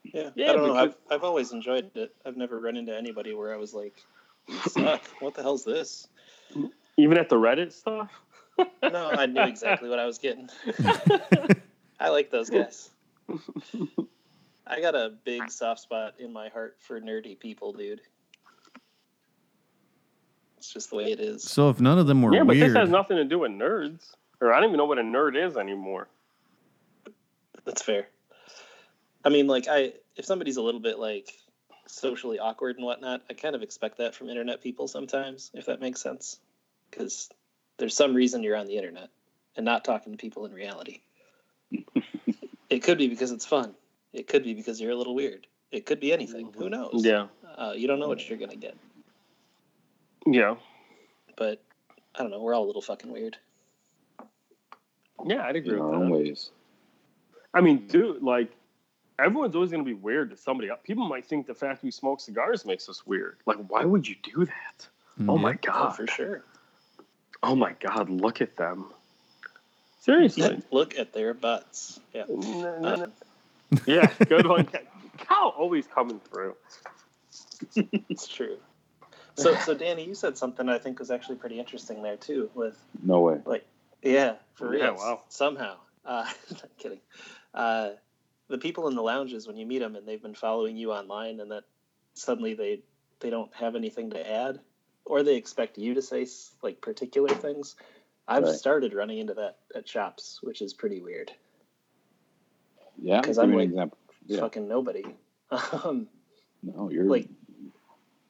Yeah, 0.04 0.30
Yeah, 0.36 0.52
I 0.52 0.54
don't 0.54 0.68
know. 0.68 0.76
I've, 0.76 0.96
I've 1.10 1.24
always 1.24 1.52
enjoyed 1.52 1.90
it. 1.96 2.16
I've 2.26 2.38
never 2.38 2.60
run 2.60 2.78
into 2.78 2.96
anybody 2.96 3.34
where 3.34 3.54
I 3.54 3.58
was 3.58 3.74
like, 3.74 4.04
suck. 4.68 5.02
what 5.20 5.34
the 5.34 5.42
hell's 5.42 5.66
this?" 5.66 6.08
Even 6.98 7.18
at 7.18 7.30
the 7.30 7.36
Reddit 7.36 7.72
stuff. 7.72 8.12
No, 8.82 9.10
I 9.10 9.26
knew 9.26 9.42
exactly 9.42 9.90
what 9.90 10.00
I 10.00 10.06
was 10.06 10.18
getting. 10.18 10.48
I 12.00 12.08
like 12.08 12.32
those 12.32 12.50
guys. 12.50 12.90
I 14.66 14.80
got 14.80 14.96
a 14.96 15.14
big 15.26 15.52
soft 15.52 15.82
spot 15.82 16.14
in 16.20 16.32
my 16.32 16.48
heart 16.48 16.78
for 16.80 17.02
nerdy 17.02 17.38
people, 17.38 17.74
dude. 17.74 18.00
It's 20.58 20.72
just 20.72 20.90
the 20.90 20.96
way 20.96 21.12
it 21.12 21.20
is. 21.20 21.44
So 21.44 21.70
if 21.70 21.82
none 21.82 22.00
of 22.00 22.08
them 22.08 22.22
were 22.22 22.34
yeah, 22.34 22.44
but 22.44 22.56
weird, 22.56 22.70
this 22.70 22.78
has 22.78 22.90
nothing 22.90 23.18
to 23.18 23.26
do 23.26 23.40
with 23.40 23.52
nerds, 23.52 24.14
or 24.42 24.54
I 24.54 24.60
don't 24.60 24.70
even 24.70 24.78
know 24.78 24.86
what 24.86 25.00
a 25.00 25.04
nerd 25.04 25.36
is 25.36 25.58
anymore. 25.58 26.08
That's 27.66 27.82
fair. 27.82 28.08
I 29.24 29.30
mean, 29.30 29.48
like, 29.48 29.68
I 29.70 29.94
if 30.16 30.26
somebody's 30.26 30.58
a 30.58 30.62
little 30.62 30.80
bit 30.80 31.00
like 31.00 31.34
socially 31.88 32.40
awkward 32.40 32.78
and 32.78 32.86
whatnot, 32.86 33.24
I 33.30 33.34
kind 33.34 33.56
of 33.56 33.64
expect 33.64 33.98
that 33.98 34.16
from 34.16 34.30
internet 34.30 34.62
people 34.62 34.88
sometimes, 34.88 35.52
if 35.54 35.66
that 35.66 35.82
makes 35.82 36.02
sense. 36.02 36.40
Because 36.90 37.30
there's 37.78 37.96
some 37.96 38.14
reason 38.14 38.44
you're 38.44 38.56
on 38.56 38.68
the 38.68 38.78
internet 38.78 39.10
and 39.56 39.66
not 39.66 39.84
talking 39.84 40.14
to 40.14 40.18
people 40.18 40.46
in 40.46 40.54
reality. 40.54 41.02
it 42.70 42.84
could 42.84 42.98
be 42.98 43.08
because 43.08 43.32
it's 43.32 43.46
fun. 43.46 43.74
It 44.14 44.28
could 44.28 44.44
be 44.44 44.54
because 44.54 44.80
you're 44.80 44.92
a 44.92 44.96
little 44.96 45.16
weird. 45.16 45.48
It 45.72 45.86
could 45.86 46.00
be 46.00 46.14
anything. 46.14 46.54
Who 46.58 46.70
knows? 46.70 47.04
Yeah, 47.04 47.28
Uh, 47.58 47.74
you 47.76 47.88
don't 47.88 48.00
know 48.00 48.08
what 48.08 48.30
you're 48.30 48.38
gonna 48.38 48.56
get. 48.56 48.78
yeah, 50.26 50.56
But 51.36 51.62
I 52.14 52.22
don't 52.22 52.32
know. 52.32 52.42
We're 52.42 52.54
all 52.54 52.64
a 52.64 52.68
little 52.68 52.82
fucking 52.82 53.12
weird. 53.12 53.38
Yeah. 55.26 55.44
I'd 55.46 55.56
agree 55.56 55.74
In 55.76 55.80
our 55.82 55.94
own 55.94 56.10
that. 56.10 56.18
ways. 56.18 56.50
I 57.54 57.62
mean, 57.62 57.88
dude, 57.88 58.22
like 58.24 58.52
everyone's 59.20 59.56
always 59.56 59.72
going 59.72 59.84
to 59.84 59.88
be 59.88 59.94
weird 59.94 60.30
to 60.32 60.38
somebody. 60.38 60.70
People 60.84 61.08
might 61.08 61.26
think 61.26 61.48
the 61.48 61.54
fact 61.54 61.84
we 61.84 61.92
smoke 61.92 62.20
cigars 62.20 62.66
makes 62.66 62.90
us 62.90 63.06
weird. 63.06 63.38
Like, 63.46 63.58
why 63.70 63.86
would 63.86 64.08
you 64.08 64.16
do 64.24 64.46
that? 64.46 64.88
Oh 65.30 65.38
my 65.38 65.54
Oh, 65.54 65.58
god! 65.62 65.96
for 65.96 66.08
sure. 66.08 66.44
Oh 67.42 67.56
my 67.56 67.74
god! 67.80 68.10
Look 68.10 68.42
at 68.42 68.58
them. 68.58 68.88
Seriously. 70.02 70.62
Look 70.72 70.98
at 71.00 71.14
their 71.14 71.34
butts. 71.34 72.00
Yeah. 72.14 72.24
Uh, 72.24 73.08
yeah, 73.86 74.12
good 74.28 74.46
one. 74.48 74.68
Cal 75.18 75.50
always 75.58 75.88
coming 75.88 76.20
through. 76.20 76.56
It's 78.10 78.28
true. 78.28 78.58
So, 79.36 79.56
so 79.56 79.74
Danny, 79.74 80.06
you 80.06 80.16
said 80.16 80.38
something 80.38 80.70
I 80.70 80.78
think 80.78 81.00
was 81.00 81.12
actually 81.12 81.36
pretty 81.36 81.60
interesting 81.60 82.02
there 82.04 82.16
too. 82.18 82.50
With 82.54 82.78
No 83.04 83.20
way. 83.22 83.40
like, 83.46 83.66
yeah, 84.02 84.36
for 84.56 84.70
real. 84.70 84.80
Yeah, 84.82 84.92
wow. 84.92 85.24
Somehow, 85.30 85.78
uh, 86.06 86.26
not 86.52 86.78
kidding. 86.78 87.00
Uh, 87.54 87.92
the 88.48 88.58
people 88.58 88.88
in 88.88 88.96
the 88.96 89.02
lounges 89.02 89.48
when 89.48 89.58
you 89.58 89.66
meet 89.66 89.80
them 89.80 89.96
and 89.96 90.08
they've 90.08 90.22
been 90.22 90.36
following 90.36 90.78
you 90.78 90.92
online, 90.92 91.40
and 91.40 91.52
that 91.52 91.64
suddenly 92.14 92.54
they 92.54 92.82
they 93.20 93.30
don't 93.30 93.54
have 93.56 93.76
anything 93.76 94.10
to 94.12 94.32
add, 94.32 94.60
or 95.06 95.24
they 95.24 95.36
expect 95.36 95.78
you 95.78 95.94
to 95.96 96.02
say 96.02 96.28
like 96.62 96.82
particular 96.82 97.30
things. 97.30 97.76
I've 98.28 98.44
Right. 98.44 98.56
started 98.56 98.94
running 98.94 99.20
into 99.20 99.36
that 99.36 99.58
at 99.76 99.88
shops, 99.88 100.40
which 100.42 100.62
is 100.62 100.74
pretty 100.74 101.00
weird. 101.02 101.32
Yeah, 103.02 103.22
because 103.22 103.38
I'm 103.38 103.52
an 103.52 103.58
like- 103.58 103.70
example. 103.70 103.98
Yeah. 104.28 104.40
Fucking 104.42 104.68
nobody. 104.68 105.04
Um, 105.52 106.08
No, 106.64 106.90
you're 106.90 107.06
like- 107.06 107.30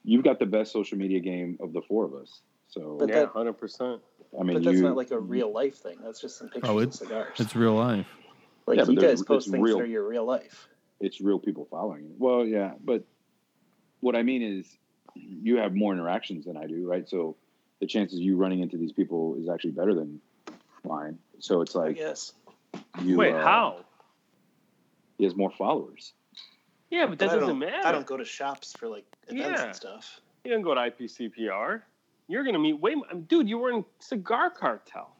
you've 0.04 0.22
got 0.22 0.38
the 0.38 0.44
best 0.46 0.70
social 0.70 0.98
media 0.98 1.18
game 1.20 1.56
of 1.60 1.72
the 1.72 1.80
four 1.80 2.04
of 2.04 2.12
us. 2.14 2.42
So 2.76 2.96
But 2.98 3.08
yeah, 3.08 3.26
hundred 3.26 3.54
percent. 3.54 4.02
I 4.38 4.42
mean, 4.42 4.56
but 4.58 4.64
that's 4.64 4.76
you, 4.76 4.82
not 4.82 4.96
like 4.96 5.10
a 5.12 5.18
real 5.18 5.50
life 5.52 5.76
thing. 5.76 5.96
That's 6.04 6.20
just 6.20 6.36
some 6.38 6.48
pictures 6.48 6.68
Oh, 6.70 6.76
of 6.78 6.82
it's- 6.82 6.98
cigars. 6.98 7.38
it's 7.40 7.56
real 7.56 7.74
life. 7.74 8.06
like 8.66 8.78
Yeah, 8.78 8.84
you 8.88 9.00
guys 9.00 9.22
post 9.22 9.48
things 9.50 9.62
real. 9.62 9.78
that 9.78 9.84
are 9.84 9.86
your 9.86 10.06
real 10.06 10.24
life. 10.24 10.68
it's 11.00 11.20
real 11.20 11.38
people 11.38 11.66
following 11.70 12.04
you. 12.04 12.14
Well, 12.18 12.44
yeah, 12.44 12.74
but 12.82 13.04
what 14.00 14.16
I 14.16 14.22
mean 14.22 14.42
is 14.42 14.76
you 15.14 15.56
have 15.58 15.74
more 15.74 15.92
interactions 15.92 16.44
than 16.46 16.56
I 16.56 16.66
do, 16.66 16.86
right? 16.86 17.08
So 17.08 17.36
the 17.80 17.86
chances 17.86 18.18
you 18.18 18.36
running 18.36 18.60
into 18.60 18.76
these 18.76 18.92
people 18.92 19.36
is 19.38 19.48
actually 19.48 19.70
better 19.72 19.94
than 19.94 20.20
mine. 20.84 21.18
So 21.38 21.60
it's 21.62 21.74
like 21.74 21.96
yes. 21.96 22.32
Wait, 23.04 23.32
uh, 23.32 23.42
how? 23.42 23.84
He 25.18 25.24
has 25.24 25.34
more 25.36 25.50
followers. 25.50 26.12
Yeah, 26.90 27.06
but 27.06 27.18
that 27.18 27.26
But 27.28 27.34
doesn't 27.34 27.48
don't, 27.48 27.58
matter. 27.58 27.86
I 27.86 27.92
don't 27.92 28.06
go 28.06 28.16
to 28.16 28.24
shops 28.24 28.74
for 28.78 28.88
like 28.88 29.04
events 29.28 29.60
Yeah. 29.60 29.66
and 29.66 29.76
stuff. 29.76 30.20
You 30.44 30.52
don't 30.52 30.62
go 30.62 30.74
to 30.74 30.80
IPCPR. 30.80 31.82
You're 32.28 32.44
gonna 32.44 32.58
meet 32.58 32.74
way, 32.80 32.94
more, 32.94 33.06
dude. 33.28 33.48
You 33.48 33.58
were 33.58 33.70
in 33.70 33.84
Cigar 34.00 34.50
Cartel. 34.50 35.14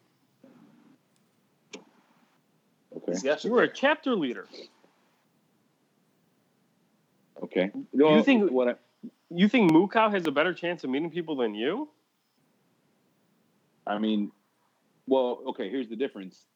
Okay. 2.97 3.13
He's 3.13 3.25
You 3.25 3.37
you 3.45 3.51
were 3.53 3.63
a 3.63 3.73
chapter 3.73 4.15
leader. 4.15 4.47
Okay. 7.43 7.71
Well, 7.93 8.23
think- 8.23 8.51
what? 8.51 8.69
I, 8.69 8.75
You 9.31 9.49
think 9.49 9.71
Moo 9.73 9.87
Cow 9.89 10.11
has 10.11 10.27
a 10.27 10.33
better 10.33 10.55
chance 10.55 10.83
of 10.85 10.91
meeting 10.91 11.11
people 11.11 11.37
than 11.37 11.55
you? 11.55 11.89
I 13.87 13.99
mean, 13.99 14.33
well, 15.07 15.43
okay. 15.49 15.71
Here's 15.71 15.89
the 15.89 15.97
difference: 15.97 16.47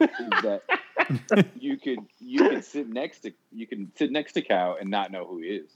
is 0.00 0.08
that 0.42 0.62
you 1.58 1.76
could 1.76 1.98
you 2.18 2.48
could 2.48 2.64
sit 2.64 2.88
next 2.88 3.20
to 3.20 3.32
you 3.52 3.66
can 3.66 3.92
sit 3.96 4.10
next 4.10 4.32
to 4.34 4.42
Cow 4.42 4.76
and 4.80 4.88
not 4.90 5.10
know 5.10 5.26
who 5.26 5.38
he 5.38 5.48
is. 5.48 5.70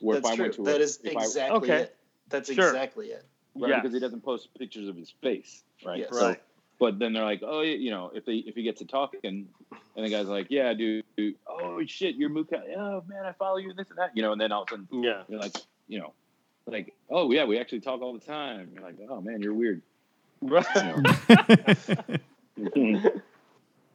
Where 0.00 0.16
That's 0.20 0.28
if 0.28 0.32
I 0.32 0.36
true. 0.36 0.44
went 0.44 0.54
to 0.54 0.62
That 0.64 0.80
a, 0.80 0.84
is 0.84 0.98
if 1.04 1.16
I- 1.16 1.22
exactly 1.24 1.56
Okay. 1.72 1.82
it. 1.82 1.95
That's 2.28 2.52
Sure. 2.52 2.68
exactly 2.68 3.08
it. 3.08 3.24
right, 3.54 3.70
Yes. 3.70 3.80
because 3.82 3.94
he 3.94 4.00
doesn't 4.00 4.22
post 4.22 4.48
pictures 4.58 4.86
of 4.88 4.96
his 4.96 5.10
face, 5.22 5.62
right? 5.84 6.00
Yes. 6.00 6.10
So, 6.10 6.26
Right. 6.28 6.42
but 6.78 6.98
then 6.98 7.12
they're 7.14 7.24
like, 7.24 7.42
oh, 7.42 7.62
you 7.62 7.90
know, 7.90 8.10
if 8.14 8.24
they 8.26 8.34
if 8.36 8.54
he 8.54 8.62
gets 8.62 8.80
to 8.80 8.84
talking, 8.86 9.48
and 9.96 10.04
the 10.04 10.10
guy's 10.10 10.26
like, 10.26 10.48
yeah, 10.50 10.74
dude, 10.74 11.04
oh 11.48 11.82
shit, 11.86 12.16
you're 12.16 12.28
Muka, 12.28 12.62
oh 12.76 13.02
man, 13.06 13.24
I 13.24 13.32
follow 13.32 13.56
you, 13.56 13.70
and 13.70 13.78
this 13.78 13.88
and 13.88 13.98
that, 13.98 14.14
you 14.14 14.22
know, 14.22 14.32
and 14.32 14.40
then 14.40 14.52
all 14.52 14.62
of 14.62 14.68
a 14.68 14.70
sudden 14.72 14.88
Yeah. 15.02 15.22
you're 15.28 15.40
like, 15.40 15.56
you 15.88 15.98
know, 16.00 16.12
like, 16.66 16.92
oh 17.08 17.30
yeah, 17.32 17.44
we 17.44 17.58
actually 17.58 17.80
talk 17.80 18.02
all 18.02 18.12
the 18.12 18.20
time. 18.20 18.70
You're 18.74 18.82
like, 18.82 18.96
oh 19.08 19.20
man, 19.22 19.40
you're 19.40 19.54
weird. 19.54 19.80
Right. 20.42 20.66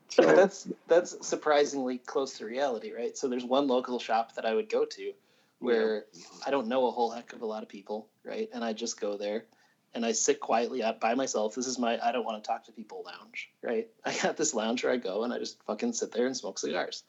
So, 0.09 0.23
that's 0.23 0.67
that's 0.89 1.25
surprisingly 1.25 1.97
close 1.99 2.38
to 2.39 2.45
reality, 2.45 2.91
right? 2.91 3.17
So 3.17 3.29
there's 3.29 3.45
one 3.45 3.67
local 3.67 3.97
shop 3.97 4.36
that 4.36 4.45
I 4.45 4.53
would 4.53 4.67
go 4.67 4.84
to 4.84 5.13
where 5.62 6.05
mm-hmm. 6.16 6.39
I 6.45 6.51
don't 6.51 6.68
know 6.68 6.88
a 6.88 6.91
whole 6.91 7.12
heck 7.12 7.34
of 7.34 7.41
a 7.41 7.45
lot 7.45 7.64
of 7.64 7.70
people, 7.70 8.07
right? 8.26 8.49
And 8.53 8.64
I 8.64 8.74
just 8.74 8.99
go 8.99 9.16
there 9.16 9.45
and 9.93 10.05
I 10.05 10.12
sit 10.12 10.39
quietly 10.39 10.84
out 10.84 10.99
by 10.99 11.14
myself. 11.14 11.55
This 11.55 11.68
is 11.68 11.78
my 11.78 11.99
I 12.03 12.12
don't 12.12 12.26
want 12.26 12.43
to 12.43 12.47
talk 12.47 12.66
to 12.66 12.72
people 12.72 13.03
lounge, 13.05 13.51
right? 13.62 13.88
I 14.05 14.18
got 14.18 14.38
this 14.38 14.53
lounge 14.53 14.84
where 14.84 14.91
I 14.91 14.97
go 14.97 15.24
and 15.24 15.32
I 15.32 15.38
just 15.38 15.64
fucking 15.64 15.93
sit 15.93 16.12
there 16.12 16.26
and 16.26 16.36
smoke 16.36 16.59
cigars. 16.59 17.03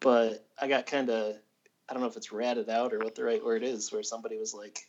But 0.00 0.46
I 0.60 0.68
got 0.68 0.86
kind 0.86 1.08
of 1.10 1.36
I 1.88 1.92
don't 1.92 2.02
know 2.02 2.08
if 2.08 2.16
it's 2.16 2.32
ratted 2.32 2.68
out 2.68 2.92
or 2.92 2.98
what 2.98 3.14
the 3.14 3.24
right 3.24 3.44
word 3.44 3.62
is, 3.62 3.92
where 3.92 4.02
somebody 4.02 4.38
was 4.38 4.54
like, 4.54 4.80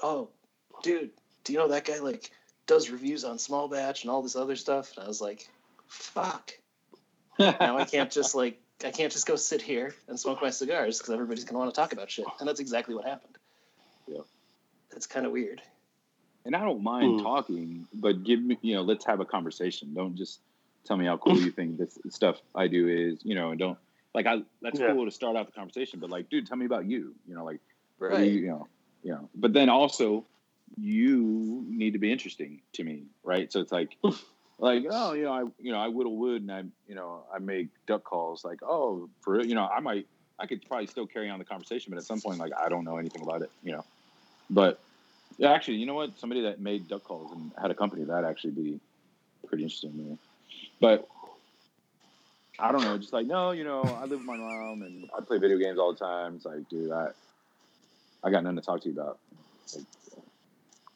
"Oh, 0.00 0.30
dude, 0.82 1.10
do 1.44 1.52
you 1.52 1.58
know 1.58 1.68
that 1.68 1.84
guy 1.84 1.98
like 1.98 2.30
does 2.66 2.88
reviews 2.88 3.24
on 3.24 3.38
small 3.38 3.68
batch 3.68 4.02
and 4.02 4.10
all 4.10 4.22
this 4.22 4.36
other 4.36 4.56
stuff?" 4.56 4.96
And 4.96 5.04
I 5.04 5.08
was 5.08 5.20
like, 5.20 5.48
"Fuck." 5.86 6.52
now 7.38 7.76
I 7.76 7.84
can't 7.84 8.10
just 8.10 8.34
like 8.34 8.60
I 8.84 8.90
can't 8.90 9.12
just 9.12 9.26
go 9.26 9.36
sit 9.36 9.60
here 9.62 9.94
and 10.08 10.18
smoke 10.18 10.40
my 10.40 10.50
cigars 10.50 10.98
because 10.98 11.12
everybody's 11.12 11.44
gonna 11.44 11.58
want 11.58 11.72
to 11.74 11.78
talk 11.78 11.92
about 11.92 12.10
shit, 12.10 12.26
and 12.38 12.48
that's 12.48 12.60
exactly 12.60 12.94
what 12.94 13.04
happened. 13.04 13.36
Yeah. 14.06 14.20
It's 14.96 15.06
kind 15.06 15.26
of 15.26 15.32
weird. 15.32 15.62
and 16.46 16.56
I 16.56 16.60
don't 16.60 16.82
mind 16.82 17.18
Hmm. 17.18 17.22
talking, 17.22 17.86
but 17.92 18.24
give 18.24 18.42
me, 18.42 18.58
you 18.62 18.74
know, 18.74 18.80
let's 18.82 19.04
have 19.04 19.20
a 19.20 19.26
conversation. 19.26 19.92
Don't 19.92 20.16
just 20.16 20.40
tell 20.86 20.96
me 20.96 21.04
how 21.04 21.18
cool 21.18 21.38
you 21.38 21.50
think 21.58 21.76
this 21.76 21.98
stuff 22.08 22.40
I 22.54 22.66
do 22.66 22.88
is, 22.88 23.20
you 23.24 23.34
know, 23.34 23.50
and 23.50 23.58
don't 23.58 23.78
like 24.14 24.26
I. 24.26 24.42
That's 24.62 24.80
Yeah. 24.80 24.92
cool 24.94 25.04
to 25.04 25.10
start 25.10 25.36
out 25.36 25.44
the 25.46 25.52
conversation, 25.52 26.00
but 26.00 26.08
like, 26.08 26.30
dude, 26.30 26.46
tell 26.46 26.56
me 26.56 26.64
about 26.64 26.86
you. 26.86 27.14
You 27.28 27.34
know, 27.34 27.44
like, 27.44 27.60
Right. 27.98 28.24
you, 28.26 28.32
you 28.40 28.46
know, 28.48 28.68
you 29.02 29.12
know. 29.12 29.28
But 29.34 29.52
then 29.52 29.68
also, 29.68 30.24
you 30.78 31.64
need 31.68 31.92
to 31.92 31.98
be 31.98 32.10
interesting 32.10 32.62
to 32.72 32.84
me, 32.84 33.04
right? 33.22 33.52
So 33.52 33.60
it's 33.60 33.70
like, 33.72 33.90
like, 34.60 34.84
oh, 34.90 35.14
you 35.14 35.24
know, 35.24 35.32
I, 35.32 35.40
you 35.58 35.72
know, 35.72 35.78
I 35.78 35.88
whittle 35.88 36.16
wood 36.16 36.42
and 36.42 36.52
I, 36.52 36.62
you 36.86 36.94
know, 36.94 37.22
I 37.34 37.38
make 37.38 37.68
duck 37.86 38.04
calls. 38.04 38.44
Like, 38.44 38.62
oh, 38.62 39.08
for 39.22 39.34
real, 39.34 39.46
you 39.46 39.54
know, 39.54 39.66
I 39.66 39.80
might, 39.80 40.06
I 40.38 40.46
could 40.46 40.66
probably 40.68 40.86
still 40.86 41.06
carry 41.06 41.30
on 41.30 41.38
the 41.38 41.44
conversation, 41.44 41.90
but 41.90 41.98
at 41.98 42.04
some 42.04 42.20
point, 42.20 42.38
like, 42.38 42.52
I 42.58 42.68
don't 42.68 42.84
know 42.84 42.98
anything 42.98 43.22
about 43.22 43.42
it, 43.42 43.50
you 43.62 43.72
know. 43.72 43.84
But 44.50 44.80
yeah, 45.38 45.52
actually, 45.52 45.76
you 45.76 45.86
know 45.86 45.94
what? 45.94 46.18
Somebody 46.18 46.42
that 46.42 46.60
made 46.60 46.88
duck 46.88 47.04
calls 47.04 47.32
and 47.32 47.50
had 47.60 47.70
a 47.70 47.74
company 47.74 48.04
that'd 48.04 48.28
actually 48.28 48.50
be 48.50 48.80
pretty 49.46 49.64
interesting 49.64 49.92
to 49.92 49.96
me. 49.96 50.18
But 50.80 51.08
I 52.58 52.72
don't 52.72 52.82
know, 52.82 52.98
just 52.98 53.12
like 53.12 53.26
no, 53.26 53.52
you 53.52 53.64
know, 53.64 53.82
I 53.82 54.02
live 54.02 54.18
with 54.18 54.26
my 54.26 54.36
mom 54.36 54.82
and 54.82 55.08
I 55.16 55.22
play 55.22 55.38
video 55.38 55.56
games 55.56 55.78
all 55.78 55.92
the 55.92 55.98
time. 55.98 56.36
It's 56.36 56.44
like, 56.44 56.68
dude, 56.68 56.92
I 56.92 57.08
I 58.22 58.30
got 58.30 58.42
nothing 58.42 58.56
to 58.56 58.62
talk 58.62 58.82
to 58.82 58.88
you 58.90 59.00
about. 59.00 59.18
Like, 59.74 59.84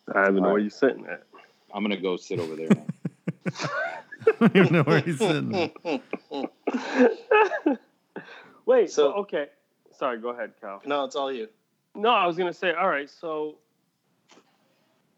I 0.09 0.13
don't 0.25 0.33
even 0.33 0.43
know 0.43 0.51
where 0.51 0.59
you're 0.59 0.71
sitting 0.71 1.07
at. 1.07 1.23
I'm 1.73 1.83
gonna 1.83 1.97
go 1.97 2.17
sit 2.17 2.39
over 2.39 2.55
there. 2.55 2.69
Now. 2.69 2.85
I 3.47 3.69
don't 4.41 4.57
even 4.57 4.73
know 4.73 4.83
where 4.83 5.01
he's 5.01 5.19
sitting. 5.19 5.51
Wait, 8.67 8.91
So- 8.91 9.11
so 9.11 9.13
okay. 9.21 9.49
Sorry, 9.93 10.19
go 10.19 10.31
ahead, 10.31 10.53
Cal. 10.61 10.83
no, 10.85 11.05
it's 11.05 11.15
all 11.15 11.31
you. 11.33 11.49
No, 11.95 12.09
I 12.11 12.27
was 12.27 12.37
gonna 12.37 12.53
say, 12.53 12.73
all 12.73 12.89
right, 12.89 13.09
so 13.09 13.59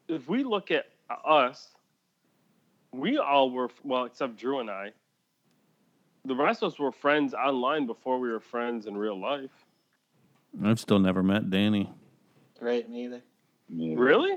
if 0.08 0.28
we 0.28 0.44
look 0.44 0.70
at 0.70 0.84
us, 1.24 1.68
we 2.92 3.16
all 3.18 3.50
were 3.50 3.70
well, 3.84 4.04
except 4.04 4.36
Drew 4.36 4.60
and 4.60 4.70
I. 4.70 4.92
The 6.26 6.34
rest 6.34 6.62
of 6.62 6.72
us 6.72 6.78
were 6.78 6.92
friends 6.92 7.32
online 7.34 7.86
before 7.86 8.18
we 8.18 8.28
were 8.30 8.40
friends 8.40 8.86
in 8.86 8.96
real 8.96 9.18
life. 9.18 9.50
I've 10.62 10.80
still 10.80 10.98
never 10.98 11.22
met 11.22 11.48
Danny. 11.50 11.90
Right, 12.60 12.88
me 12.90 13.04
either. 13.04 13.22
Yeah. 13.68 13.94
Really? 13.96 14.36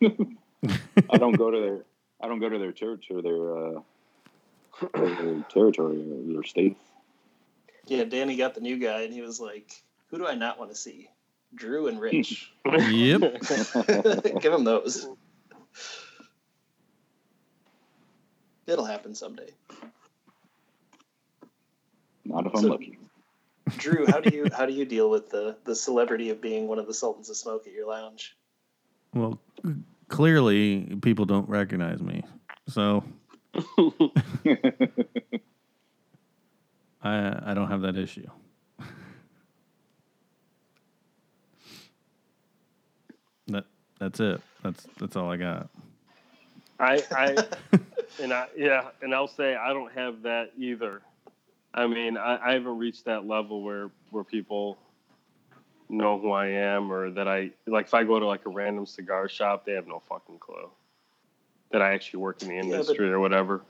I 0.02 1.18
don't 1.18 1.36
go 1.36 1.50
to 1.50 1.60
their 1.60 1.84
I 2.22 2.28
don't 2.28 2.38
go 2.40 2.48
to 2.48 2.58
their 2.58 2.72
church 2.72 3.06
or 3.10 3.20
their 3.22 3.56
uh 3.56 3.80
their 4.94 5.44
territory 5.50 6.00
or 6.00 6.32
their 6.34 6.42
state. 6.44 6.76
Yeah, 7.86 8.04
Danny 8.04 8.36
got 8.36 8.54
the 8.54 8.60
new 8.60 8.78
guy, 8.78 9.02
and 9.02 9.12
he 9.12 9.20
was 9.22 9.40
like, 9.40 9.70
"Who 10.08 10.18
do 10.18 10.26
I 10.26 10.34
not 10.34 10.58
want 10.58 10.70
to 10.70 10.76
see? 10.76 11.08
Drew 11.54 11.88
and 11.88 12.00
Rich. 12.00 12.50
Yep. 12.64 13.42
Give 14.40 14.52
him 14.52 14.64
those. 14.64 15.08
It'll 18.66 18.84
happen 18.84 19.14
someday. 19.14 19.50
Not 22.24 22.46
if 22.46 22.54
I'm 22.54 22.62
So- 22.62 22.68
lucky. 22.68 22.98
Drew, 23.76 24.06
how 24.06 24.20
do 24.20 24.34
you 24.34 24.48
how 24.56 24.66
do 24.66 24.72
you 24.72 24.84
deal 24.84 25.08
with 25.08 25.30
the 25.30 25.56
the 25.64 25.74
celebrity 25.74 26.30
of 26.30 26.40
being 26.40 26.66
one 26.66 26.78
of 26.80 26.86
the 26.88 26.94
sultans 26.94 27.30
of 27.30 27.36
smoke 27.36 27.66
at 27.66 27.72
your 27.72 27.86
lounge? 27.88 28.36
Well, 29.14 29.38
clearly 30.12 30.98
people 31.00 31.24
don't 31.24 31.48
recognize 31.48 32.02
me, 32.02 32.22
so 32.68 33.02
I 37.02 37.40
I 37.50 37.54
don't 37.54 37.68
have 37.68 37.80
that 37.80 37.96
issue. 37.96 38.28
That 43.48 43.64
that's 43.98 44.20
it. 44.20 44.40
That's 44.62 44.86
that's 45.00 45.16
all 45.16 45.30
I 45.30 45.38
got. 45.38 45.70
I, 46.78 47.02
I, 47.12 47.36
and 48.22 48.32
I, 48.32 48.48
yeah, 48.56 48.88
and 49.00 49.14
I'll 49.14 49.28
say 49.28 49.54
I 49.54 49.72
don't 49.72 49.92
have 49.92 50.22
that 50.22 50.50
either. 50.58 51.00
I 51.72 51.86
mean, 51.86 52.18
I, 52.18 52.50
I 52.50 52.52
haven't 52.52 52.76
reached 52.76 53.06
that 53.06 53.26
level 53.26 53.62
where 53.62 53.90
where 54.10 54.24
people 54.24 54.76
know 55.88 56.18
who 56.18 56.30
I 56.32 56.46
am 56.48 56.92
or 56.92 57.10
that 57.10 57.28
I 57.28 57.50
like. 57.66 57.86
If 57.86 57.94
I 57.94 58.04
go 58.04 58.18
to 58.18 58.26
like 58.26 58.46
a 58.46 58.50
random 58.50 58.86
cigar 58.86 59.28
shop, 59.28 59.64
they 59.64 59.72
have 59.72 59.86
no 59.86 60.00
fucking 60.08 60.38
clue 60.38 60.70
that 61.70 61.82
I 61.82 61.94
actually 61.94 62.20
work 62.20 62.42
in 62.42 62.48
the 62.48 62.56
but- 62.58 62.64
industry 62.64 63.10
or 63.10 63.20
whatever. 63.20 63.62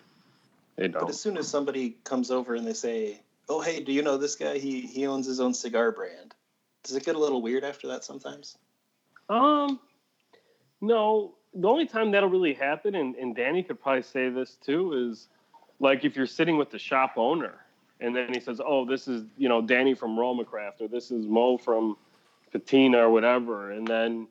They 0.77 0.89
But 0.89 1.01
don't. 1.01 1.11
as 1.11 1.21
soon 1.21 1.37
as 1.37 1.47
somebody 1.49 1.97
comes 2.05 2.31
over 2.31 2.55
and 2.55 2.67
they 2.67 2.73
say, 2.73 3.21
"Oh, 3.49 3.61
hey, 3.61 3.81
do 3.83 3.93
you 3.93 4.03
know 4.03 4.17
this 4.17 4.37
guy? 4.37 4.59
He 4.59 4.81
he 4.81 5.07
owns 5.07 5.27
his 5.27 5.39
own 5.41 5.53
cigar 5.55 5.93
brand." 5.93 6.35
Does 6.83 6.97
it 6.97 7.05
get 7.05 7.15
a 7.15 7.19
little 7.19 7.43
weird 7.43 7.63
after 7.63 7.89
that 7.89 8.03
sometimes? 8.05 8.57
Um, 9.29 9.79
no. 10.81 11.35
The 11.55 11.69
only 11.69 11.87
time 11.87 12.11
that'll 12.13 12.31
really 12.31 12.55
happen, 12.55 12.95
and, 12.95 13.15
and 13.17 13.37
Danny 13.37 13.63
could 13.63 13.81
probably 13.81 14.03
say 14.03 14.31
this 14.31 14.57
too, 14.65 15.11
is 15.11 15.29
like 15.79 16.05
if 16.05 16.17
you're 16.17 16.27
sitting 16.27 16.57
with 16.57 16.71
the 16.71 16.79
shop 16.79 17.13
owner, 17.17 17.55
and 18.03 18.15
then 18.15 18.33
he 18.35 18.41
says, 18.41 18.61
"Oh, 18.65 18.85
this 18.85 19.09
is 19.09 19.25
you 19.39 19.49
know 19.49 19.63
Danny 19.63 19.95
from 19.95 20.17
RoMa 20.17 20.47
Craft, 20.47 20.81
or 20.83 20.89
this 20.89 21.11
is 21.11 21.27
Mo 21.27 21.57
from 21.57 21.97
Patina, 22.51 22.99
or 22.99 23.11
whatever," 23.11 23.71
and 23.71 23.87
then 23.87 24.29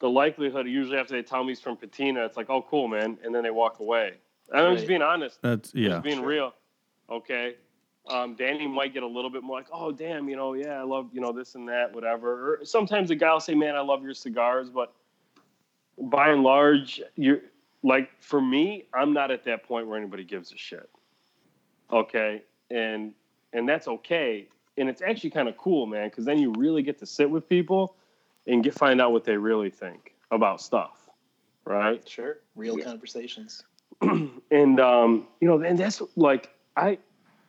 the 0.00 0.10
likelihood 0.10 0.66
usually 0.66 0.98
after 0.98 1.14
they 1.14 1.22
tell 1.22 1.44
me 1.44 1.50
he's 1.50 1.60
from 1.60 1.76
Patina, 1.76 2.24
it's 2.24 2.36
like, 2.36 2.50
"Oh, 2.50 2.62
cool, 2.62 2.88
man," 2.88 3.18
and 3.22 3.34
then 3.34 3.42
they 3.44 3.50
walk 3.50 3.78
away. 3.78 4.14
I'm 4.52 4.74
just 4.74 4.88
being 4.88 5.02
honest. 5.02 5.40
That's 5.42 5.74
yeah. 5.74 5.90
Just 5.90 6.02
being 6.02 6.18
Sure. 6.18 6.26
real. 6.26 6.54
Okay. 7.08 7.56
Um, 8.10 8.34
Danny 8.34 8.66
might 8.66 8.92
get 8.92 9.02
a 9.02 9.06
little 9.06 9.30
bit 9.30 9.42
more 9.44 9.56
like, 9.56 9.68
oh, 9.72 9.92
damn, 9.92 10.28
you 10.28 10.34
know, 10.34 10.54
yeah, 10.54 10.80
I 10.80 10.82
love, 10.82 11.10
you 11.12 11.20
know, 11.20 11.32
this 11.32 11.54
and 11.54 11.68
that, 11.68 11.94
whatever. 11.94 12.56
Or 12.60 12.64
sometimes 12.64 13.10
a 13.12 13.14
guy 13.14 13.32
will 13.32 13.40
say, 13.40 13.54
man, 13.54 13.76
I 13.76 13.80
love 13.80 14.02
your 14.02 14.14
cigars. 14.14 14.70
But 14.70 14.92
by 15.96 16.30
and 16.30 16.42
large, 16.42 17.00
you're 17.14 17.42
like, 17.84 18.10
for 18.20 18.40
me, 18.40 18.86
I'm 18.92 19.12
not 19.12 19.30
at 19.30 19.44
that 19.44 19.62
point 19.62 19.86
where 19.86 19.96
anybody 19.96 20.24
gives 20.24 20.52
a 20.52 20.56
shit. 20.56 20.90
Okay. 21.92 22.42
And, 22.72 23.12
and 23.52 23.68
that's 23.68 23.86
okay. 23.88 24.48
And 24.78 24.88
it's 24.88 25.02
actually 25.02 25.30
kind 25.30 25.48
of 25.48 25.56
cool, 25.56 25.86
man, 25.86 26.08
because 26.08 26.24
then 26.24 26.38
you 26.38 26.52
really 26.56 26.82
get 26.82 26.98
to 27.00 27.06
sit 27.06 27.30
with 27.30 27.48
people 27.48 27.96
and 28.46 28.64
get 28.64 28.74
find 28.74 29.00
out 29.00 29.12
what 29.12 29.24
they 29.24 29.36
really 29.36 29.70
think 29.70 30.14
about 30.30 30.60
stuff. 30.60 30.98
Right 31.64 32.06
Sure, 32.08 32.38
real 32.56 32.78
Yeah. 32.78 32.84
conversations. 32.84 33.62
and 34.50 34.80
um, 34.80 35.28
you 35.40 35.46
know, 35.46 35.60
and 35.60 35.78
that's 35.78 36.02
like 36.16 36.50
I 36.76 36.98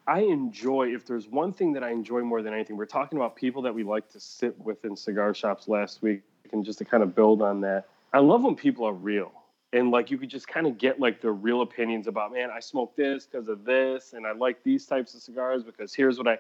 I 0.06 0.20
enjoy 0.20 0.94
if 0.94 1.06
there's 1.06 1.28
one 1.28 1.52
thing 1.54 1.74
that 1.74 1.84
I 1.84 1.90
enjoy 1.92 2.22
more 2.22 2.42
than 2.44 2.54
anything. 2.54 2.78
We're 2.78 2.86
talking 2.86 3.18
about 3.18 3.36
people 3.36 3.62
that 3.64 3.74
we 3.74 3.84
like 3.84 4.10
to 4.10 4.20
sit 4.20 4.60
with 4.60 4.86
in 4.86 4.96
cigar 4.96 5.34
shops 5.34 5.68
last 5.68 6.04
week, 6.04 6.22
and 6.52 6.64
just 6.64 6.78
to 6.80 6.86
kind 6.86 7.02
of 7.02 7.16
build 7.16 7.42
on 7.42 7.62
that. 7.62 7.86
I 8.12 8.20
love 8.20 8.44
when 8.44 8.56
people 8.56 8.86
are 8.86 8.94
real 8.94 9.32
and 9.74 9.90
like 9.90 10.12
you 10.12 10.18
could 10.18 10.30
just 10.30 10.48
kind 10.48 10.68
of 10.68 10.78
get 10.78 11.00
like 11.00 11.20
the 11.20 11.32
real 11.32 11.62
opinions 11.62 12.08
about 12.08 12.32
man, 12.32 12.50
I 12.56 12.60
smoke 12.60 12.96
this 12.96 13.26
because 13.26 13.50
of 13.50 13.66
this, 13.66 14.14
and 14.14 14.26
I 14.26 14.32
like 14.32 14.64
these 14.64 14.86
types 14.86 15.14
of 15.16 15.22
cigars 15.22 15.64
because 15.64 15.94
here's 15.94 16.18
what 16.18 16.28
I. 16.28 16.38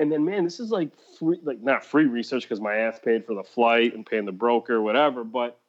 And 0.00 0.10
then, 0.10 0.24
man, 0.24 0.42
this 0.42 0.58
is 0.58 0.70
like 0.70 0.90
free, 1.18 1.38
like 1.42 1.60
not 1.60 1.84
free 1.84 2.06
research 2.06 2.44
because 2.44 2.62
my 2.62 2.76
ass 2.76 2.98
paid 2.98 3.26
for 3.26 3.34
the 3.34 3.42
flight 3.42 3.94
and 3.94 4.06
paying 4.06 4.24
the 4.24 4.32
broker, 4.32 4.80
whatever. 4.80 5.22
But 5.22 5.60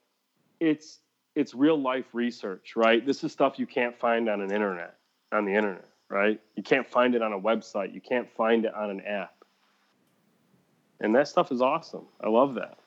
it's 0.61 0.99
it's 1.35 1.53
real 1.53 1.79
life 1.79 2.05
research, 2.13 2.75
right? 2.77 3.05
This 3.05 3.23
is 3.23 3.33
stuff 3.33 3.59
you 3.59 3.67
can't 3.67 3.99
find 3.99 4.29
on 4.29 4.39
an 4.39 4.51
internet, 4.51 4.95
on 5.33 5.45
the 5.45 5.53
internet, 5.53 5.89
right? 6.09 6.39
You 6.55 6.63
can't 6.63 6.87
find 6.87 7.15
it 7.15 7.21
on 7.21 7.33
a 7.33 7.39
website. 7.39 7.93
You 7.93 7.99
can't 8.01 8.31
find 8.31 8.63
it 8.63 8.73
on 8.73 8.89
an 8.89 9.01
app. 9.01 9.35
And 11.01 11.13
that 11.15 11.27
stuff 11.27 11.51
is 11.51 11.61
awesome. 11.61 12.05
I 12.21 12.29
love 12.29 12.55
that. 12.55 12.77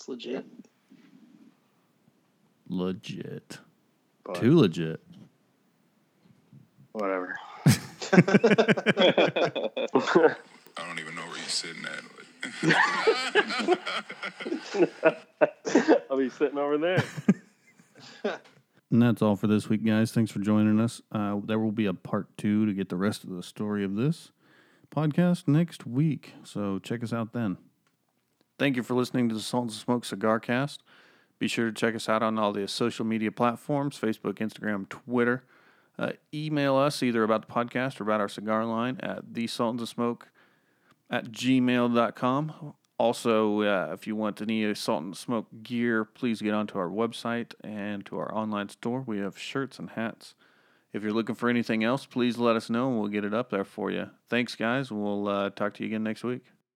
It's 0.00 0.08
legit. 0.08 0.46
Legit. 2.70 3.58
But 4.24 4.36
Too 4.36 4.56
legit. 4.56 5.02
whatever. 6.92 7.38
I 7.66 8.16
don't 10.86 10.98
even 10.98 11.14
know 11.14 11.20
where 11.26 11.36
you're 11.36 11.44
sitting 11.48 11.84
at. 11.84 12.00
I'll 16.10 16.16
be 16.16 16.30
sitting 16.30 16.56
over 16.56 16.78
there. 16.78 17.04
And 18.90 19.02
that's 19.02 19.20
all 19.20 19.36
for 19.36 19.48
this 19.48 19.68
week, 19.68 19.84
guys. 19.84 20.12
Thanks 20.12 20.30
for 20.30 20.38
joining 20.38 20.80
us. 20.80 21.02
Uh, 21.12 21.40
there 21.44 21.58
will 21.58 21.72
be 21.72 21.84
a 21.84 21.92
part 21.92 22.38
two 22.38 22.64
to 22.64 22.72
get 22.72 22.88
the 22.88 22.96
rest 22.96 23.22
of 23.22 23.28
the 23.28 23.42
story 23.42 23.84
of 23.84 23.96
this 23.96 24.32
podcast 24.90 25.46
next 25.46 25.86
week. 25.86 26.32
So 26.42 26.78
check 26.78 27.02
us 27.02 27.12
out 27.12 27.34
then. 27.34 27.58
Thank 28.60 28.76
you 28.76 28.82
for 28.82 28.92
listening 28.92 29.30
to 29.30 29.34
the 29.34 29.40
Sultans 29.40 29.74
of 29.76 29.80
Smoke 29.80 30.04
Cigar 30.04 30.38
Cast. 30.38 30.82
Be 31.38 31.48
sure 31.48 31.70
to 31.70 31.72
check 31.72 31.94
us 31.94 32.10
out 32.10 32.22
on 32.22 32.38
all 32.38 32.52
the 32.52 32.68
social 32.68 33.06
media 33.06 33.32
platforms 33.32 33.98
Facebook, 33.98 34.34
Instagram, 34.34 34.86
Twitter. 34.90 35.44
Uh, 35.98 36.10
email 36.34 36.76
us 36.76 37.02
either 37.02 37.22
about 37.22 37.48
the 37.48 37.50
podcast 37.50 37.98
or 37.98 38.02
about 38.02 38.20
our 38.20 38.28
cigar 38.28 38.66
line 38.66 38.98
at 39.02 39.32
the 39.32 39.46
Sultans 39.46 39.80
of 39.80 39.88
Smoke 39.88 40.28
at 41.08 41.32
gmail.com. 41.32 42.74
Also, 42.98 43.62
uh, 43.62 43.94
if 43.94 44.06
you 44.06 44.14
want 44.14 44.42
any 44.42 44.74
Sultans 44.74 45.16
of 45.16 45.22
Smoke 45.22 45.46
gear, 45.62 46.04
please 46.04 46.42
get 46.42 46.52
onto 46.52 46.78
our 46.78 46.90
website 46.90 47.54
and 47.64 48.04
to 48.04 48.18
our 48.18 48.30
online 48.34 48.68
store. 48.68 49.00
We 49.06 49.20
have 49.20 49.38
shirts 49.38 49.78
and 49.78 49.88
hats. 49.88 50.34
If 50.92 51.02
you're 51.02 51.14
looking 51.14 51.34
for 51.34 51.48
anything 51.48 51.82
else, 51.82 52.04
please 52.04 52.36
let 52.36 52.56
us 52.56 52.68
know 52.68 52.90
and 52.90 53.00
we'll 53.00 53.08
get 53.08 53.24
it 53.24 53.32
up 53.32 53.48
there 53.48 53.64
for 53.64 53.90
you. 53.90 54.10
Thanks, 54.28 54.54
guys. 54.54 54.92
We'll 54.92 55.28
uh, 55.28 55.48
talk 55.48 55.72
to 55.76 55.82
you 55.82 55.86
again 55.86 56.02
next 56.02 56.24
week. 56.24 56.42